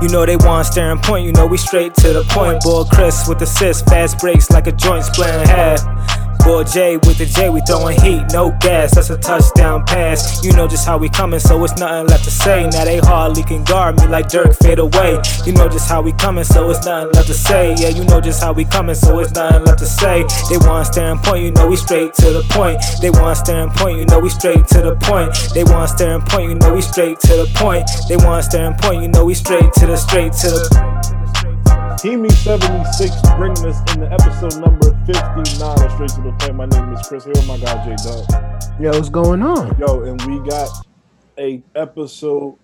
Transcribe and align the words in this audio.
You 0.00 0.08
know 0.08 0.24
they 0.24 0.36
want 0.36 0.66
staring 0.66 0.98
point, 0.98 1.26
you 1.26 1.32
know 1.32 1.46
we 1.46 1.56
straight 1.56 1.94
to 1.94 2.12
the 2.12 2.22
point. 2.28 2.62
Boy 2.62 2.84
Chris 2.84 3.26
with 3.28 3.42
assist, 3.42 3.86
fast 3.86 4.18
breaks 4.18 4.48
like 4.50 4.66
a 4.68 4.72
joint 4.72 5.04
split 5.04 5.34
in 5.34 5.48
half. 5.48 6.17
Boy 6.48 6.64
J 6.64 6.96
with 6.96 7.18
the 7.18 7.26
J, 7.26 7.50
we 7.50 7.60
throwing 7.60 8.00
heat, 8.00 8.24
no 8.32 8.56
gas. 8.58 8.94
That's 8.94 9.10
a 9.10 9.18
touchdown 9.18 9.84
pass. 9.84 10.42
You 10.42 10.54
know 10.54 10.66
just 10.66 10.86
how 10.86 10.96
we 10.96 11.10
coming, 11.10 11.40
so 11.40 11.62
it's 11.62 11.76
nothing 11.76 12.06
left 12.06 12.24
to 12.24 12.30
say. 12.30 12.66
Now 12.72 12.86
they 12.86 13.00
hardly 13.00 13.42
can 13.42 13.64
guard 13.64 14.00
me 14.00 14.06
like 14.06 14.30
Dirk 14.30 14.56
fade 14.56 14.78
away. 14.78 15.20
You 15.44 15.52
know 15.52 15.68
just 15.68 15.90
how 15.90 16.00
we 16.00 16.14
coming, 16.14 16.44
so 16.44 16.70
it's 16.70 16.86
nothing 16.86 17.12
left 17.12 17.26
to 17.26 17.34
say. 17.34 17.74
Yeah, 17.76 17.90
you 17.90 18.02
know 18.04 18.22
just 18.22 18.42
how 18.42 18.54
we 18.54 18.64
coming, 18.64 18.94
so 18.94 19.18
it's 19.18 19.32
nothing 19.32 19.62
left 19.64 19.80
to 19.80 19.84
say. 19.84 20.24
They 20.48 20.56
want 20.56 20.86
staring 20.86 21.18
point, 21.18 21.44
you 21.44 21.50
know 21.52 21.68
we 21.68 21.76
straight 21.76 22.14
to 22.14 22.32
the 22.32 22.42
point. 22.48 22.80
They 23.02 23.10
want 23.10 23.36
staring 23.36 23.68
point, 23.68 23.98
you 23.98 24.06
know 24.06 24.18
we 24.18 24.30
straight 24.30 24.66
to 24.68 24.80
the 24.80 24.96
point. 24.96 25.36
They 25.52 25.64
want 25.64 25.90
staring 25.90 26.22
point, 26.22 26.48
you 26.48 26.54
know 26.54 26.72
we 26.72 26.80
straight 26.80 27.20
to 27.28 27.36
the 27.36 27.46
point. 27.56 27.84
They 28.08 28.16
want 28.16 28.46
staring 28.46 28.72
point, 28.78 29.02
you 29.02 29.08
know 29.08 29.26
we 29.26 29.34
straight 29.34 29.70
to 29.74 29.86
the 29.86 29.98
straight 29.98 30.32
to 30.40 30.48
the. 30.48 31.17
Teamy 31.98 32.30
76 32.30 33.10
bringing 33.36 33.66
us 33.66 33.92
in 33.92 34.02
the 34.02 34.12
episode 34.12 34.60
number 34.60 34.96
59 35.04 35.82
of 35.84 35.92
Straight 35.94 36.10
to 36.10 36.20
the 36.22 36.32
Point. 36.38 36.54
My 36.54 36.66
name 36.66 36.92
is 36.92 37.04
Chris 37.08 37.24
Hill, 37.24 37.42
my 37.42 37.58
guy 37.58 37.84
J 37.84 37.96
Dub. 38.04 38.80
Yo, 38.80 38.92
what's 38.92 39.08
going 39.08 39.42
on? 39.42 39.76
Yo, 39.80 40.04
and 40.04 40.22
we 40.22 40.38
got 40.48 40.68
a 41.38 41.60
episode 41.74 42.56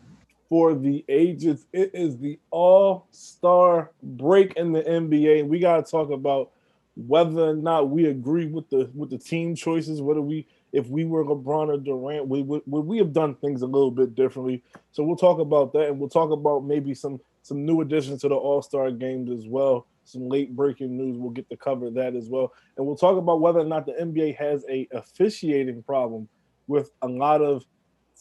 for 0.48 0.72
the 0.72 1.04
ages. 1.08 1.66
It 1.72 1.90
is 1.94 2.16
the 2.18 2.38
all-star 2.52 3.90
break 4.04 4.54
in 4.54 4.70
the 4.70 4.82
NBA. 4.82 5.48
We 5.48 5.58
gotta 5.58 5.82
talk 5.82 6.12
about 6.12 6.52
whether 6.94 7.48
or 7.48 7.56
not 7.56 7.90
we 7.90 8.06
agree 8.06 8.46
with 8.46 8.70
the 8.70 8.88
with 8.94 9.10
the 9.10 9.18
team 9.18 9.56
choices, 9.56 10.00
whether 10.00 10.22
we 10.22 10.46
if 10.72 10.86
we 10.86 11.04
were 11.04 11.24
LeBron 11.24 11.74
or 11.74 11.78
Durant, 11.78 12.28
would, 12.28 12.46
would, 12.46 12.62
would 12.66 12.86
we 12.86 12.98
have 12.98 13.12
done 13.12 13.34
things 13.34 13.62
a 13.62 13.66
little 13.66 13.90
bit 13.90 14.14
differently? 14.14 14.62
So 14.92 15.02
we'll 15.02 15.16
talk 15.16 15.40
about 15.40 15.72
that, 15.72 15.88
and 15.88 15.98
we'll 15.98 16.08
talk 16.08 16.30
about 16.30 16.64
maybe 16.64 16.94
some 16.94 17.20
some 17.44 17.66
new 17.66 17.82
additions 17.82 18.22
to 18.22 18.28
the 18.28 18.34
All 18.34 18.62
Star 18.62 18.90
games 18.90 19.30
as 19.30 19.46
well. 19.46 19.86
Some 20.04 20.30
late 20.30 20.56
breaking 20.56 20.96
news. 20.96 21.18
We'll 21.18 21.30
get 21.30 21.48
to 21.50 21.56
cover 21.56 21.90
that 21.90 22.14
as 22.14 22.28
well, 22.30 22.52
and 22.76 22.86
we'll 22.86 22.96
talk 22.96 23.18
about 23.18 23.40
whether 23.40 23.60
or 23.60 23.66
not 23.66 23.84
the 23.84 23.92
NBA 23.92 24.36
has 24.36 24.64
a 24.68 24.88
officiating 24.92 25.82
problem 25.82 26.26
with 26.66 26.90
a 27.02 27.06
lot 27.08 27.42
of 27.42 27.64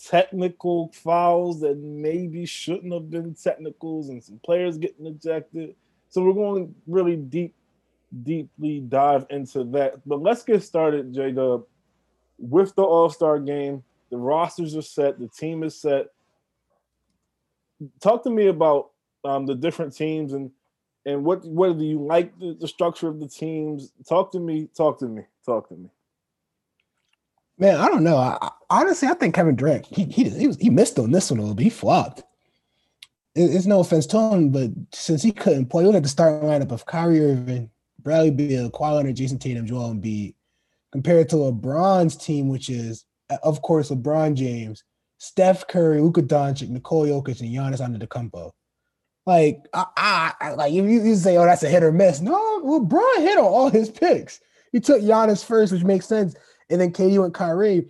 technical 0.02 0.92
fouls 0.94 1.62
that 1.62 1.78
maybe 1.78 2.46
shouldn't 2.46 2.94
have 2.94 3.10
been 3.10 3.34
technicals, 3.34 4.10
and 4.10 4.22
some 4.22 4.40
players 4.46 4.78
getting 4.78 5.08
ejected. 5.08 5.74
So 6.10 6.22
we're 6.22 6.34
going 6.34 6.68
to 6.68 6.74
really 6.86 7.16
deep, 7.16 7.56
deeply 8.24 8.82
dive 8.82 9.26
into 9.30 9.64
that. 9.72 10.06
But 10.06 10.22
let's 10.22 10.44
get 10.44 10.64
started, 10.64 11.14
J 11.14 11.32
Dub, 11.32 11.64
with 12.38 12.76
the 12.76 12.84
All 12.84 13.10
Star 13.10 13.40
game. 13.40 13.84
The 14.12 14.18
rosters 14.18 14.76
are 14.76 14.82
set. 14.82 15.18
The 15.18 15.30
team 15.30 15.64
is 15.64 15.80
set. 15.80 16.08
Talk 18.02 18.24
to 18.24 18.30
me 18.30 18.48
about 18.48 18.93
um, 19.24 19.46
the 19.46 19.56
different 19.56 19.96
teams 19.96 20.34
and 20.34 20.52
and 21.06 21.24
what 21.24 21.46
whether 21.46 21.74
do 21.74 21.84
you 21.84 22.02
like 22.02 22.38
the, 22.40 22.56
the 22.60 22.68
structure 22.68 23.08
of 23.08 23.20
the 23.20 23.28
teams. 23.28 23.92
Talk 24.08 24.32
to 24.32 24.40
me. 24.40 24.70
Talk 24.76 25.00
to 25.00 25.08
me. 25.08 25.24
Talk 25.46 25.70
to 25.70 25.76
me. 25.76 25.90
Man, 27.58 27.80
I 27.80 27.88
don't 27.88 28.04
know. 28.04 28.18
I, 28.18 28.38
I, 28.42 28.50
honestly, 28.70 29.08
I 29.08 29.14
think 29.14 29.36
Kevin 29.36 29.56
Durant 29.56 29.86
he 29.86 30.06
he 30.06 30.30
he, 30.30 30.48
was, 30.48 30.58
he 30.58 30.70
missed 30.70 31.00
on 31.00 31.12
this 31.12 31.30
one 31.30 31.40
a 31.40 31.42
little 31.42 31.56
bit. 31.56 31.64
He 31.64 31.70
flopped. 31.70 32.24
It, 33.36 33.54
it's 33.54 33.66
no 33.66 33.80
offense 33.80 34.06
to 34.08 34.18
him, 34.18 34.50
but 34.50 34.72
since 34.94 35.22
he 35.22 35.32
couldn't 35.32 35.68
play, 35.68 35.86
look 35.86 35.96
at 35.96 36.04
the 36.04 36.10
starting 36.10 36.48
lineup 36.48 36.72
of 36.72 36.86
Kyrie 36.86 37.22
Irving, 37.22 37.70
Bradley 38.00 38.32
Beal, 38.32 38.70
Kawhi 38.70 38.96
Leonard, 38.96 39.16
Jayson 39.16 39.40
Tatum, 39.40 39.66
Joel 39.66 39.94
Embiid, 39.94 40.36
compared 40.92 41.30
to 41.30 41.36
LeBron's 41.36 42.16
team, 42.16 42.48
which 42.48 42.70
is 42.70 43.06
of 43.44 43.62
course 43.62 43.90
LeBron 43.90 44.36
James, 44.36 44.84
Steph 45.18 45.68
Curry, 45.68 46.02
Luka 46.02 46.22
Doncic, 46.22 46.70
Nikola 46.70 47.08
Jokic, 47.08 47.42
and 47.42 47.50
Giannis 47.50 47.82
Antetokounmpo. 47.82 48.52
Like 49.26 49.60
I, 49.74 50.34
I 50.40 50.52
like 50.52 50.74
you, 50.74 50.84
you 50.84 51.16
say, 51.16 51.38
oh, 51.38 51.46
that's 51.46 51.64
a 51.64 51.70
hit 51.70 51.84
or 51.84 51.92
miss. 51.92 52.20
No, 52.20 52.62
LeBron 52.64 53.18
hit 53.20 53.38
on 53.38 53.46
all 53.46 53.70
his 53.70 53.90
picks. 53.90 54.42
He 54.72 54.80
took 54.80 55.02
Giannis 55.02 55.46
first, 55.46 55.72
which 55.72 55.84
makes 55.84 56.06
sense, 56.06 56.36
and 56.70 56.82
then 56.82 56.92
KD 56.92 57.20
went 57.20 57.34
Kyrie, 57.34 57.88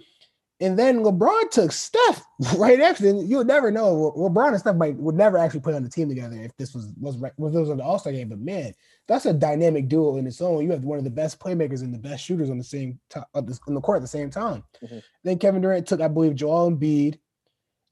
and 0.59 0.78
then 0.78 1.00
LeBron 1.00 1.50
took 1.50 1.72
Steph 1.72 2.24
right 2.57 2.80
after. 2.80 3.07
And 3.07 3.28
you'll 3.28 3.46
never 3.46 3.72
know. 3.72 4.13
LeBron 4.16 4.50
and 4.50 4.59
Steph 4.59 4.75
might 4.75 4.96
would 4.96 5.16
never 5.16 5.38
actually 5.38 5.62
play 5.62 5.74
on 5.74 5.84
the 5.84 5.90
team 5.90 6.07
together 6.07 6.35
if 6.35 6.56
this 6.57 6.74
was 6.74 6.94
was 7.00 7.16
if 7.16 7.34
this 7.38 7.68
was 7.68 7.78
the 7.78 7.84
All 7.84 7.97
Star 7.97 8.13
game. 8.13 8.30
But 8.30 8.40
man, 8.40 8.74
that's 9.07 9.25
a 9.25 9.34
dynamic 9.34 9.88
duo 9.88 10.18
in 10.18 10.28
its 10.28 10.40
own. 10.40 10.63
You 10.63 10.72
have 10.72 10.84
one 10.84 11.00
of 11.00 11.03
the 11.03 11.09
best 11.09 11.40
playmakers 11.40 11.81
and 11.81 11.94
the 11.94 11.97
best 11.97 12.24
shooters 12.24 12.50
on 12.50 12.57
the 12.57 12.63
same 12.63 13.00
time 13.09 13.25
on 13.34 13.46
the 13.46 13.81
court 13.81 13.97
at 13.97 14.02
the 14.03 14.07
same 14.07 14.30
time. 14.30 14.63
Mm-hmm. 14.84 15.00
Then 15.24 15.40
Kevin 15.40 15.62
Durant 15.62 15.88
took, 15.88 16.00
I 16.00 16.07
believe, 16.07 16.36
Joel 16.36 16.72
Embiid, 16.72 17.18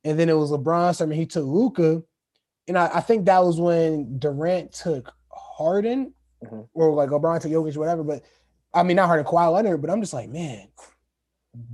and 0.04 0.20
then 0.20 0.30
it 0.30 0.38
was 0.38 0.52
LeBron. 0.52 0.96
So 0.96 1.06
I 1.06 1.08
mean, 1.08 1.20
he 1.20 1.26
took 1.26 1.46
Luka 1.46 2.04
and 2.72 2.78
I, 2.78 2.90
I, 2.96 3.02
think 3.02 3.26
that 3.26 3.44
was 3.44 3.59
when 3.59 4.18
Durant 4.18 4.72
took 4.72 5.14
Harden, 5.30 6.14
mm-hmm. 6.42 6.62
or 6.74 6.94
like 6.94 7.09
LeBron 7.09 7.42
took 7.42 7.52
Jokic, 7.52 7.76
whatever. 7.76 8.02
But 8.02 8.24
I 8.74 8.84
mean, 8.84 8.96
not 8.96 9.08
Harden, 9.08 9.26
Kawhi 9.26 9.52
Leonard. 9.52 9.82
But 9.82 9.90
I'm 9.90 10.00
just 10.00 10.14
like, 10.14 10.30
man, 10.30 10.70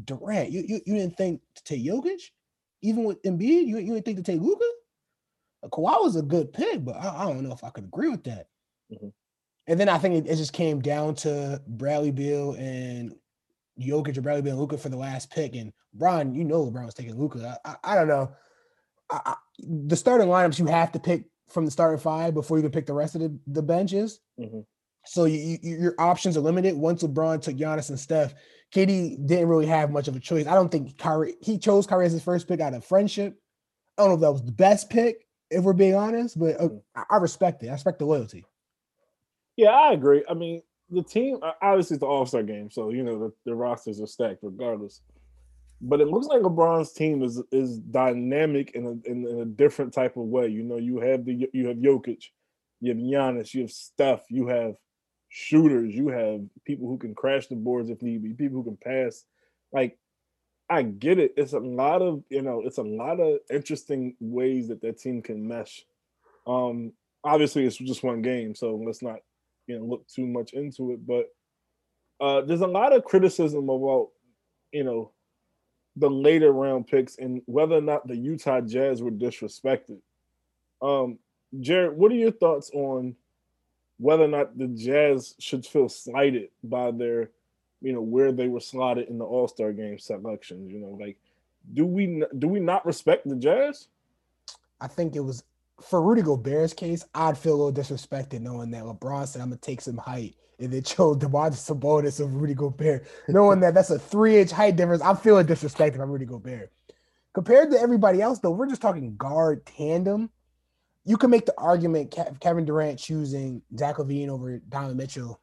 Durant, 0.06 0.50
you 0.50 0.64
you, 0.68 0.82
you 0.88 0.96
didn't 0.96 1.16
think 1.16 1.40
to 1.54 1.64
take 1.64 1.86
Jokic, 1.86 2.32
even 2.82 3.04
with 3.04 3.22
Embiid, 3.22 3.68
you, 3.68 3.78
you 3.78 3.94
didn't 3.94 4.06
think 4.06 4.18
to 4.18 4.24
take 4.24 4.42
Luka. 4.42 4.66
Kawhi 5.66 6.02
was 6.02 6.16
a 6.16 6.24
good 6.24 6.52
pick, 6.52 6.84
but 6.84 6.96
I, 6.96 7.24
I, 7.24 7.26
don't 7.26 7.44
know 7.44 7.54
if 7.54 7.64
I 7.64 7.70
could 7.70 7.84
agree 7.84 8.10
with 8.10 8.24
that. 8.24 8.48
Mm-hmm. 8.92 9.10
And 9.68 9.80
then 9.80 9.90
I 9.90 10.00
think 10.00 10.16
it, 10.16 10.32
it, 10.32 10.38
just 10.38 10.54
came 10.54 10.82
down 10.82 11.14
to 11.16 11.62
Bradley 11.68 12.12
Beal 12.12 12.54
and 12.54 13.14
Jokic 13.80 14.18
or 14.18 14.22
Bradley 14.22 14.42
Beal 14.42 14.54
and 14.54 14.62
Luka 14.62 14.80
for 14.80 14.90
the 14.90 14.98
last 14.98 15.30
pick. 15.30 15.56
And 15.56 15.74
Brian, 15.94 16.34
you 16.34 16.44
know 16.44 16.66
LeBron 16.66 16.86
was 16.86 16.96
taking 16.96 17.20
Luka. 17.20 17.60
I, 17.64 17.70
I, 17.70 17.92
I 17.92 17.96
don't 17.96 18.08
know. 18.08 18.32
I, 19.10 19.36
the 19.60 19.96
starting 19.96 20.28
lineups 20.28 20.60
you 20.60 20.66
have 20.66 20.92
to 20.94 21.00
pick 21.00 21.26
from 21.50 21.66
the 21.66 21.72
starting 21.72 22.00
five 22.00 22.34
before 22.34 22.58
you 22.58 22.64
can 22.64 22.72
pick 22.72 22.86
the 22.86 22.94
rest 22.94 23.16
of 23.16 23.22
the, 23.22 23.40
the 23.48 23.62
benches. 23.62 24.20
Mm-hmm. 24.40 24.60
So 25.06 25.26
you, 25.26 25.58
you, 25.62 25.78
your 25.78 25.96
options 25.98 26.36
are 26.36 26.42
limited. 26.42 26.76
Once 26.76 27.02
LeBron 27.02 27.42
took 27.42 27.56
Giannis 27.56 27.90
and 27.90 28.00
Steph, 28.00 28.34
KD 28.74 29.26
didn't 29.26 29.48
really 29.48 29.66
have 29.66 29.92
much 29.92 30.08
of 30.08 30.16
a 30.16 30.20
choice. 30.20 30.48
I 30.48 30.54
don't 30.54 30.70
think 30.70 30.98
Kyrie 30.98 31.36
he 31.42 31.58
chose 31.58 31.88
Kyrie 31.88 32.06
as 32.06 32.12
his 32.12 32.24
first 32.24 32.48
pick 32.48 32.60
out 32.60 32.74
of 32.74 32.84
friendship. 32.84 33.40
I 33.98 34.02
don't 34.02 34.10
know 34.10 34.16
if 34.16 34.22
that 34.22 34.32
was 34.32 34.46
the 34.46 34.52
best 34.52 34.90
pick, 34.90 35.26
if 35.50 35.64
we're 35.64 35.74
being 35.74 35.96
honest, 35.96 36.38
but 36.38 36.60
uh, 36.60 36.70
I, 36.94 37.04
I 37.12 37.18
respect 37.18 37.64
it. 37.64 37.70
I 37.70 37.72
respect 37.72 38.00
the 38.00 38.06
loyalty. 38.06 38.46
Yeah, 39.56 39.70
I 39.70 39.94
agree. 39.94 40.24
I 40.30 40.34
mean, 40.34 40.62
the 40.90 41.02
team 41.02 41.40
obviously 41.62 41.96
it's 41.96 42.02
the 42.02 42.08
All 42.08 42.26
Star 42.26 42.44
game, 42.44 42.70
so 42.70 42.90
you 42.90 43.04
know 43.04 43.20
the, 43.20 43.34
the 43.46 43.56
rosters 43.56 44.02
are 44.02 44.08
stacked 44.08 44.40
regardless 44.42 45.02
but 45.82 46.02
it 46.02 46.08
looks 46.08 46.28
like 46.28 46.42
LeBron's 46.42 46.94
team 46.94 47.24
is 47.24 47.42
is 47.52 47.80
dynamic 47.80 48.72
in 48.72 48.86
a 48.86 49.10
in, 49.10 49.28
in, 49.28 49.40
a 49.42 49.46
different 49.46 49.94
type 49.94 50.18
of 50.18 50.24
way. 50.24 50.48
You 50.48 50.64
know, 50.64 50.78
you 50.78 51.00
have 51.00 51.26
the 51.26 51.50
you 51.54 51.68
have 51.68 51.78
Jokic, 51.78 52.24
you 52.82 52.90
have 52.90 52.98
Giannis, 52.98 53.54
you 53.54 53.62
have 53.62 53.72
Steph, 53.72 54.24
you 54.30 54.48
have 54.48 54.76
shooters, 55.30 55.94
you 55.94 56.08
have 56.10 56.42
people 56.66 56.88
who 56.88 56.98
can 56.98 57.14
crash 57.14 57.48
the 57.48 57.56
boards 57.56 57.90
if 57.90 58.02
need 58.02 58.24
be, 58.24 58.34
people 58.34 58.64
who 58.64 58.64
can 58.64 58.78
pass. 58.78 59.24
Like, 59.72 60.00
I 60.70 60.82
get 60.82 61.20
it. 61.20 61.34
It's 61.38 61.54
a 61.54 61.60
lot 61.60 62.02
of 62.02 62.24
you 62.30 62.42
know, 62.42 62.64
it's 62.66 62.80
a 62.80 62.84
lot 62.84 63.20
of 63.20 63.40
interesting 63.52 64.16
ways 64.20 64.70
that 64.70 64.82
that 64.82 65.00
team 65.00 65.22
can 65.22 65.48
mesh. 65.48 65.86
Um, 66.48 66.94
obviously, 67.24 67.66
it's 67.66 67.78
just 67.78 68.04
one 68.04 68.24
game, 68.24 68.56
so 68.56 68.82
let's 68.84 69.04
not 69.04 69.20
you 69.68 69.78
know 69.78 69.86
look 69.86 70.08
too 70.08 70.26
much 70.26 70.54
into 70.54 70.92
it. 70.92 71.06
But 71.06 71.28
uh, 72.20 72.42
there's 72.42 72.62
a 72.62 72.68
lot 72.68 72.94
of 72.94 73.04
criticism 73.04 73.70
about 73.70 74.10
you 74.72 74.84
know 74.84 75.12
the 75.98 76.10
later 76.10 76.52
round 76.52 76.88
picks 76.88 77.18
and 77.18 77.42
whether 77.46 77.76
or 77.76 77.82
not 77.82 78.08
the 78.08 78.16
Utah 78.16 78.62
Jazz 78.62 79.02
were 79.02 79.12
disrespected. 79.12 80.00
Um, 80.82 81.18
Jared, 81.60 81.98
what 81.98 82.12
are 82.12 82.16
your 82.16 82.32
thoughts 82.32 82.70
on 82.74 83.16
whether 83.98 84.24
or 84.24 84.28
not 84.28 84.58
the 84.58 84.68
Jazz 84.68 85.34
should 85.40 85.66
feel 85.66 85.90
slighted 85.90 86.50
by 86.64 86.92
their, 86.92 87.32
you 87.82 87.94
know, 87.94 88.02
where 88.02 88.32
they 88.32 88.48
were 88.48 88.60
slotted 88.60 89.08
in 89.08 89.18
the 89.18 89.26
All 89.26 89.48
Star 89.48 89.74
game 89.74 89.98
selections? 89.98 90.72
You 90.72 90.80
know, 90.80 90.98
like, 91.00 91.18
do 91.74 91.86
we 91.86 92.24
do 92.38 92.48
we 92.48 92.60
not 92.60 92.86
respect 92.86 93.28
the 93.28 93.36
Jazz? 93.36 93.88
I 94.80 94.88
think 94.88 95.16
it 95.16 95.22
was 95.22 95.44
for 95.82 96.02
Rudy 96.02 96.22
Gobert's 96.22 96.74
case. 96.74 97.06
I'd 97.14 97.38
feel 97.38 97.56
a 97.56 97.62
little 97.64 97.84
disrespected 97.84 98.42
knowing 98.42 98.72
that 98.72 98.84
LeBron 98.84 99.28
said, 99.28 99.42
"I'm 99.42 99.50
gonna 99.50 99.58
take 99.58 99.82
some 99.82 99.98
height." 99.98 100.36
and 100.60 100.72
they 100.72 100.82
chose 100.82 101.18
Domantas 101.18 101.72
Sabonis 101.72 102.20
of 102.20 102.36
Rudy 102.36 102.54
Gobert, 102.54 103.08
knowing 103.28 103.60
that 103.62 103.74
that's 103.74 103.90
a 103.90 104.00
three 104.00 104.40
inch 104.40 104.52
height 104.52 104.76
difference. 104.76 105.02
I'm 105.02 105.18
feeling 105.18 105.46
disrespected 105.46 105.98
by 105.98 106.04
Rudy 106.04 106.26
Gobert. 106.26 106.72
Compared 107.34 107.72
to 107.72 107.80
everybody 107.80 108.22
else, 108.22 108.40
though, 108.40 108.52
we're 108.52 108.68
just 108.68 108.82
talking 108.82 109.16
guard 109.16 109.66
tandem. 109.66 110.30
You 111.06 111.18
can 111.18 111.30
make 111.30 111.46
the 111.46 111.54
argument 111.58 112.16
Kevin 112.42 112.66
Durant 112.66 113.00
choosing 113.00 113.62
Zach 113.78 113.98
LaVine 113.98 114.30
over 114.30 114.58
Donovan 114.58 114.98
Mitchell. 114.98 115.40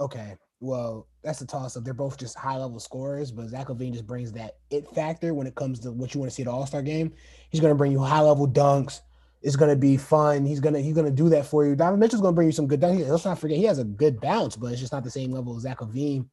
Okay, 0.00 0.36
well, 0.60 1.06
that's 1.22 1.40
a 1.42 1.46
toss 1.46 1.76
up. 1.76 1.84
They're 1.84 1.94
both 1.94 2.18
just 2.18 2.36
high 2.36 2.56
level 2.56 2.80
scorers, 2.80 3.30
but 3.30 3.48
Zach 3.48 3.68
LaVine 3.68 3.92
just 3.92 4.06
brings 4.06 4.32
that 4.32 4.56
it 4.70 4.88
factor 4.94 5.34
when 5.34 5.46
it 5.46 5.54
comes 5.54 5.78
to 5.80 5.92
what 5.92 6.14
you 6.14 6.20
want 6.20 6.30
to 6.30 6.34
see 6.34 6.42
at 6.42 6.48
All 6.48 6.66
Star 6.66 6.82
game. 6.82 7.12
He's 7.50 7.60
going 7.60 7.70
to 7.70 7.76
bring 7.76 7.92
you 7.92 8.00
high 8.00 8.22
level 8.22 8.48
dunks, 8.48 9.02
is 9.46 9.54
going 9.54 9.70
to 9.70 9.76
be 9.76 9.96
fun. 9.96 10.44
He's 10.44 10.58
gonna 10.58 10.80
he's 10.80 10.96
gonna 10.96 11.08
do 11.08 11.28
that 11.28 11.46
for 11.46 11.64
you. 11.64 11.76
Donovan 11.76 12.00
Mitchell's 12.00 12.20
gonna 12.20 12.34
bring 12.34 12.48
you 12.48 12.52
some 12.52 12.66
good. 12.66 12.80
Down 12.80 12.98
let's 12.98 13.24
not 13.24 13.38
forget 13.38 13.56
he 13.56 13.62
has 13.62 13.78
a 13.78 13.84
good 13.84 14.20
bounce, 14.20 14.56
but 14.56 14.72
it's 14.72 14.80
just 14.80 14.92
not 14.92 15.04
the 15.04 15.10
same 15.10 15.30
level 15.30 15.56
as 15.56 15.62
Zach 15.62 15.78
LaVine. 15.78 16.26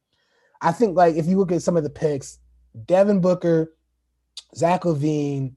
I 0.60 0.72
think 0.72 0.96
like 0.96 1.14
if 1.14 1.26
you 1.26 1.38
look 1.38 1.52
at 1.52 1.62
some 1.62 1.76
of 1.76 1.84
the 1.84 1.90
picks, 1.90 2.40
Devin 2.86 3.20
Booker, 3.20 3.76
Zach 4.56 4.82
LaVine, 4.82 5.54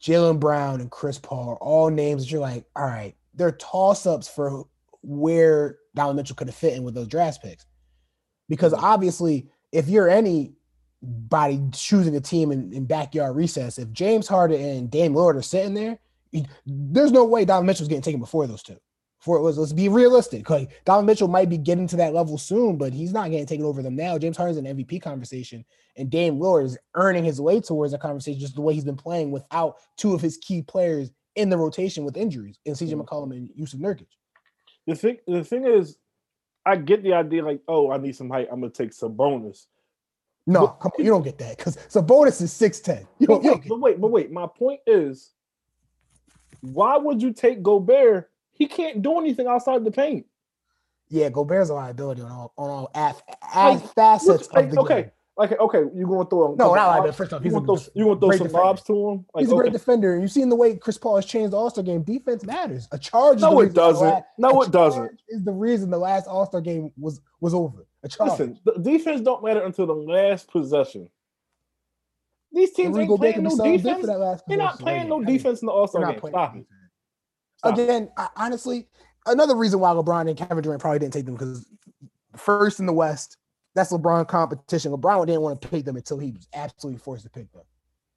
Jalen 0.00 0.38
Brown, 0.38 0.80
and 0.80 0.92
Chris 0.92 1.18
Paul 1.18 1.50
are 1.50 1.56
all 1.56 1.90
names 1.90 2.22
that 2.22 2.30
you're 2.30 2.40
like, 2.40 2.66
all 2.76 2.86
right, 2.86 3.16
they're 3.34 3.50
toss 3.50 4.06
ups 4.06 4.28
for 4.28 4.64
where 5.02 5.78
Donovan 5.96 6.18
Mitchell 6.18 6.36
could 6.36 6.46
have 6.46 6.54
fit 6.54 6.74
in 6.74 6.84
with 6.84 6.94
those 6.94 7.08
draft 7.08 7.42
picks. 7.42 7.66
Because 8.48 8.72
obviously, 8.74 9.48
if 9.72 9.88
you're 9.88 10.08
anybody 10.08 11.60
choosing 11.72 12.14
a 12.14 12.20
team 12.20 12.52
in, 12.52 12.72
in 12.72 12.84
backyard 12.84 13.34
recess, 13.34 13.78
if 13.78 13.90
James 13.90 14.28
Harden 14.28 14.60
and 14.60 14.88
Dame 14.88 15.14
Lillard 15.14 15.34
are 15.34 15.42
sitting 15.42 15.74
there, 15.74 15.98
there's 16.66 17.12
no 17.12 17.24
way 17.24 17.44
Donovan 17.44 17.66
Mitchell's 17.66 17.88
getting 17.88 18.02
taken 18.02 18.20
before 18.20 18.46
those 18.46 18.62
two. 18.62 18.76
For 19.20 19.36
it 19.36 19.42
was, 19.42 19.56
let's 19.56 19.72
be 19.72 19.88
realistic. 19.88 20.50
Like 20.50 20.70
Donovan 20.84 21.06
Mitchell 21.06 21.28
might 21.28 21.48
be 21.48 21.58
getting 21.58 21.86
to 21.88 21.96
that 21.96 22.12
level 22.12 22.36
soon, 22.38 22.76
but 22.76 22.92
he's 22.92 23.12
not 23.12 23.30
getting 23.30 23.46
taken 23.46 23.64
over 23.64 23.80
them 23.80 23.94
now. 23.94 24.18
James 24.18 24.36
Harden's 24.36 24.58
an 24.58 24.64
MVP 24.64 25.00
conversation, 25.00 25.64
and 25.96 26.10
Dame 26.10 26.38
Lillard 26.38 26.64
is 26.64 26.78
earning 26.94 27.22
his 27.24 27.40
way 27.40 27.60
towards 27.60 27.92
that 27.92 28.00
conversation 28.00 28.40
just 28.40 28.56
the 28.56 28.60
way 28.62 28.74
he's 28.74 28.84
been 28.84 28.96
playing 28.96 29.30
without 29.30 29.76
two 29.96 30.12
of 30.12 30.20
his 30.20 30.38
key 30.38 30.62
players 30.62 31.10
in 31.36 31.50
the 31.50 31.56
rotation 31.56 32.04
with 32.04 32.16
injuries 32.16 32.58
in 32.64 32.74
CJ 32.74 32.94
Mhm. 32.94 33.04
McCollum 33.04 33.30
and 33.30 33.48
Yusuf 33.54 33.78
Nurkic. 33.80 34.08
The 34.86 34.96
thing, 34.96 35.18
the 35.28 35.44
thing 35.44 35.66
is, 35.66 35.96
I 36.66 36.74
get 36.76 37.02
the 37.04 37.12
idea. 37.14 37.44
Like, 37.44 37.60
oh, 37.68 37.90
I 37.92 37.98
need 37.98 38.16
some 38.16 38.28
height. 38.28 38.48
I'm 38.50 38.60
gonna 38.60 38.72
take 38.72 38.90
Sabonis. 38.90 39.66
No, 40.48 40.62
But- 40.66 40.80
come 40.80 40.92
on, 40.98 41.04
you 41.04 41.10
don't 41.12 41.22
get 41.22 41.38
that 41.38 41.56
because 41.56 41.76
Sabonis 41.88 42.42
is 42.42 42.52
six 42.52 42.80
ten. 42.80 43.06
You 43.20 43.28
But 43.28 43.42
don't, 43.42 43.42
don't 43.44 43.52
wait, 43.54 43.62
get 43.62 43.68
but 43.68 43.80
wait, 43.80 44.00
but 44.00 44.10
wait. 44.10 44.32
My 44.32 44.46
point 44.48 44.80
is, 44.86 45.30
why 46.62 46.96
would 46.96 47.20
you 47.22 47.32
take 47.32 47.62
Gobert? 47.62 48.30
He 48.52 48.66
can't 48.66 49.02
do 49.02 49.18
anything 49.18 49.46
outside 49.46 49.84
the 49.84 49.90
paint. 49.90 50.24
yeah, 51.08 51.28
Gobert's 51.28 51.68
a 51.70 51.74
liability 51.74 52.22
on 52.22 52.30
all 52.32 52.52
on 52.56 52.70
all 52.70 52.90
af, 52.94 53.22
Like, 53.54 53.94
facets 53.94 54.50
Like, 54.52 54.66
of 54.66 54.70
the 54.72 54.80
okay, 54.80 55.02
game. 55.02 55.10
like 55.36 55.58
okay, 55.60 55.80
you 55.94 56.06
going 56.06 56.24
to 56.26 56.30
throw 56.30 56.52
a 56.54 56.56
No, 56.56 56.66
not 56.68 56.68
lobs- 56.68 56.76
liability. 56.76 57.16
First 57.16 57.32
off, 57.32 57.40
You 57.40 57.44
he's 57.44 57.52
a 57.52 57.56
want 57.56 57.66
those? 57.66 57.90
You 57.94 58.06
want 58.06 58.20
to 58.20 58.26
throw 58.26 58.36
some 58.36 58.46
defender. 58.46 58.64
lobs 58.64 58.82
to 58.84 58.92
him? 59.10 59.26
Like, 59.34 59.42
He's 59.42 59.52
a 59.52 59.54
great 59.56 59.66
okay. 59.68 59.72
defender. 59.72 60.18
You've 60.18 60.30
seen 60.32 60.48
the 60.48 60.56
way 60.56 60.76
Chris 60.76 60.96
Paul 60.98 61.16
has 61.16 61.26
changed 61.26 61.52
the 61.52 61.56
All 61.56 61.68
Star 61.70 61.82
game. 61.84 62.02
Defense 62.02 62.44
matters. 62.44 62.88
A 62.92 62.98
charge. 62.98 63.36
is 63.36 63.42
No, 63.42 63.54
the 63.60 63.66
it 63.66 63.74
doesn't. 63.74 64.24
No, 64.38 64.62
it 64.62 64.70
doesn't. 64.70 65.20
Is 65.28 65.42
the 65.44 65.52
reason 65.52 65.90
the 65.90 65.98
last 65.98 66.26
All 66.28 66.46
Star 66.46 66.60
game 66.60 66.92
was 66.98 67.20
was 67.40 67.52
over. 67.54 67.86
A 68.04 68.08
charge. 68.08 68.30
Listen, 68.30 68.58
the 68.64 68.72
defense 68.78 69.20
don't 69.20 69.42
matter 69.44 69.62
until 69.64 69.86
the 69.86 69.94
last 69.94 70.50
possession. 70.50 71.08
These 72.52 72.72
teams 72.72 72.96
ain't 72.98 73.16
playing 73.18 73.42
no 73.42 73.50
defense. 73.56 74.00
for 74.00 74.06
that 74.06 74.18
last 74.18 74.44
They're 74.46 74.56
not 74.58 74.72
possession. 74.72 74.84
playing 74.84 75.08
no 75.08 75.16
I 75.16 75.18
mean, 75.24 75.36
defense 75.36 75.62
in 75.62 75.66
the 75.66 75.72
All 75.72 75.86
Star 75.88 76.04
game. 76.04 76.20
playing 76.20 76.32
Stop 76.34 76.52
defense. 76.52 76.68
Stop. 77.58 77.72
Again, 77.78 78.10
I, 78.16 78.28
honestly, 78.36 78.88
another 79.26 79.56
reason 79.56 79.80
why 79.80 79.90
LeBron 79.92 80.28
and 80.28 80.36
Kevin 80.36 80.62
Durant 80.62 80.80
probably 80.80 80.98
didn't 80.98 81.14
take 81.14 81.24
them 81.24 81.34
because 81.34 81.66
first 82.36 82.80
in 82.80 82.86
the 82.86 82.92
West, 82.92 83.36
that's 83.74 83.92
LeBron 83.92 84.28
competition. 84.28 84.92
LeBron 84.92 85.26
didn't 85.26 85.40
want 85.42 85.62
to 85.62 85.68
pick 85.68 85.84
them 85.84 85.96
until 85.96 86.18
he 86.18 86.32
was 86.32 86.46
absolutely 86.54 86.98
forced 86.98 87.24
to 87.24 87.30
pick 87.30 87.50
them. 87.52 87.62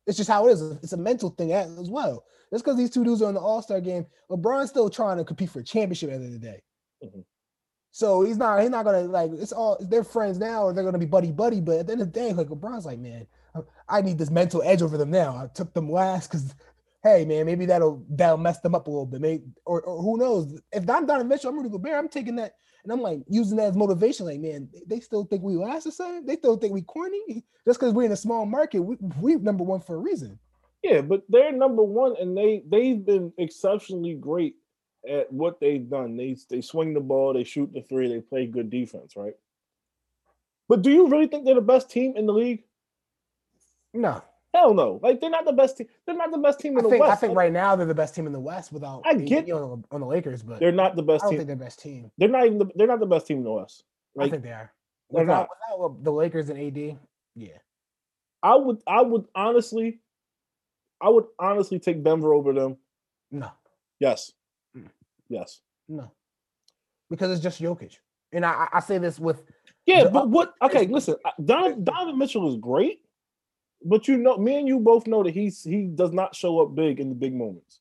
It's 0.08 0.18
just 0.18 0.30
how 0.30 0.48
it 0.48 0.52
is. 0.52 0.62
It's 0.84 0.94
a 0.94 0.98
mental 0.98 1.30
thing 1.30 1.54
as 1.54 1.78
as 1.80 1.90
well. 1.90 2.26
Just 2.52 2.64
because 2.64 2.78
these 2.78 2.90
two 2.92 3.04
dudes 3.04 3.22
are 3.22 3.30
in 3.30 3.36
the 3.36 3.42
All 3.42 3.62
Star 3.62 3.80
game, 3.80 4.06
LeBron's 4.30 4.70
still 4.70 4.90
trying 4.90 5.18
to 5.18 5.24
compete 5.24 5.50
for 5.50 5.60
a 5.60 5.64
championship 5.64 6.12
at 6.12 6.20
the 6.20 6.26
end 6.26 6.36
of 6.36 6.42
the 6.42 6.48
day. 6.48 6.62
Mhm. 7.04 7.24
So 7.92 8.22
he's 8.24 8.38
not. 8.38 8.60
He's 8.62 8.70
not 8.70 8.84
gonna 8.84 9.02
like. 9.04 9.32
It's 9.32 9.54
all. 9.54 9.78
They're 9.80 10.04
friends 10.04 10.38
now, 10.38 10.64
or 10.66 10.74
they're 10.74 10.84
gonna 10.84 10.98
be 11.00 11.06
buddy 11.06 11.32
buddy. 11.32 11.62
But 11.62 11.80
at 11.80 11.88
the 11.88 11.94
end 11.94 12.02
of 12.02 12.12
the 12.12 12.20
day, 12.20 12.34
like 12.34 12.48
LeBron's 12.50 12.86
like, 12.86 13.00
man, 13.00 13.26
I 13.88 14.02
need 14.02 14.18
this 14.18 14.32
mental 14.32 14.64
edge 14.64 14.82
over 14.82 14.98
them 14.98 15.12
now. 15.12 15.36
I 15.36 15.48
took 15.48 15.74
them 15.74 15.92
last 15.92 16.32
because 16.32 16.56
hey 17.04 17.26
man, 17.26 17.46
maybe 17.46 17.66
that'll 17.66 18.04
that'll 18.10 18.38
mess 18.38 18.60
them 18.62 18.76
up 18.76 18.88
a 18.88 18.90
little 18.90 19.06
bit. 19.06 19.22
Maybe 19.22 19.44
or, 19.66 19.82
or 19.82 20.02
who 20.02 20.18
knows? 20.18 20.60
If 20.72 20.90
I'm 20.90 21.06
Donovan 21.06 21.28
Mitchell, 21.28 21.50
I'm 21.50 21.58
Rudy 21.58 21.70
Gobert. 21.70 21.94
I'm 21.94 22.10
taking 22.10 22.36
that 22.38 22.54
and 22.84 22.92
I'm 22.92 23.02
like 23.02 23.20
using 23.28 23.58
that 23.58 23.68
as 23.68 23.76
motivation. 23.76 24.26
Like 24.26 24.40
man, 24.40 24.70
they 24.88 25.00
still 25.00 25.26
think 25.26 25.44
we 25.44 25.56
last 25.56 25.84
the 25.84 25.92
same. 25.92 26.26
They 26.26 26.36
still 26.36 26.58
think 26.58 26.74
we 26.74 26.82
corny 26.82 27.44
just 27.66 27.80
because 27.80 27.94
we're 27.94 28.06
in 28.06 28.12
a 28.12 28.18
small 28.18 28.46
market. 28.46 28.80
We 28.80 28.98
we 29.20 29.36
number 29.36 29.64
one 29.64 29.82
for 29.82 29.96
a 29.96 30.00
reason. 30.00 30.40
Yeah, 30.84 31.02
but 31.02 31.24
they're 31.30 31.52
number 31.52 31.84
one, 31.84 32.16
and 32.20 32.38
they 32.38 32.64
they've 32.70 33.04
been 33.04 33.34
exceptionally 33.38 34.16
great 34.16 34.56
at 35.08 35.32
what 35.32 35.60
they've 35.60 35.90
done. 35.90 36.16
They 36.16 36.38
they 36.50 36.62
swing 36.62 36.94
the 36.94 37.00
ball, 37.00 37.34
they 37.34 37.44
shoot 37.44 37.72
the 37.74 37.82
three, 37.82 38.08
they 38.08 38.22
play 38.22 38.46
good 38.46 38.70
defense, 38.70 39.16
right? 39.16 39.34
But 40.68 40.82
do 40.82 40.92
you 40.92 41.08
really 41.08 41.28
think 41.28 41.46
they're 41.46 41.56
the 41.56 41.62
best 41.62 41.90
team 41.90 42.14
in 42.16 42.26
the 42.26 42.34
league? 42.34 42.64
No, 43.96 44.22
Hell 44.54 44.74
no! 44.74 45.00
Like 45.04 45.20
they're 45.20 45.30
not 45.30 45.44
the 45.46 45.52
best 45.54 45.78
team. 45.78 45.88
They're 46.06 46.16
not 46.16 46.32
the 46.32 46.38
best 46.38 46.60
team 46.60 46.78
I 46.78 46.80
in 46.80 46.84
the 46.84 46.90
think 46.90 47.02
West. 47.04 47.12
I 47.12 47.16
think 47.28 47.36
right 47.38 47.52
now 47.52 47.76
they're 47.76 47.86
the 47.86 47.94
best 47.96 48.16
team 48.16 48.26
in 48.28 48.32
the 48.34 48.40
West 48.40 48.72
without 48.72 49.02
I 49.06 49.14
get- 49.16 49.50
on 49.52 49.82
the, 49.82 49.96
on 49.96 50.00
the 50.02 50.08
Lakers, 50.08 50.44
but 50.44 50.60
They're 50.60 50.72
not 50.72 50.96
the 50.96 51.04
I 51.04 51.06
best 51.06 51.24
don't 51.24 51.32
team. 51.32 51.40
think 51.40 51.48
they're 51.48 51.56
best 51.58 51.80
team. 51.82 52.12
They're 52.18 52.30
not 52.30 52.46
even. 52.46 52.60
The, 52.60 52.66
they're 52.76 52.88
not 52.88 53.00
the 53.00 53.06
best 53.06 53.28
team 53.28 53.40
in 53.40 53.44
the 53.44 53.52
West. 53.52 53.84
I 54.20 54.30
think 54.30 54.44
they 54.44 54.52
are. 54.52 54.72
Without, 55.10 55.50
without 55.78 56.04
the 56.04 56.12
Lakers 56.12 56.50
and 56.50 56.58
AD, 56.60 56.98
yeah. 57.36 57.58
I 58.44 58.56
would. 58.56 58.78
I 58.88 59.02
would 59.02 59.26
honestly. 59.36 60.00
I 61.02 61.10
would 61.10 61.26
honestly 61.38 61.78
take 61.80 62.04
Denver 62.04 62.34
over 62.34 62.54
them. 62.54 62.78
No, 63.32 63.50
Yes. 64.00 64.32
Mm. 64.76 64.88
Yes. 65.28 65.60
no, 65.90 66.12
because 67.10 67.30
it's 67.32 67.42
just 67.42 67.62
Jokic, 67.62 67.98
and 68.32 68.46
I 68.46 68.52
I- 68.72 68.78
I 68.78 68.80
say 68.80 68.98
this 69.00 69.20
with 69.20 69.44
Yeah, 69.86 70.06
The- 70.06 70.10
but 70.12 70.30
what? 70.30 70.54
Okay, 70.62 70.88
listen. 70.88 71.16
uh, 71.26 71.32
Don, 71.44 71.84
Donovan 71.84 72.18
Mitchell 72.18 72.48
is 72.50 72.56
great, 72.56 73.02
but 73.86 74.08
you 74.08 74.18
know, 74.18 74.38
me 74.38 74.58
and 74.60 74.68
you 74.68 74.80
both 74.80 75.08
know 75.08 75.24
that 75.24 75.34
he's 75.34 75.64
he 75.64 75.84
does 75.86 76.12
not 76.12 76.36
show 76.36 76.60
up 76.62 76.76
big 76.76 77.00
in 77.00 77.10
the 77.10 77.16
big 77.16 77.34
moments. 77.34 77.80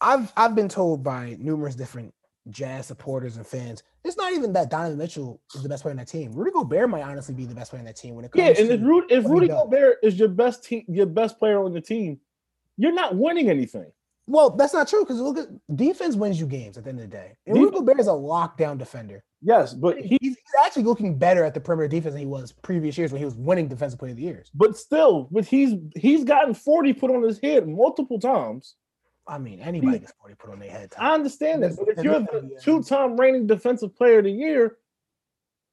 I've 0.00 0.32
I've 0.36 0.54
been 0.54 0.68
told 0.68 1.02
by 1.02 1.36
numerous 1.40 1.74
different 1.74 2.14
Jazz 2.50 2.86
supporters 2.86 3.36
and 3.36 3.46
fans, 3.46 3.82
it's 4.04 4.16
not 4.16 4.32
even 4.32 4.52
that 4.54 4.70
Donovan 4.70 4.96
Mitchell 4.98 5.40
is 5.54 5.62
the 5.62 5.68
best 5.68 5.82
player 5.82 5.92
on 5.92 5.96
that 5.98 6.08
team. 6.08 6.32
Rudy 6.32 6.52
Gobert 6.52 6.88
might 6.88 7.02
honestly 7.02 7.34
be 7.34 7.44
the 7.44 7.54
best 7.54 7.70
player 7.70 7.80
on 7.80 7.86
that 7.86 7.96
team 7.96 8.14
when 8.14 8.24
it 8.24 8.30
comes 8.30 8.42
Yeah, 8.46 8.52
to 8.54 8.60
and 8.62 8.70
if 8.70 8.80
Rudy, 8.80 9.14
if 9.14 9.24
Rudy. 9.24 9.48
Gobert 9.48 9.98
is 10.02 10.18
your 10.18 10.28
best 10.28 10.64
team, 10.64 10.84
your 10.88 11.06
best 11.06 11.38
player 11.38 11.62
on 11.62 11.72
the 11.72 11.80
team, 11.80 12.20
you're 12.76 12.92
not 12.94 13.16
winning 13.16 13.50
anything. 13.50 13.90
well, 14.26 14.50
that's 14.50 14.72
not 14.72 14.88
true 14.88 15.00
because 15.04 15.20
look 15.20 15.36
at 15.38 15.48
defense 15.76 16.14
wins 16.16 16.38
you 16.40 16.46
games 16.46 16.78
at 16.78 16.84
the 16.84 16.90
end 16.90 17.00
of 17.00 17.10
the 17.10 17.16
day. 17.16 17.36
And 17.46 17.56
Rudy 17.56 17.76
Gobert 17.76 18.00
is 18.00 18.06
a 18.06 18.10
lockdown 18.12 18.78
defender. 18.78 19.24
Yes, 19.40 19.72
but 19.72 19.98
he, 20.00 20.18
He's, 20.20 20.36
he's 20.36 20.54
actually 20.64 20.82
looking 20.82 21.16
better 21.16 21.44
at 21.44 21.54
the 21.54 21.60
perimeter 21.60 21.88
defense 21.88 22.14
than 22.14 22.20
he 22.20 22.26
was 22.26 22.52
previous 22.52 22.98
years 22.98 23.12
when 23.12 23.20
he 23.20 23.24
was 23.24 23.36
winning 23.36 23.68
defensive 23.68 23.98
player 23.98 24.10
of 24.10 24.16
the 24.16 24.24
years. 24.24 24.50
but 24.54 24.76
still, 24.76 25.28
but 25.30 25.44
he's 25.44 25.74
he's 25.96 26.24
gotten 26.24 26.54
forty 26.54 26.92
put 26.92 27.10
on 27.10 27.22
his 27.22 27.38
head 27.38 27.68
multiple 27.68 28.18
times. 28.18 28.74
I 29.28 29.38
mean, 29.38 29.60
anybody 29.60 29.98
gets 29.98 30.12
40 30.22 30.34
put 30.36 30.50
on 30.50 30.58
their 30.58 30.70
head. 30.70 30.92
I 30.98 31.12
understand 31.14 31.62
that, 31.62 31.76
but 31.76 31.88
if 31.88 32.02
you're 32.02 32.20
the 32.20 32.58
two-time 32.62 33.20
reigning 33.20 33.46
defensive 33.46 33.94
player 33.94 34.18
of 34.18 34.24
the 34.24 34.32
year, 34.32 34.78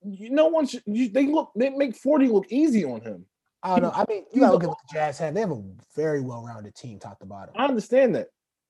you 0.04 0.30
no 0.30 0.48
one 0.48 0.68
should. 0.68 0.84
You, 0.86 1.10
they 1.10 1.26
look 1.26 1.52
they 1.56 1.70
make 1.70 1.96
forty 1.96 2.28
look 2.28 2.46
easy 2.50 2.84
on 2.86 3.02
him. 3.02 3.26
I 3.64 3.80
don't 3.80 3.84
know. 3.84 3.92
I 3.96 4.06
mean, 4.08 4.26
you 4.32 4.42
gotta 4.42 4.54
look 4.54 4.64
at 4.64 4.70
what 4.70 4.78
the 4.88 4.94
Jazz 4.94 5.18
have. 5.20 5.34
They 5.34 5.40
have 5.40 5.52
a 5.52 5.64
very 5.96 6.22
well-rounded 6.22 6.76
team, 6.76 7.00
top 7.00 7.20
to 7.20 7.26
bottom. 7.26 7.56
I 7.58 7.66
understand 7.66 8.14
that. 8.16 8.28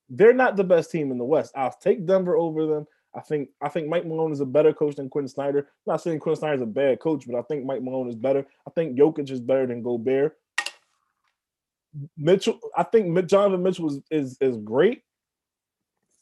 They're 0.07 0.33
not 0.33 0.55
the 0.55 0.63
best 0.63 0.91
team 0.91 1.11
in 1.11 1.17
the 1.17 1.25
West. 1.25 1.51
I'll 1.55 1.75
take 1.81 2.05
Denver 2.05 2.37
over 2.37 2.65
them. 2.67 2.85
I 3.15 3.21
think 3.21 3.49
I 3.61 3.69
think 3.69 3.87
Mike 3.87 4.05
Malone 4.05 4.31
is 4.31 4.41
a 4.41 4.45
better 4.45 4.73
coach 4.73 4.95
than 4.95 5.09
Quinn 5.09 5.27
Snyder. 5.27 5.59
I'm 5.59 5.65
not 5.93 6.01
saying 6.01 6.19
Quinn 6.19 6.35
Snyder 6.35 6.55
is 6.55 6.61
a 6.61 6.65
bad 6.65 6.99
coach, 6.99 7.25
but 7.27 7.37
I 7.37 7.41
think 7.43 7.65
Mike 7.65 7.81
Malone 7.81 8.09
is 8.09 8.15
better. 8.15 8.45
I 8.67 8.71
think 8.71 8.97
Jokic 8.97 9.29
is 9.31 9.39
better 9.39 9.65
than 9.67 9.81
Gobert. 9.81 10.37
Mitchell, 12.17 12.59
I 12.75 12.83
think 12.83 13.25
Jonathan 13.27 13.63
Mitchell 13.63 13.89
is 13.89 14.01
is, 14.11 14.37
is 14.41 14.57
great, 14.57 15.03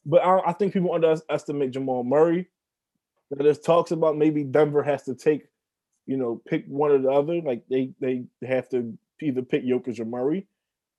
but 0.05 0.23
I, 0.23 0.39
I 0.47 0.53
think 0.53 0.73
people 0.73 0.93
underestimate 0.93 1.71
Jamal 1.71 2.03
Murray. 2.03 2.49
There's 3.31 3.59
talks 3.59 3.91
about 3.91 4.17
maybe 4.17 4.43
Denver 4.43 4.83
has 4.83 5.03
to 5.03 5.15
take, 5.15 5.47
you 6.05 6.17
know, 6.17 6.39
pick 6.45 6.65
one 6.67 6.91
or 6.91 6.99
the 6.99 7.09
other. 7.09 7.41
Like 7.41 7.63
they 7.69 7.91
they 7.99 8.25
have 8.45 8.69
to 8.69 8.95
either 9.21 9.41
pick 9.41 9.65
Jokic 9.65 9.99
or 9.99 10.05
Murray 10.05 10.47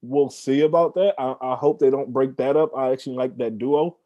we'll 0.04 0.30
see 0.30 0.60
about 0.60 0.94
that. 0.94 1.14
I, 1.18 1.34
I 1.40 1.56
hope 1.56 1.78
they 1.78 1.90
don't 1.90 2.12
break 2.12 2.36
that 2.36 2.56
up. 2.56 2.76
I 2.76 2.92
actually 2.92 3.16
like 3.16 3.36
that 3.38 3.58
duo. 3.58 3.96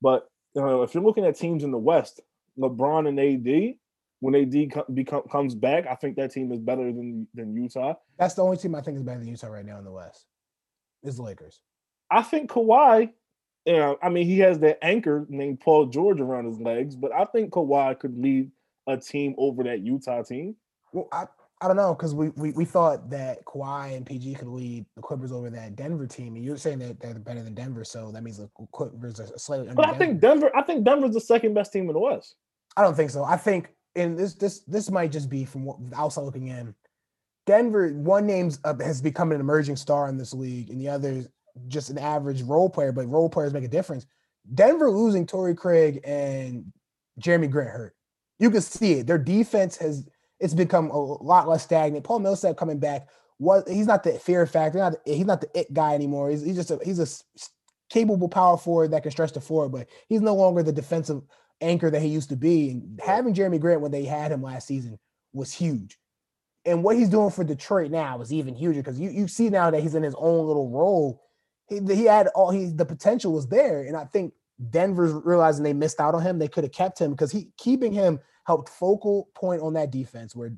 But 0.00 0.30
uh, 0.56 0.82
if 0.82 0.94
you're 0.94 1.02
looking 1.02 1.24
at 1.24 1.36
teams 1.36 1.64
in 1.64 1.70
the 1.70 1.78
West, 1.78 2.20
LeBron 2.58 3.08
and 3.08 3.18
AD, 3.18 3.74
when 4.20 4.34
AD 4.34 4.72
co- 4.72 4.92
become, 4.92 5.22
comes 5.30 5.54
back, 5.54 5.86
I 5.86 5.94
think 5.94 6.16
that 6.16 6.32
team 6.32 6.52
is 6.52 6.60
better 6.60 6.84
than 6.92 7.26
than 7.34 7.54
Utah. 7.54 7.94
That's 8.18 8.34
the 8.34 8.42
only 8.42 8.56
team 8.56 8.74
I 8.74 8.80
think 8.80 8.96
is 8.96 9.02
better 9.02 9.18
than 9.18 9.28
Utah 9.28 9.48
right 9.48 9.64
now 9.64 9.78
in 9.78 9.84
the 9.84 9.92
West. 9.92 10.26
Is 11.02 11.16
the 11.16 11.22
Lakers. 11.22 11.60
I 12.10 12.22
think 12.22 12.50
Kawhi, 12.50 13.10
yeah, 13.64 13.94
I 14.02 14.08
mean, 14.10 14.26
he 14.26 14.38
has 14.40 14.58
that 14.60 14.78
anchor 14.82 15.26
named 15.28 15.60
Paul 15.60 15.86
George 15.86 16.20
around 16.20 16.46
his 16.46 16.60
legs, 16.60 16.94
but 16.94 17.12
I 17.12 17.24
think 17.24 17.52
Kawhi 17.52 17.98
could 17.98 18.16
lead 18.16 18.50
a 18.86 18.96
team 18.96 19.34
over 19.38 19.64
that 19.64 19.80
Utah 19.80 20.22
team. 20.22 20.54
Well, 20.92 21.08
I, 21.10 21.24
I 21.62 21.68
don't 21.68 21.76
know 21.76 21.94
because 21.94 22.12
we, 22.12 22.30
we 22.30 22.50
we 22.50 22.64
thought 22.64 23.08
that 23.10 23.44
Kawhi 23.44 23.96
and 23.96 24.04
PG 24.04 24.34
could 24.34 24.48
lead 24.48 24.84
the 24.96 25.02
Clippers 25.02 25.30
over 25.30 25.48
that 25.48 25.76
Denver 25.76 26.08
team, 26.08 26.34
and 26.34 26.44
you're 26.44 26.56
saying 26.56 26.80
that 26.80 26.98
they're 26.98 27.14
better 27.14 27.42
than 27.42 27.54
Denver, 27.54 27.84
so 27.84 28.10
that 28.10 28.24
means 28.24 28.38
the 28.38 28.50
Clippers 28.72 29.20
are 29.20 29.38
slightly 29.38 29.68
under. 29.68 29.76
But 29.76 29.88
I 29.88 29.96
think 29.96 30.20
Denver, 30.20 30.50
I 30.56 30.62
think 30.62 30.84
Denver's 30.84 31.14
the 31.14 31.20
second 31.20 31.54
best 31.54 31.72
team 31.72 31.86
in 31.86 31.92
the 31.92 32.00
West. 32.00 32.34
I 32.76 32.82
don't 32.82 32.96
think 32.96 33.10
so. 33.10 33.22
I 33.22 33.36
think, 33.36 33.68
and 33.94 34.18
this 34.18 34.34
this 34.34 34.60
this 34.60 34.90
might 34.90 35.12
just 35.12 35.30
be 35.30 35.44
from 35.44 35.64
what, 35.64 35.76
outside 35.94 36.22
looking 36.22 36.48
in. 36.48 36.74
Denver, 37.46 37.90
one 37.90 38.26
name's 38.26 38.58
uh, 38.64 38.74
has 38.80 39.00
become 39.00 39.30
an 39.30 39.40
emerging 39.40 39.76
star 39.76 40.08
in 40.08 40.18
this 40.18 40.34
league, 40.34 40.70
and 40.70 40.80
the 40.80 40.88
other 40.88 41.10
is 41.12 41.28
just 41.68 41.90
an 41.90 41.98
average 41.98 42.42
role 42.42 42.68
player. 42.68 42.90
But 42.90 43.08
role 43.08 43.28
players 43.28 43.52
make 43.52 43.64
a 43.64 43.68
difference. 43.68 44.04
Denver 44.52 44.90
losing 44.90 45.26
Torrey 45.26 45.54
Craig 45.54 46.00
and 46.02 46.72
Jerami 47.20 47.48
Grant 47.48 47.70
hurt. 47.70 47.94
You 48.40 48.50
can 48.50 48.62
see 48.62 48.94
it. 48.94 49.06
Their 49.06 49.18
defense 49.18 49.76
has 49.76 50.08
it's 50.42 50.54
become 50.54 50.90
a 50.90 50.98
lot 50.98 51.48
less 51.48 51.62
stagnant. 51.62 52.04
Paul 52.04 52.18
Millsap 52.18 52.56
coming 52.56 52.80
back 52.80 53.08
was 53.38 53.62
he's 53.68 53.86
not 53.86 54.02
the 54.02 54.14
fear 54.14 54.44
factor. 54.44 54.78
Not 54.78 54.96
he's 55.04 55.24
not 55.24 55.40
the 55.40 55.48
it 55.58 55.72
guy 55.72 55.94
anymore. 55.94 56.30
He's, 56.30 56.42
he's 56.42 56.56
just 56.56 56.72
a 56.72 56.80
he's 56.84 56.98
a 56.98 57.06
capable 57.88 58.28
power 58.28 58.58
forward 58.58 58.90
that 58.90 59.02
can 59.02 59.12
stretch 59.12 59.32
the 59.32 59.40
floor, 59.40 59.68
but 59.68 59.86
he's 60.08 60.20
no 60.20 60.34
longer 60.34 60.62
the 60.64 60.72
defensive 60.72 61.22
anchor 61.60 61.90
that 61.90 62.02
he 62.02 62.08
used 62.08 62.28
to 62.30 62.36
be. 62.36 62.70
And 62.70 63.00
having 63.02 63.34
Jerami 63.34 63.60
Grant 63.60 63.82
when 63.82 63.92
they 63.92 64.04
had 64.04 64.32
him 64.32 64.42
last 64.42 64.66
season 64.66 64.98
was 65.32 65.52
huge. 65.52 65.96
And 66.64 66.82
what 66.82 66.96
he's 66.96 67.08
doing 67.08 67.30
for 67.30 67.44
Detroit 67.44 67.92
now 67.92 68.20
is 68.20 68.32
even 68.32 68.54
huger 68.54 68.80
because 68.80 68.98
you, 68.98 69.10
you 69.10 69.28
see 69.28 69.48
now 69.48 69.70
that 69.70 69.82
he's 69.82 69.94
in 69.94 70.02
his 70.02 70.14
own 70.18 70.46
little 70.46 70.70
role. 70.70 71.22
He, 71.68 71.78
he 71.94 72.04
had 72.04 72.26
all 72.28 72.50
he 72.50 72.66
the 72.66 72.84
potential 72.84 73.32
was 73.32 73.46
there. 73.46 73.82
And 73.82 73.96
I 73.96 74.06
think 74.06 74.34
Denver's 74.70 75.12
realizing 75.12 75.62
they 75.62 75.72
missed 75.72 76.00
out 76.00 76.16
on 76.16 76.22
him. 76.22 76.40
They 76.40 76.48
could 76.48 76.64
have 76.64 76.72
kept 76.72 77.00
him 77.00 77.12
because 77.12 77.30
he 77.30 77.52
keeping 77.58 77.92
him 77.92 78.18
helped 78.44 78.68
focal 78.68 79.28
point 79.34 79.62
on 79.62 79.74
that 79.74 79.90
defense 79.90 80.34
where 80.34 80.52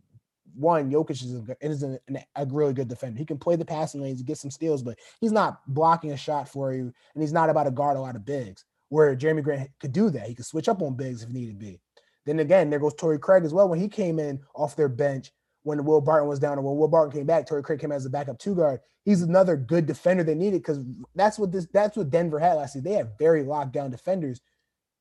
one, 0.55 0.91
Jokic 0.91 1.23
is, 1.23 1.35
a, 1.35 1.57
is 1.61 1.83
a, 1.83 1.99
a, 2.37 2.47
really 2.47 2.73
good 2.73 2.89
defender. 2.89 3.19
He 3.19 3.25
can 3.25 3.39
play 3.39 3.57
the 3.57 3.65
passing 3.65 4.01
lanes, 4.01 4.23
get 4.23 4.39
some 4.39 4.51
steals, 4.51 4.83
but 4.83 4.99
he's 5.21 5.33
not 5.33 5.61
blocking 5.67 6.13
a 6.13 6.17
shot 6.17 6.49
for 6.49 6.73
you, 6.73 6.93
and 7.15 7.23
he's 7.23 7.33
not 7.33 7.51
about 7.51 7.65
to 7.65 7.73
guard 7.73 7.97
a 7.97 8.01
lot 8.01 8.15
of 8.15 8.25
bigs. 8.25 8.65
Where 8.89 9.17
Jerami 9.17 9.43
Grant 9.43 9.71
could 9.81 9.93
do 9.93 10.11
that, 10.11 10.29
he 10.29 10.35
could 10.35 10.47
switch 10.47 10.69
up 10.69 10.81
on 10.81 10.95
bigs 10.95 11.23
if 11.23 11.31
needed 11.31 11.59
be. 11.59 11.81
Then 12.25 12.39
again, 12.39 12.71
there 12.71 12.79
goes 12.79 12.95
Torrey 12.95 13.19
Craig 13.19 13.45
as 13.45 13.53
well. 13.53 13.69
When 13.69 13.81
he 13.81 13.89
came 13.89 14.21
in 14.21 14.41
off 14.55 14.77
their 14.77 14.89
bench 14.89 15.33
when 15.65 15.83
Will 15.85 16.01
Barton 16.01 16.29
was 16.29 16.39
down, 16.39 16.59
and 16.59 16.65
when 16.65 16.77
Will 16.77 16.89
Barton 16.89 17.13
came 17.13 17.27
back, 17.27 17.47
Torrey 17.47 17.63
Craig 17.63 17.81
came 17.81 17.91
as 17.91 18.07
a 18.07 18.11
backup 18.11 18.39
two 18.39 18.55
guard. 18.55 18.81
He's 19.05 19.23
another 19.23 19.57
good 19.57 19.87
defender 19.87 20.23
they 20.23 20.35
needed 20.35 20.61
because 20.63 20.79
that's 21.15 21.39
what 21.39 21.53
this 21.53 21.67
that's 21.73 21.97
what 21.97 22.11
Denver 22.11 22.39
had 22.39 22.55
last 22.55 22.75
year. 22.75 22.83
They 22.83 22.93
had 22.93 23.19
very 23.19 23.43
locked 23.43 23.73
down 23.73 23.91
defenders, 23.91 24.41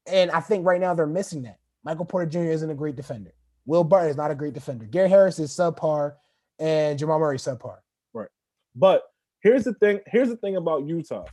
and 0.07 0.31
I 0.31 0.39
think 0.39 0.65
right 0.65 0.81
now 0.81 0.93
they're 0.93 1.05
missing 1.05 1.43
that. 1.43 1.59
Michael 1.83 2.05
Porter 2.05 2.29
Jr. 2.29 2.51
isn't 2.51 2.69
a 2.69 2.75
great 2.75 2.95
defender. 2.95 3.33
Will 3.65 3.83
Barton 3.83 4.09
is 4.09 4.17
not 4.17 4.31
a 4.31 4.35
great 4.35 4.53
defender. 4.53 4.85
Gary 4.85 5.09
Harris 5.09 5.39
is 5.39 5.51
subpar, 5.51 6.15
and 6.59 6.97
Jamal 6.99 7.19
Murray 7.19 7.37
subpar. 7.37 7.77
Right. 8.13 8.29
But 8.75 9.03
here's 9.41 9.63
the 9.63 9.73
thing. 9.75 9.99
Here's 10.07 10.29
the 10.29 10.37
thing 10.37 10.55
about 10.55 10.85
Utah 10.85 11.25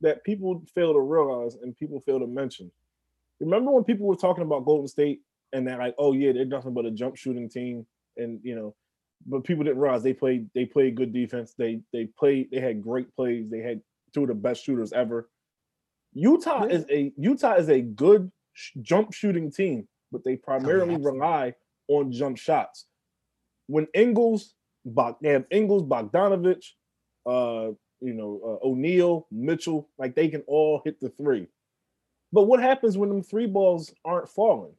that 0.00 0.24
people 0.24 0.62
fail 0.74 0.92
to 0.92 1.00
realize 1.00 1.56
and 1.56 1.76
people 1.76 2.00
fail 2.00 2.20
to 2.20 2.26
mention. 2.26 2.70
Remember 3.40 3.70
when 3.70 3.84
people 3.84 4.06
were 4.06 4.16
talking 4.16 4.44
about 4.44 4.64
Golden 4.64 4.88
State 4.88 5.20
and 5.52 5.66
they're 5.66 5.78
like, 5.78 5.94
"Oh 5.98 6.12
yeah, 6.12 6.32
they're 6.32 6.44
nothing 6.44 6.74
but 6.74 6.86
a 6.86 6.90
jump 6.90 7.16
shooting 7.16 7.48
team," 7.48 7.86
and 8.16 8.40
you 8.42 8.54
know, 8.54 8.74
but 9.26 9.44
people 9.44 9.64
didn't 9.64 9.78
realize 9.78 10.02
they 10.02 10.12
played 10.12 10.48
they 10.54 10.64
played 10.64 10.96
good 10.96 11.12
defense. 11.12 11.54
They 11.56 11.80
they 11.92 12.06
played 12.18 12.50
they 12.50 12.60
had 12.60 12.82
great 12.82 13.14
plays. 13.14 13.48
They 13.50 13.60
had 13.60 13.80
two 14.12 14.22
of 14.22 14.28
the 14.28 14.34
best 14.34 14.64
shooters 14.64 14.92
ever. 14.92 15.28
Utah 16.12 16.64
is 16.64 16.84
a 16.90 17.12
Utah 17.16 17.54
is 17.54 17.68
a 17.68 17.80
good 17.80 18.30
sh- 18.52 18.72
jump 18.82 19.12
shooting 19.12 19.50
team, 19.50 19.88
but 20.12 20.24
they 20.24 20.36
primarily 20.36 20.96
rely 20.96 21.54
on 21.88 22.12
jump 22.12 22.38
shots. 22.38 22.86
When 23.66 23.86
Ingles, 23.94 24.54
they 24.84 25.30
have 25.30 25.44
Ingles, 25.50 25.82
Bogdanovich, 25.82 26.64
uh, 27.26 27.72
you 28.00 28.14
know, 28.14 28.40
uh, 28.62 28.66
O'Neale, 28.66 29.26
Mitchell, 29.30 29.88
like 29.98 30.14
they 30.14 30.28
can 30.28 30.42
all 30.46 30.82
hit 30.84 31.00
the 31.00 31.08
three. 31.10 31.48
But 32.32 32.44
what 32.44 32.60
happens 32.60 32.98
when 32.98 33.08
them 33.08 33.22
three 33.22 33.46
balls 33.46 33.92
aren't 34.04 34.28
falling? 34.28 34.72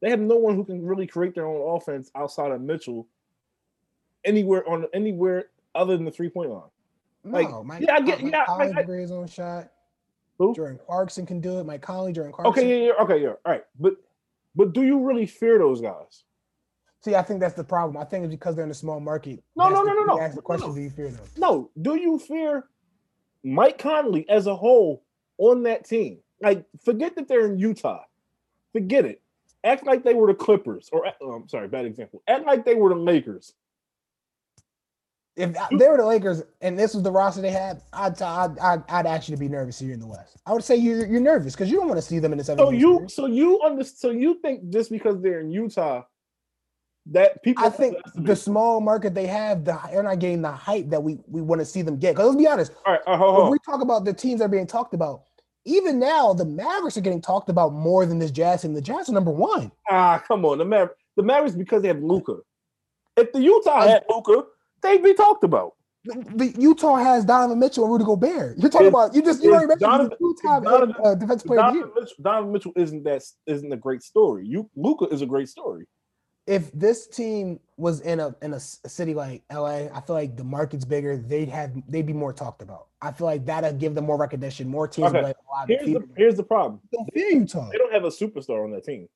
They 0.00 0.10
have 0.10 0.20
no 0.20 0.36
one 0.36 0.54
who 0.54 0.64
can 0.64 0.84
really 0.84 1.06
create 1.06 1.34
their 1.34 1.46
own 1.46 1.76
offense 1.76 2.10
outside 2.14 2.52
of 2.52 2.60
Mitchell 2.60 3.06
anywhere 4.24 4.68
on 4.68 4.86
anywhere 4.92 5.46
other 5.74 5.96
than 5.96 6.04
the 6.04 6.10
three 6.10 6.28
point 6.28 6.50
line. 6.50 6.62
Like, 7.24 7.50
no, 7.50 7.64
Mike, 7.64 7.82
yeah, 7.82 7.94
I 7.94 8.00
get, 8.00 8.22
Mike 8.22 8.32
yeah, 8.32 8.44
Conley 8.46 8.72
like, 8.72 8.88
his 8.88 9.10
own 9.10 9.26
shot. 9.26 9.68
Who? 10.38 10.54
Jordan 10.54 10.78
Clarkson 10.84 11.26
can 11.26 11.40
do 11.40 11.58
it. 11.58 11.64
Mike 11.64 11.82
Conley, 11.82 12.12
Jordan 12.12 12.32
Clarkson. 12.32 12.64
Okay, 12.64 12.86
yeah, 12.86 12.86
yeah, 12.86 13.02
okay, 13.02 13.22
yeah, 13.22 13.28
all 13.28 13.52
right. 13.52 13.64
But 13.80 13.94
but 14.56 14.72
do 14.72 14.82
you 14.82 14.98
really 14.98 15.26
fear 15.26 15.58
those 15.58 15.80
guys? 15.80 16.24
See, 17.04 17.14
I 17.14 17.22
think 17.22 17.38
that's 17.38 17.54
the 17.54 17.62
problem. 17.62 17.96
I 17.96 18.04
think 18.04 18.24
it's 18.24 18.34
because 18.34 18.56
they're 18.56 18.64
in 18.64 18.70
a 18.70 18.74
small 18.74 18.98
market. 18.98 19.44
No, 19.54 19.68
no, 19.68 19.82
no, 19.82 19.92
no, 19.92 20.02
no. 20.02 20.20
Ask 20.20 20.34
the 20.34 20.42
question: 20.42 20.70
no. 20.70 20.74
Do 20.74 20.80
you 20.80 20.90
fear 20.90 21.10
them? 21.10 21.24
No. 21.36 21.70
Do 21.80 21.94
you 21.94 22.18
fear 22.18 22.64
Mike 23.44 23.78
Conley 23.78 24.28
as 24.28 24.48
a 24.48 24.56
whole 24.56 25.04
on 25.38 25.62
that 25.64 25.84
team? 25.84 26.18
Like, 26.40 26.64
forget 26.84 27.14
that 27.14 27.28
they're 27.28 27.46
in 27.46 27.58
Utah. 27.58 28.02
Forget 28.72 29.04
it. 29.04 29.22
Act 29.62 29.86
like 29.86 30.02
they 30.02 30.14
were 30.14 30.26
the 30.26 30.34
Clippers, 30.34 30.88
or 30.92 31.06
uh, 31.06 31.12
oh, 31.20 31.32
I'm 31.32 31.48
sorry, 31.48 31.68
bad 31.68 31.86
example. 31.86 32.22
Act 32.26 32.46
like 32.46 32.64
they 32.64 32.74
were 32.74 32.88
the 32.88 32.96
Lakers. 32.96 33.52
If 35.36 35.54
they 35.78 35.88
were 35.88 35.98
the 35.98 36.06
Lakers 36.06 36.42
and 36.62 36.78
this 36.78 36.94
was 36.94 37.02
the 37.02 37.10
roster 37.10 37.42
they 37.42 37.50
had, 37.50 37.82
I'd 37.92 38.20
I'd, 38.22 38.58
I'd, 38.58 38.82
I'd 38.88 39.06
actually 39.06 39.36
be 39.36 39.48
nervous 39.48 39.78
here 39.78 39.92
in 39.92 40.00
the 40.00 40.06
West. 40.06 40.38
I 40.46 40.52
would 40.52 40.64
say 40.64 40.76
you're 40.76 41.06
you're 41.06 41.20
nervous 41.20 41.54
because 41.54 41.70
you 41.70 41.76
don't 41.76 41.88
want 41.88 41.98
to 41.98 42.06
see 42.06 42.18
them 42.18 42.32
in 42.32 42.38
the 42.38 42.44
seven. 42.44 42.64
So 42.64 42.70
you 42.70 42.96
series. 42.96 43.14
so 43.14 43.26
you 43.26 43.60
under 43.62 43.84
so 43.84 44.10
you 44.10 44.40
think 44.40 44.70
just 44.70 44.90
because 44.90 45.20
they're 45.20 45.40
in 45.40 45.50
Utah 45.50 46.04
that 47.10 47.42
people 47.42 47.64
I 47.64 47.68
think 47.68 47.98
the 48.14 48.34
small 48.34 48.80
market 48.80 49.14
they 49.14 49.26
have, 49.26 49.64
the, 49.64 49.78
they're 49.90 50.02
not 50.02 50.18
getting 50.18 50.42
the 50.42 50.50
hype 50.50 50.88
that 50.88 51.02
we, 51.02 51.18
we 51.28 51.40
want 51.40 51.60
to 51.60 51.64
see 51.64 51.82
them 51.82 51.98
get. 51.98 52.14
Because 52.14 52.26
let's 52.26 52.38
be 52.38 52.48
honest, 52.48 52.72
all 52.84 52.94
right, 52.94 53.02
uh, 53.06 53.16
hold, 53.16 53.42
when 53.42 53.52
we 53.52 53.58
talk 53.64 53.80
about 53.80 54.04
the 54.04 54.12
teams 54.12 54.40
that 54.40 54.46
are 54.46 54.48
being 54.48 54.66
talked 54.66 54.94
about, 54.94 55.22
even 55.64 55.98
now 55.98 56.32
the 56.32 56.44
Mavericks 56.44 56.96
are 56.96 57.02
getting 57.02 57.20
talked 57.20 57.48
about 57.48 57.72
more 57.72 58.06
than 58.06 58.18
this 58.18 58.30
Jazz 58.30 58.64
and 58.64 58.76
the 58.76 58.80
Jazz 58.80 59.08
are 59.08 59.12
number 59.12 59.30
one. 59.30 59.70
Ah, 59.88 60.22
come 60.26 60.44
on, 60.44 60.58
the 60.58 60.64
Maver- 60.64 60.94
the 61.16 61.22
Mavericks 61.22 61.56
because 61.56 61.82
they 61.82 61.88
have 61.88 62.02
Luka. 62.02 62.38
If 63.16 63.32
the 63.32 63.40
Utah 63.40 63.82
had 63.82 64.04
Luka, 64.08 64.44
they'd 64.86 65.02
be 65.02 65.14
talked 65.14 65.44
about. 65.44 65.74
The, 66.04 66.24
the, 66.36 66.60
Utah 66.60 66.96
has 66.96 67.24
Donovan 67.24 67.58
Mitchell 67.58 67.84
and 67.84 67.92
Rudy 67.92 68.04
Gobert. 68.04 68.58
You're 68.58 68.70
talking 68.70 68.86
about 68.86 69.12
you 69.14 69.22
just 69.22 69.42
you 69.42 69.50
already 69.50 69.66
mentioned 69.66 69.90
Donovan, 69.90 70.18
Utah 70.20 70.60
Donovan, 70.60 70.94
uh, 71.04 71.14
defensive 71.16 71.46
player 71.48 71.58
Donovan 71.58 71.90
Mitchell, 71.96 72.16
Donovan 72.22 72.52
Mitchell 72.52 72.72
isn't 72.76 73.02
that 73.02 73.22
isn't 73.46 73.72
a 73.72 73.76
great 73.76 74.02
story. 74.02 74.46
You 74.46 74.70
Luka 74.76 75.06
is 75.06 75.22
a 75.22 75.26
great 75.26 75.48
story 75.48 75.86
if 76.46 76.70
this 76.72 77.08
team 77.08 77.58
was 77.76 78.00
in 78.00 78.20
a 78.20 78.34
in 78.40 78.54
a, 78.54 78.60
city 78.60 79.14
like 79.14 79.42
LA, 79.52 79.88
I 79.92 80.00
feel 80.06 80.14
like 80.14 80.36
the 80.36 80.44
market's 80.44 80.84
bigger. 80.84 81.16
They'd 81.16 81.48
have 81.48 81.72
they'd 81.88 82.06
be 82.06 82.12
more 82.12 82.32
talked 82.32 82.62
about. 82.62 82.86
I 83.02 83.12
feel 83.12 83.26
like 83.26 83.44
that'd 83.46 83.78
give 83.78 83.94
them 83.94 84.06
more 84.06 84.16
recognition. 84.16 84.68
More 84.68 84.88
teams. 84.88 85.12
Okay. 85.12 85.34
Here's 85.68 85.86
the, 85.86 86.08
here's 86.16 86.36
the 86.36 86.42
problem. 86.42 86.80
They 86.92 87.20
don't 87.22 87.40
Utah. 87.40 87.68
They 87.70 87.78
don't 87.78 87.92
have 87.92 88.04
a 88.04 88.08
superstar 88.08 88.64
on 88.64 88.70
that 88.72 88.84
team. 88.84 89.08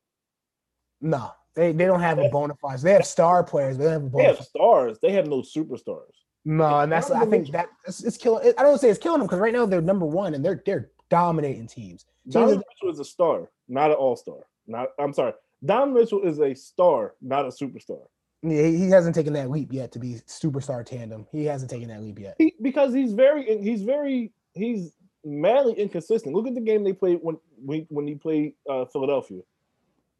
No, 1.00 1.33
they, 1.54 1.73
they 1.73 1.87
don't 1.87 2.00
have 2.00 2.19
a 2.19 2.28
bona 2.28 2.54
fide. 2.54 2.80
They 2.80 2.92
have 2.92 3.07
star 3.07 3.42
players. 3.42 3.78
They 3.78 3.90
have 3.90 4.12
they 4.12 4.25
have 4.25 4.40
stars. 4.40 4.99
They 5.00 5.12
have 5.12 5.26
no 5.26 5.42
superstars. 5.42 6.12
No, 6.45 6.80
and 6.80 6.90
that's 6.90 7.11
I 7.11 7.26
think 7.26 7.50
that 7.52 7.69
it's, 7.87 8.02
it's 8.02 8.16
killing. 8.16 8.52
I 8.59 8.62
don't 8.62 8.78
say 8.78 8.88
it's 8.88 8.99
killing 8.99 9.19
them 9.19 9.26
because 9.26 9.40
right 9.40 9.52
now 9.52 9.66
they're 9.66 9.83
number 9.83 10.07
one 10.07 10.35
and 10.35 10.45
they're 10.45 10.62
they're 10.64 10.90
dominating 11.09 11.66
teams. 11.66 12.07
Donovan 12.28 12.62
Mitchell 12.69 12.92
is 12.92 13.00
a 13.00 13.04
star, 13.04 13.50
not 13.69 13.90
an 13.90 13.97
all 13.97 14.16
star. 14.16 14.47
Not 14.66 14.88
I'm 14.99 15.12
sorry, 15.12 15.33
Don 15.64 15.92
Mitchell 15.92 16.23
is 16.23 16.40
a 16.40 16.54
star, 16.54 17.14
not 17.21 17.45
a 17.45 17.49
superstar. 17.49 18.02
Yeah, 18.42 18.62
he 18.62 18.88
hasn't 18.88 19.14
taken 19.14 19.35
that 19.35 19.50
leap 19.50 19.73
yet 19.73 19.92
to 19.92 19.99
be 19.99 20.14
superstar 20.26 20.85
tandem. 20.85 21.26
He 21.30 21.45
hasn't 21.45 21.71
taken 21.71 21.88
that 21.88 22.00
leap 22.00 22.19
yet. 22.19 22.37
He, 22.38 22.54
because 22.62 22.95
he's 22.95 23.12
very, 23.12 23.59
he's 23.59 23.83
very, 23.83 24.33
he's 24.54 24.92
madly 25.25 25.75
inconsistent. 25.75 26.35
Look 26.35 26.47
at 26.47 26.54
the 26.54 26.61
game 26.62 26.83
they 26.83 26.95
played 26.95 27.19
when 27.23 27.37
when 27.90 28.07
he 28.07 28.14
played 28.14 28.54
uh, 28.69 28.87
Philadelphia. 28.87 29.42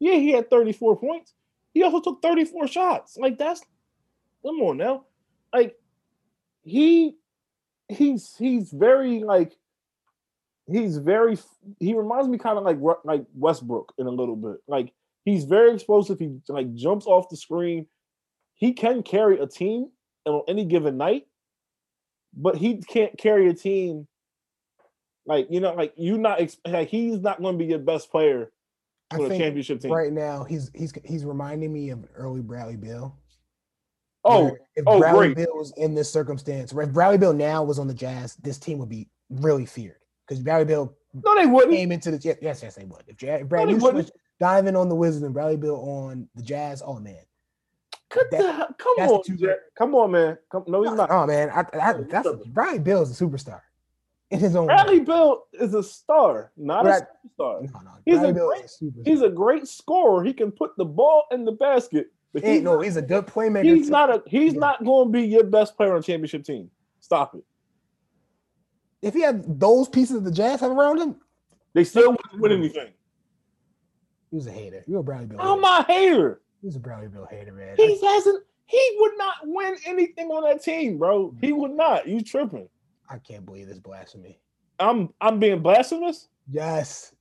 Yeah, 0.01 0.15
he 0.15 0.31
had 0.31 0.49
34 0.49 0.97
points. 0.97 1.33
He 1.73 1.83
also 1.83 2.01
took 2.01 2.21
34 2.21 2.67
shots. 2.67 3.17
Like 3.17 3.37
that's 3.37 3.61
come 4.43 4.59
on 4.61 4.77
now. 4.77 5.05
Like 5.53 5.77
he 6.63 7.15
he's 7.87 8.35
he's 8.37 8.71
very 8.71 9.19
like 9.23 9.53
he's 10.69 10.97
very 10.97 11.37
he 11.79 11.93
reminds 11.93 12.27
me 12.27 12.37
kind 12.37 12.57
of 12.57 12.65
like 12.65 12.79
like 13.05 13.23
Westbrook 13.33 13.93
in 13.97 14.07
a 14.07 14.11
little 14.11 14.35
bit. 14.35 14.57
Like 14.67 14.91
He's 15.23 15.43
very 15.43 15.73
explosive. 15.73 16.19
He 16.19 16.39
like 16.47 16.73
jumps 16.73 17.05
off 17.05 17.29
the 17.29 17.37
screen. 17.37 17.87
He 18.55 18.73
can 18.73 19.03
carry 19.03 19.39
a 19.39 19.47
team 19.47 19.89
on 20.25 20.43
any 20.47 20.65
given 20.65 20.97
night, 20.97 21.27
but 22.35 22.57
he 22.57 22.77
can't 22.77 23.17
carry 23.17 23.47
a 23.47 23.53
team 23.53 24.07
like 25.25 25.47
you 25.51 25.59
know, 25.59 25.73
like 25.73 25.93
you 25.95 26.17
not 26.17 26.41
like 26.65 26.87
he's 26.89 27.19
not 27.19 27.41
going 27.41 27.57
to 27.57 27.63
be 27.63 27.69
your 27.69 27.79
best 27.79 28.09
player 28.09 28.51
on 29.13 29.31
a 29.31 29.37
championship 29.37 29.81
team. 29.81 29.91
Right 29.91 30.11
now, 30.11 30.43
he's 30.43 30.71
he's 30.73 30.93
he's 31.03 31.25
reminding 31.25 31.71
me 31.71 31.89
of 31.89 32.05
early 32.15 32.41
Bradley 32.41 32.77
Beal. 32.77 33.17
Oh, 34.23 34.55
if 34.75 34.83
oh, 34.85 34.99
Bradley 34.99 35.33
great. 35.33 35.37
Beal 35.37 35.57
was 35.57 35.73
in 35.77 35.95
this 35.95 36.11
circumstance, 36.11 36.73
if 36.73 36.91
Bradley 36.91 37.17
Beal 37.17 37.33
now 37.33 37.63
was 37.63 37.79
on 37.79 37.87
the 37.87 37.93
Jazz, 37.93 38.35
this 38.35 38.59
team 38.59 38.77
would 38.77 38.89
be 38.89 39.09
really 39.29 39.65
feared 39.65 39.97
because 40.27 40.41
Bradley 40.41 40.65
Beal 40.65 40.95
no, 41.13 41.35
they 41.35 41.45
wouldn't 41.45 41.73
came 41.73 41.91
into 41.91 42.11
the 42.11 42.37
yes, 42.41 42.61
yes, 42.63 42.75
they 42.75 42.85
would. 42.85 43.03
If 43.07 43.49
Bradley 43.49 43.73
no, 43.73 43.91
switched, 43.91 44.11
Diamond 44.39 44.77
on 44.77 44.89
the 44.89 44.95
Wizards 44.95 45.23
and 45.23 45.33
Bradley 45.33 45.57
Beal 45.57 45.75
on 45.75 46.27
the 46.35 46.43
Jazz. 46.43 46.81
Oh 46.85 46.99
man. 46.99 47.17
That, 48.13 48.29
the, 48.31 48.75
come 48.77 48.93
on. 48.97 49.55
Come 49.77 49.95
on, 49.95 50.11
man. 50.11 50.37
Come, 50.51 50.65
no, 50.67 50.83
he's 50.83 50.91
not. 50.91 51.09
Oh 51.09 51.25
man, 51.25 51.49
I, 51.49 51.65
I, 51.79 51.93
that's 52.09 52.27
Bradley 52.47 52.79
Beal 52.79 53.01
is 53.01 53.21
a 53.21 53.25
superstar 53.25 53.61
in 54.31 54.39
his 54.39 54.55
own. 54.55 54.65
Bradley 54.65 54.99
way. 54.99 55.05
Beal 55.05 55.43
is 55.53 55.73
a 55.73 55.83
star, 55.83 56.51
not 56.57 56.83
Brad, 56.83 57.03
a 57.03 57.41
superstar. 57.41 57.61
No, 57.73 57.79
no, 57.81 57.91
he's 58.05 58.23
a, 58.23 58.33
great, 58.33 58.63
a 58.63 59.09
he's 59.09 59.21
a 59.21 59.29
great 59.29 59.67
scorer. 59.67 60.23
He 60.23 60.33
can 60.33 60.51
put 60.51 60.75
the 60.77 60.85
ball 60.85 61.25
in 61.31 61.45
the 61.45 61.51
basket. 61.51 62.07
But 62.33 62.43
he's 62.43 62.61
no, 62.61 62.79
he's 62.79 62.95
a 62.95 63.01
good 63.01 63.27
playmaker. 63.27 63.65
He's 63.65 63.87
too. 63.87 63.91
not 63.91 64.09
a. 64.09 64.23
He's 64.25 64.53
yeah. 64.53 64.59
not 64.59 64.83
going 64.85 65.07
to 65.07 65.11
be 65.11 65.27
your 65.27 65.43
best 65.43 65.75
player 65.75 65.93
on 65.95 66.01
championship 66.01 66.45
team. 66.45 66.71
Stop 67.01 67.35
it. 67.35 67.43
If 69.01 69.13
he 69.13 69.21
had 69.21 69.59
those 69.59 69.89
pieces 69.89 70.15
of 70.17 70.23
the 70.23 70.31
Jazz 70.31 70.61
have 70.61 70.71
around 70.71 70.99
him, 70.99 71.15
they 71.73 71.83
still 71.83 72.11
wouldn't 72.11 72.39
win 72.41 72.51
anything. 72.53 72.93
He 74.29 74.37
was 74.37 74.47
a 74.47 74.51
hater. 74.51 74.83
You're 74.87 75.01
a 75.01 75.03
Bradley 75.03 75.25
Beal. 75.25 75.41
I'm 75.41 75.61
hater. 75.61 75.89
a 75.89 75.93
hater. 75.93 76.41
He's 76.61 76.75
a 76.75 76.79
Bradley 76.79 77.09
Beal 77.09 77.27
hater, 77.29 77.51
man. 77.51 77.75
He 77.75 77.99
hasn't. 78.05 78.43
He 78.65 78.97
would 78.99 79.17
not 79.17 79.35
win 79.43 79.75
anything 79.85 80.27
on 80.27 80.43
that 80.43 80.63
team, 80.63 80.97
bro. 80.97 81.35
He 81.41 81.51
would 81.51 81.71
not. 81.71 82.07
You 82.07 82.21
tripping? 82.21 82.69
I 83.11 83.17
can't 83.19 83.45
believe 83.45 83.67
this 83.67 83.79
blasphemy. 83.79 84.39
I'm 84.79 85.09
I'm 85.19 85.39
being 85.39 85.61
blasphemous. 85.61 86.27
Yes. 86.49 87.13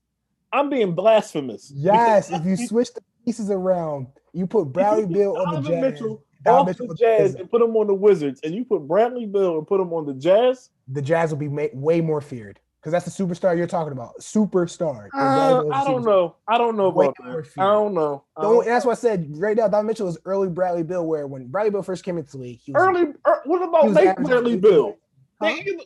I'm 0.53 0.71
being 0.71 0.95
blasphemous. 0.95 1.73
Yes. 1.75 2.31
if 2.31 2.45
you 2.45 2.57
switch 2.69 2.93
the 2.95 3.01
pieces 3.25 3.51
around, 3.51 4.07
you 4.33 4.47
put 4.47 4.67
Bradley 4.73 5.07
Beal 5.13 5.37
on 5.37 5.63
the 5.63 5.69
Donovan 5.69 5.73
Jazz. 5.73 5.83
Mitchell 5.93 6.25
off 6.47 6.67
Mitchell 6.67 6.87
the 6.89 6.95
Jazz 6.95 7.21
Wizards, 7.21 7.41
and 7.41 7.51
put 7.51 7.61
him 7.63 7.77
on 7.77 7.87
the 7.87 7.95
Wizards, 7.95 8.41
and 8.45 8.55
you 8.55 8.65
put 8.65 8.87
Bradley 8.89 9.27
Beal 9.27 9.59
and 9.59 9.67
put 9.67 9.81
him 9.81 9.93
on 9.93 10.07
the 10.07 10.15
Jazz. 10.15 10.71
the 10.89 11.03
Jazz 11.03 11.31
will 11.31 11.39
be 11.39 11.49
ma- 11.49 11.67
way 11.75 12.01
more 12.01 12.21
feared 12.23 12.59
because 12.81 12.93
that's 12.93 13.05
the 13.05 13.25
superstar 13.25 13.55
you're 13.57 13.67
talking 13.67 13.93
about. 13.93 14.19
Superstar. 14.21 15.09
The 15.13 15.19
Uh, 15.19 15.61
is 15.61 15.71
a 15.71 15.75
I 15.75 15.85
don't 15.85 16.01
superstar. 16.03 16.05
know. 16.07 16.37
I 16.49 16.57
don't 16.59 16.77
know 16.79 16.87
about 16.87 17.15
that. 17.23 17.47
I 17.59 17.63
don't 17.65 17.93
know. 17.93 18.25
I 18.39 18.43
Don't- 18.43 18.55
don't- 18.55 18.65
that's 18.67 18.87
what 18.87 18.93
I 18.93 18.95
said 18.95 19.27
right 19.37 19.55
now. 19.57 19.69
Don 19.69 19.85
Mitchell 19.87 20.09
is 20.09 20.17
early 20.25 20.49
Bradley 20.49 20.83
Beal, 20.83 21.07
where 21.07 21.27
when 21.27 21.47
Bradley 21.49 21.71
Beal 21.73 21.83
first 21.83 22.05
came 22.05 22.17
into 22.17 22.33
the 22.33 22.39
league, 22.39 22.61
he 22.65 22.73
was 22.73 22.83
early. 22.83 23.13
er- 23.29 23.43
what 23.45 23.63
about 23.63 23.91
late 23.91 24.17
Bradley 24.17 24.53
18. 24.55 24.61
Beal? 24.61 24.97
Huh? 25.41 25.53
They 25.65 25.77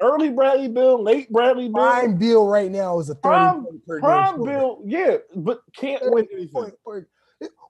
Early 0.00 0.30
Bradley 0.30 0.68
Beal, 0.68 1.00
late 1.00 1.30
Bradley 1.30 1.68
Beal, 1.68 1.74
prime 1.74 2.16
Beal 2.18 2.46
right 2.48 2.70
now 2.70 2.98
is 2.98 3.08
a 3.08 3.14
30 3.14 3.20
Prime- 3.22 3.64
point 3.64 3.86
per 3.86 3.94
game 4.00 4.00
prime. 4.00 4.42
Beal. 4.42 4.82
Yeah, 4.84 5.16
but 5.36 5.60
can't 5.76 6.02
win 6.06 6.26
anything. 6.32 6.72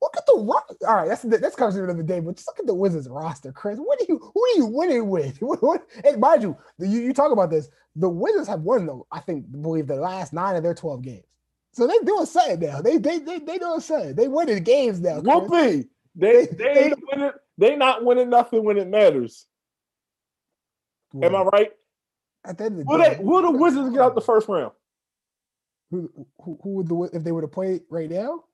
Look 0.03 0.17
at 0.17 0.27
the 0.27 0.39
roster. 0.39 0.89
All 0.89 0.97
right, 0.97 1.09
that's 1.09 1.23
that's 1.23 1.57
conversation 1.57 1.89
of 1.89 1.97
the 1.97 2.03
day. 2.03 2.21
But 2.21 2.37
just 2.37 2.49
look 2.49 2.59
at 2.59 2.67
the 2.67 2.75
Wizards 2.75 3.09
roster, 3.09 3.53
Chris. 3.53 3.79
What 3.79 4.01
are 4.01 4.07
you 4.09 4.19
who 4.19 4.45
are 4.45 4.57
you 4.57 4.67
winning 4.67 5.09
with? 5.09 5.39
What, 5.43 5.63
what, 5.63 5.87
and 6.05 6.21
mind 6.21 6.43
you, 6.43 6.57
the- 6.79 6.89
you, 6.89 7.01
you 7.01 7.13
talk 7.13 7.33
about 7.33 7.51
this. 7.51 7.69
The 7.97 8.09
Wizards 8.09 8.49
have 8.49 8.63
won 8.63 8.87
though. 8.87 9.07
I 9.13 9.21
think 9.21 9.51
believe 9.51 9.87
the 9.87 9.97
last 9.97 10.33
nine 10.33 10.57
of 10.57 10.63
their 10.63 10.75
twelve 10.75 11.03
games. 11.03 11.25
So 11.73 11.87
they 11.87 11.99
doing 12.01 12.27
something 12.27 12.61
now. 12.61 12.81
They 12.83 12.99
they 12.99 13.19
they 13.19 13.39
they 13.39 13.59
doing 13.59 13.81
something. 13.81 14.15
They 14.15 14.29
winning 14.29 14.63
games 14.63 15.01
now. 15.01 15.21
Chris. 15.21 15.35
Whoopee. 15.35 15.89
They 16.17 16.47
they 16.47 16.85
ain't 16.87 16.99
winning. 17.11 17.31
They 17.57 17.77
not 17.77 18.05
winning 18.05 18.31
nothing 18.31 18.65
when 18.65 18.79
it 18.79 18.89
matters. 18.89 19.47
Am 21.21 21.35
I 21.37 21.43
right? 21.53 21.71
At 22.45 22.59
the 22.59 22.65
end 22.65 22.81
of 22.81 22.87
the 22.87 22.91
Will 22.93 22.99
day, 22.99 23.17
they? 23.19 23.25
Will 23.25 23.43
the 23.43 23.51
Wizards 23.51 23.91
get 23.91 24.01
out 24.01 24.15
the 24.15 24.21
first 24.21 24.49
round? 24.49 24.73
Who, 25.91 26.11
who, 26.41 26.59
who 26.63 26.71
would 26.71 26.89
the 26.89 27.11
if 27.13 27.23
they 27.25 27.33
were 27.33 27.43
to 27.43 27.49
play 27.49 27.81
right 27.91 28.11
now? 28.11 28.45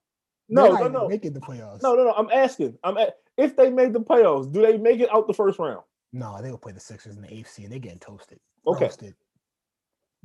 No, 0.49 0.63
no, 0.63 0.73
not 0.73 0.81
even 0.81 0.93
no, 0.93 1.09
the 1.09 1.41
playoffs. 1.41 1.83
no, 1.83 1.95
no, 1.95 2.05
no. 2.05 2.13
I'm 2.13 2.31
asking. 2.31 2.79
I'm 2.83 2.97
a- 2.97 3.13
if 3.37 3.55
they 3.57 3.71
made 3.71 3.93
the 3.93 4.01
playoffs, 4.01 4.53
do 4.53 4.63
they 4.63 4.77
make 4.79 5.01
it 5.01 5.13
out 5.13 5.27
the 5.29 5.35
first 5.35 5.59
round? 5.59 5.83
no, 6.13 6.41
they 6.43 6.51
will 6.51 6.59
play 6.59 6.73
the 6.73 6.81
Sixers 6.81 7.17
in 7.17 7.23
the 7.23 7.29
AFC, 7.29 7.59
and 7.65 7.73
they're 7.73 7.79
getting 7.79 7.99
toasted. 8.01 8.41
Okay. 8.67 8.87
Roasted. 8.87 9.15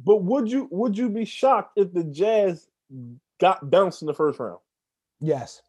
But 0.04 0.24
would 0.24 0.50
you 0.52 0.68
would 0.72 0.98
you 0.98 1.10
be 1.10 1.26
shocked 1.26 1.74
if 1.78 1.94
the 1.94 2.04
Jazz 2.04 2.68
got 3.40 3.70
bounced 3.70 4.02
in 4.02 4.08
the 4.08 4.14
first 4.14 4.40
round? 4.40 4.60
Yes, 5.22 5.62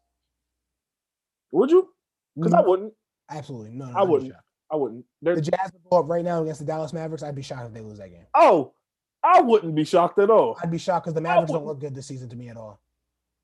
Would 1.51 1.71
you? 1.71 1.89
Because 2.35 2.53
I 2.53 2.61
Mm, 2.61 2.67
wouldn't. 2.67 2.93
absolutely 3.29 3.71
no. 3.71 3.85
no 3.87 3.97
I 3.97 4.03
wouldn't. 4.03 4.33
I 4.75 4.77
wouldn't. 4.77 5.05
They're, 5.21 5.35
The 5.35 5.41
Jazz 5.41 5.71
would 5.73 5.83
go 5.89 5.99
up 5.99 6.09
right 6.09 6.23
now 6.23 6.41
against 6.43 6.59
the 6.59 6.65
Dallas 6.65 6.93
Mavericks. 6.93 7.23
I'd 7.23 7.35
be 7.35 7.41
shocked 7.41 7.67
if 7.67 7.73
they 7.73 7.81
lose 7.81 7.97
that 7.99 8.09
game. 8.09 8.25
oh, 8.35 8.73
I 9.23 9.41
wouldn't 9.41 9.73
be 9.73 9.85
shocked 9.85 10.19
at 10.19 10.29
all. 10.29 10.55
I'd 10.61 10.69
be 10.69 10.77
shocked 10.77 11.05
because 11.05 11.15
the 11.15 11.21
Mavericks 11.21 11.51
don't 11.51 11.65
look 11.65 11.79
good 11.79 11.95
this 11.95 12.05
season 12.05 12.29
to 12.29 12.35
me 12.35 12.49
at 12.49 12.57
all. 12.57 12.79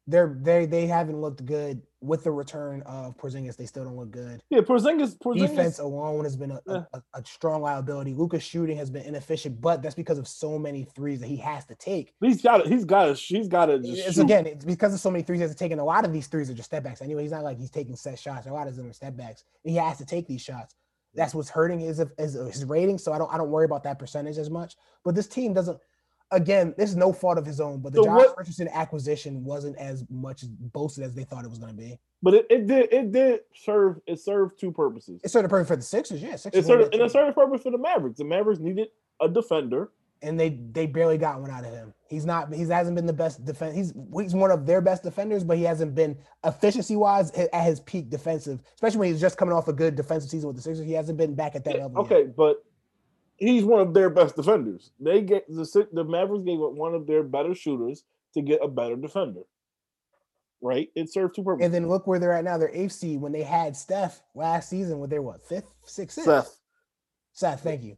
They're 0.07 0.35
they 0.41 0.65
they 0.65 0.87
haven't 0.87 1.21
looked 1.21 1.45
good 1.45 1.81
with 2.01 2.23
the 2.23 2.31
return 2.31 2.81
of 2.83 3.15
Porzingis. 3.17 3.55
They 3.55 3.67
still 3.67 3.83
don't 3.83 3.95
look 3.95 4.09
good. 4.09 4.41
Yeah, 4.49 4.61
Porzingis. 4.61 5.15
Porzingis. 5.19 5.49
Defense 5.49 5.77
alone 5.79 6.23
has 6.23 6.35
been 6.35 6.51
a, 6.51 6.59
Yeah. 6.67 6.83
a, 6.93 7.01
a 7.13 7.23
strong 7.25 7.61
liability. 7.61 8.15
Luka's 8.15 8.41
shooting 8.41 8.75
has 8.77 8.89
been 8.89 9.03
inefficient, 9.05 9.61
but 9.61 9.83
that's 9.83 9.93
because 9.93 10.17
of 10.17 10.27
so 10.27 10.57
many 10.57 10.83
threes 10.83 11.19
that 11.19 11.27
he 11.27 11.37
has 11.37 11.65
to 11.65 11.75
take. 11.75 12.13
He's 12.19 12.41
got. 12.41 12.65
He's 12.67 12.83
got. 12.83 13.15
He's 13.15 13.47
got 13.47 13.67
to 13.67 13.73
It's 13.75 14.15
shoot. 14.15 14.21
again, 14.23 14.47
it's 14.47 14.65
because 14.65 14.93
of 14.93 14.99
so 14.99 15.11
many 15.11 15.23
threes 15.23 15.37
he 15.37 15.43
has 15.43 15.51
to 15.51 15.57
take, 15.57 15.71
and 15.71 15.79
a 15.79 15.83
lot 15.83 16.03
of 16.03 16.11
these 16.11 16.25
threes 16.27 16.49
are 16.49 16.55
just 16.55 16.69
step 16.69 16.83
backs. 16.83 17.01
Anyway, 17.03 17.21
he's 17.21 17.31
not 17.31 17.43
like 17.43 17.59
he's 17.59 17.71
taking 17.71 17.95
set 17.95 18.17
shots. 18.19 18.47
A 18.47 18.51
lot 18.51 18.67
of 18.67 18.75
them 18.75 18.89
are 18.89 18.93
step 18.93 19.15
backs. 19.15 19.43
And 19.63 19.71
he 19.71 19.77
has 19.77 19.99
to 19.99 20.05
take 20.05 20.27
these 20.27 20.41
shots. 20.41 20.75
That's 21.13 21.35
what's 21.35 21.49
hurting 21.49 21.79
his 21.79 22.03
his, 22.17 22.33
his 22.33 22.65
rating. 22.65 22.97
So 22.97 23.11
I 23.13 23.17
don't 23.17 23.31
I 23.33 23.37
don't 23.37 23.49
worry 23.49 23.65
about 23.65 23.83
that 23.83 23.99
percentage 23.99 24.37
as 24.37 24.49
much. 24.49 24.75
But 25.03 25.15
this 25.15 25.27
team 25.27 25.53
doesn't. 25.53 25.77
Again, 26.33 26.73
this 26.77 26.89
is 26.89 26.95
no 26.95 27.11
fault 27.11 27.37
of 27.37 27.45
his 27.45 27.59
own. 27.59 27.81
But 27.81 27.91
the 27.91 27.97
So 27.97 28.05
Josh 28.05 28.17
what- 28.17 28.37
Richardson 28.37 28.69
acquisition 28.69 29.43
wasn't 29.43 29.77
as 29.77 30.05
much 30.09 30.45
boasted 30.47 31.03
as 31.03 31.13
they 31.13 31.25
thought 31.25 31.43
it 31.43 31.49
was 31.49 31.59
going 31.59 31.75
to 31.75 31.77
be. 31.77 31.99
But 32.23 32.35
it, 32.35 32.47
it 32.49 32.67
did. 32.67 32.93
It 32.93 33.11
did 33.11 33.41
serve. 33.53 33.99
It 34.07 34.19
served 34.19 34.57
two 34.57 34.71
purposes. 34.71 35.19
It 35.23 35.29
served 35.29 35.45
a 35.45 35.49
purpose 35.49 35.67
for 35.67 35.75
the 35.75 35.81
Sixers, 35.81 36.21
yeah. 36.21 36.37
Sixers 36.37 36.63
It 36.63 36.67
served 36.67 36.93
and 36.93 37.03
it 37.03 37.11
served 37.11 37.29
a 37.29 37.33
purpose 37.33 37.63
for 37.63 37.71
the 37.71 37.77
Mavericks. 37.77 38.17
The 38.17 38.23
Mavericks 38.23 38.61
needed 38.61 38.87
a 39.19 39.27
defender. 39.27 39.89
And 40.21 40.39
they 40.39 40.49
they 40.71 40.85
barely 40.85 41.17
got 41.17 41.41
one 41.41 41.49
out 41.51 41.63
of 41.63 41.71
him. 41.71 41.93
He's 42.07 42.25
not. 42.25 42.53
He 42.53 42.63
hasn't 42.63 42.95
been 42.95 43.05
the 43.05 43.13
best 43.13 43.43
defense. 43.45 43.75
He's 43.75 43.93
he's 44.19 44.33
one 44.35 44.51
of 44.51 44.65
their 44.65 44.81
best 44.81 45.03
defenders, 45.03 45.43
but 45.43 45.57
he 45.57 45.63
hasn't 45.63 45.95
been 45.95 46.17
efficiency 46.43 46.95
wise 46.95 47.31
at 47.31 47.63
his 47.63 47.79
peak 47.79 48.09
defensive. 48.09 48.61
Especially 48.75 48.99
when 48.99 49.09
he's 49.11 49.21
just 49.21 49.37
coming 49.37 49.53
off 49.53 49.67
a 49.67 49.73
good 49.73 49.95
defensive 49.95 50.29
season 50.29 50.47
with 50.47 50.57
the 50.57 50.61
Sixers, 50.61 50.85
he 50.85 50.93
hasn't 50.93 51.17
been 51.17 51.35
back 51.35 51.55
at 51.55 51.63
that 51.65 51.75
Yeah, 51.75 51.83
level. 51.83 52.01
okay, 52.03 52.23
yet. 52.23 52.35
but 52.35 52.57
he's 53.37 53.63
one 53.63 53.81
of 53.81 53.93
their 53.93 54.09
best 54.09 54.35
defenders. 54.35 54.91
They 54.99 55.21
get 55.21 55.47
the 55.47 55.87
the 55.93 56.03
Mavericks 56.03 56.43
gave 56.45 56.61
up 56.61 56.73
one 56.73 56.93
of 56.93 57.07
their 57.07 57.23
better 57.23 57.55
shooters 57.55 58.03
to 58.33 58.41
get 58.41 58.59
a 58.63 58.67
better 58.67 58.95
defender. 58.95 59.41
Right? 60.63 60.89
It 60.95 61.11
served 61.11 61.35
two 61.35 61.43
purposes. 61.43 61.65
And 61.65 61.73
then 61.73 61.89
look 61.89 62.05
where 62.05 62.19
they're 62.19 62.33
at 62.33 62.43
now. 62.43 62.57
They're 62.59 62.69
eighth 62.71 62.91
seed 62.91 63.19
when 63.19 63.31
they 63.31 63.41
had 63.41 63.75
Steph 63.75 64.21
last 64.35 64.69
season. 64.69 64.99
When 64.99 65.09
they 65.09 65.17
were 65.17 65.31
what 65.31 65.43
fifth, 65.47 65.73
sixth, 65.85 66.15
sixth? 66.15 66.25
Seth. 66.29 66.57
Seth, 67.33 67.63
thank 67.63 67.81
you. 67.81 67.97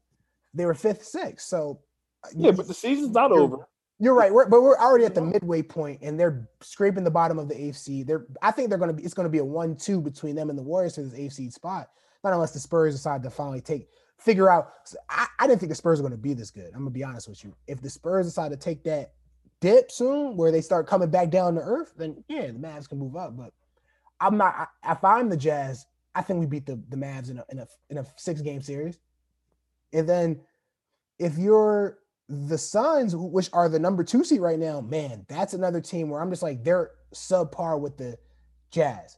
They 0.53 0.65
were 0.65 0.73
fifth, 0.73 1.03
sixth. 1.03 1.45
So 1.47 1.81
Yeah, 2.35 2.51
but 2.51 2.67
the 2.67 2.73
season's 2.73 3.11
not 3.11 3.31
over. 3.31 3.67
You're 3.99 4.15
right, 4.15 4.33
we're, 4.33 4.49
but 4.49 4.61
we're 4.61 4.77
already 4.77 5.05
at 5.05 5.15
the 5.15 5.21
midway 5.21 5.61
point, 5.61 5.99
and 6.01 6.19
they're 6.19 6.49
scraping 6.61 7.03
the 7.03 7.11
bottom 7.11 7.39
of 7.39 7.47
the 7.47 7.55
AFC. 7.55 8.05
They're, 8.05 8.25
I 8.41 8.51
think 8.51 8.69
they're 8.69 8.77
going 8.77 8.89
to 8.89 8.93
be. 8.93 9.03
It's 9.03 9.13
going 9.13 9.27
to 9.27 9.31
be 9.31 9.37
a 9.37 9.45
one-two 9.45 10.01
between 10.01 10.35
them 10.35 10.49
and 10.49 10.57
the 10.57 10.63
Warriors 10.63 10.95
for 10.95 11.03
this 11.03 11.13
AFC 11.13 11.53
spot. 11.53 11.89
Not 12.23 12.33
unless 12.33 12.51
the 12.51 12.59
Spurs 12.59 12.95
decide 12.95 13.23
to 13.23 13.29
finally 13.29 13.61
take, 13.61 13.87
figure 14.17 14.49
out. 14.49 14.73
I, 15.09 15.27
I 15.39 15.47
didn't 15.47 15.59
think 15.59 15.69
the 15.69 15.75
Spurs 15.75 15.99
are 15.99 16.03
going 16.03 16.11
to 16.11 16.17
be 16.17 16.33
this 16.33 16.51
good. 16.51 16.67
I'm 16.73 16.79
gonna 16.79 16.89
be 16.89 17.03
honest 17.03 17.29
with 17.29 17.43
you. 17.43 17.55
If 17.67 17.81
the 17.81 17.89
Spurs 17.89 18.25
decide 18.25 18.51
to 18.51 18.57
take 18.57 18.83
that 18.85 19.13
dip 19.61 19.91
soon, 19.91 20.35
where 20.35 20.51
they 20.51 20.61
start 20.61 20.87
coming 20.87 21.09
back 21.09 21.29
down 21.29 21.55
to 21.55 21.61
earth, 21.61 21.93
then 21.95 22.23
yeah, 22.27 22.47
the 22.47 22.53
Mavs 22.53 22.89
can 22.89 22.97
move 22.97 23.15
up. 23.15 23.37
But 23.37 23.53
I'm 24.19 24.37
not. 24.37 24.53
I, 24.83 24.91
if 24.91 25.03
I'm 25.03 25.29
the 25.29 25.37
Jazz, 25.37 25.85
I 26.15 26.21
think 26.23 26.39
we 26.39 26.45
beat 26.45 26.65
the 26.65 26.81
the 26.89 26.97
Mavs 26.97 27.29
in 27.29 27.37
a 27.37 27.45
in 27.49 27.59
a 27.59 27.67
in 27.89 27.97
a 27.99 28.05
six 28.17 28.41
game 28.41 28.61
series, 28.61 28.97
and 29.93 30.09
then 30.09 30.41
if 31.19 31.37
you're 31.37 31.99
the 32.29 32.57
Suns, 32.57 33.15
which 33.15 33.49
are 33.53 33.69
the 33.69 33.79
number 33.79 34.03
two 34.03 34.23
seed 34.23 34.41
right 34.41 34.59
now, 34.59 34.81
man, 34.81 35.25
that's 35.27 35.53
another 35.53 35.81
team 35.81 36.09
where 36.09 36.21
I'm 36.21 36.29
just 36.29 36.43
like 36.43 36.63
they're 36.63 36.91
subpar 37.13 37.79
with 37.79 37.97
the 37.97 38.17
Jazz. 38.71 39.17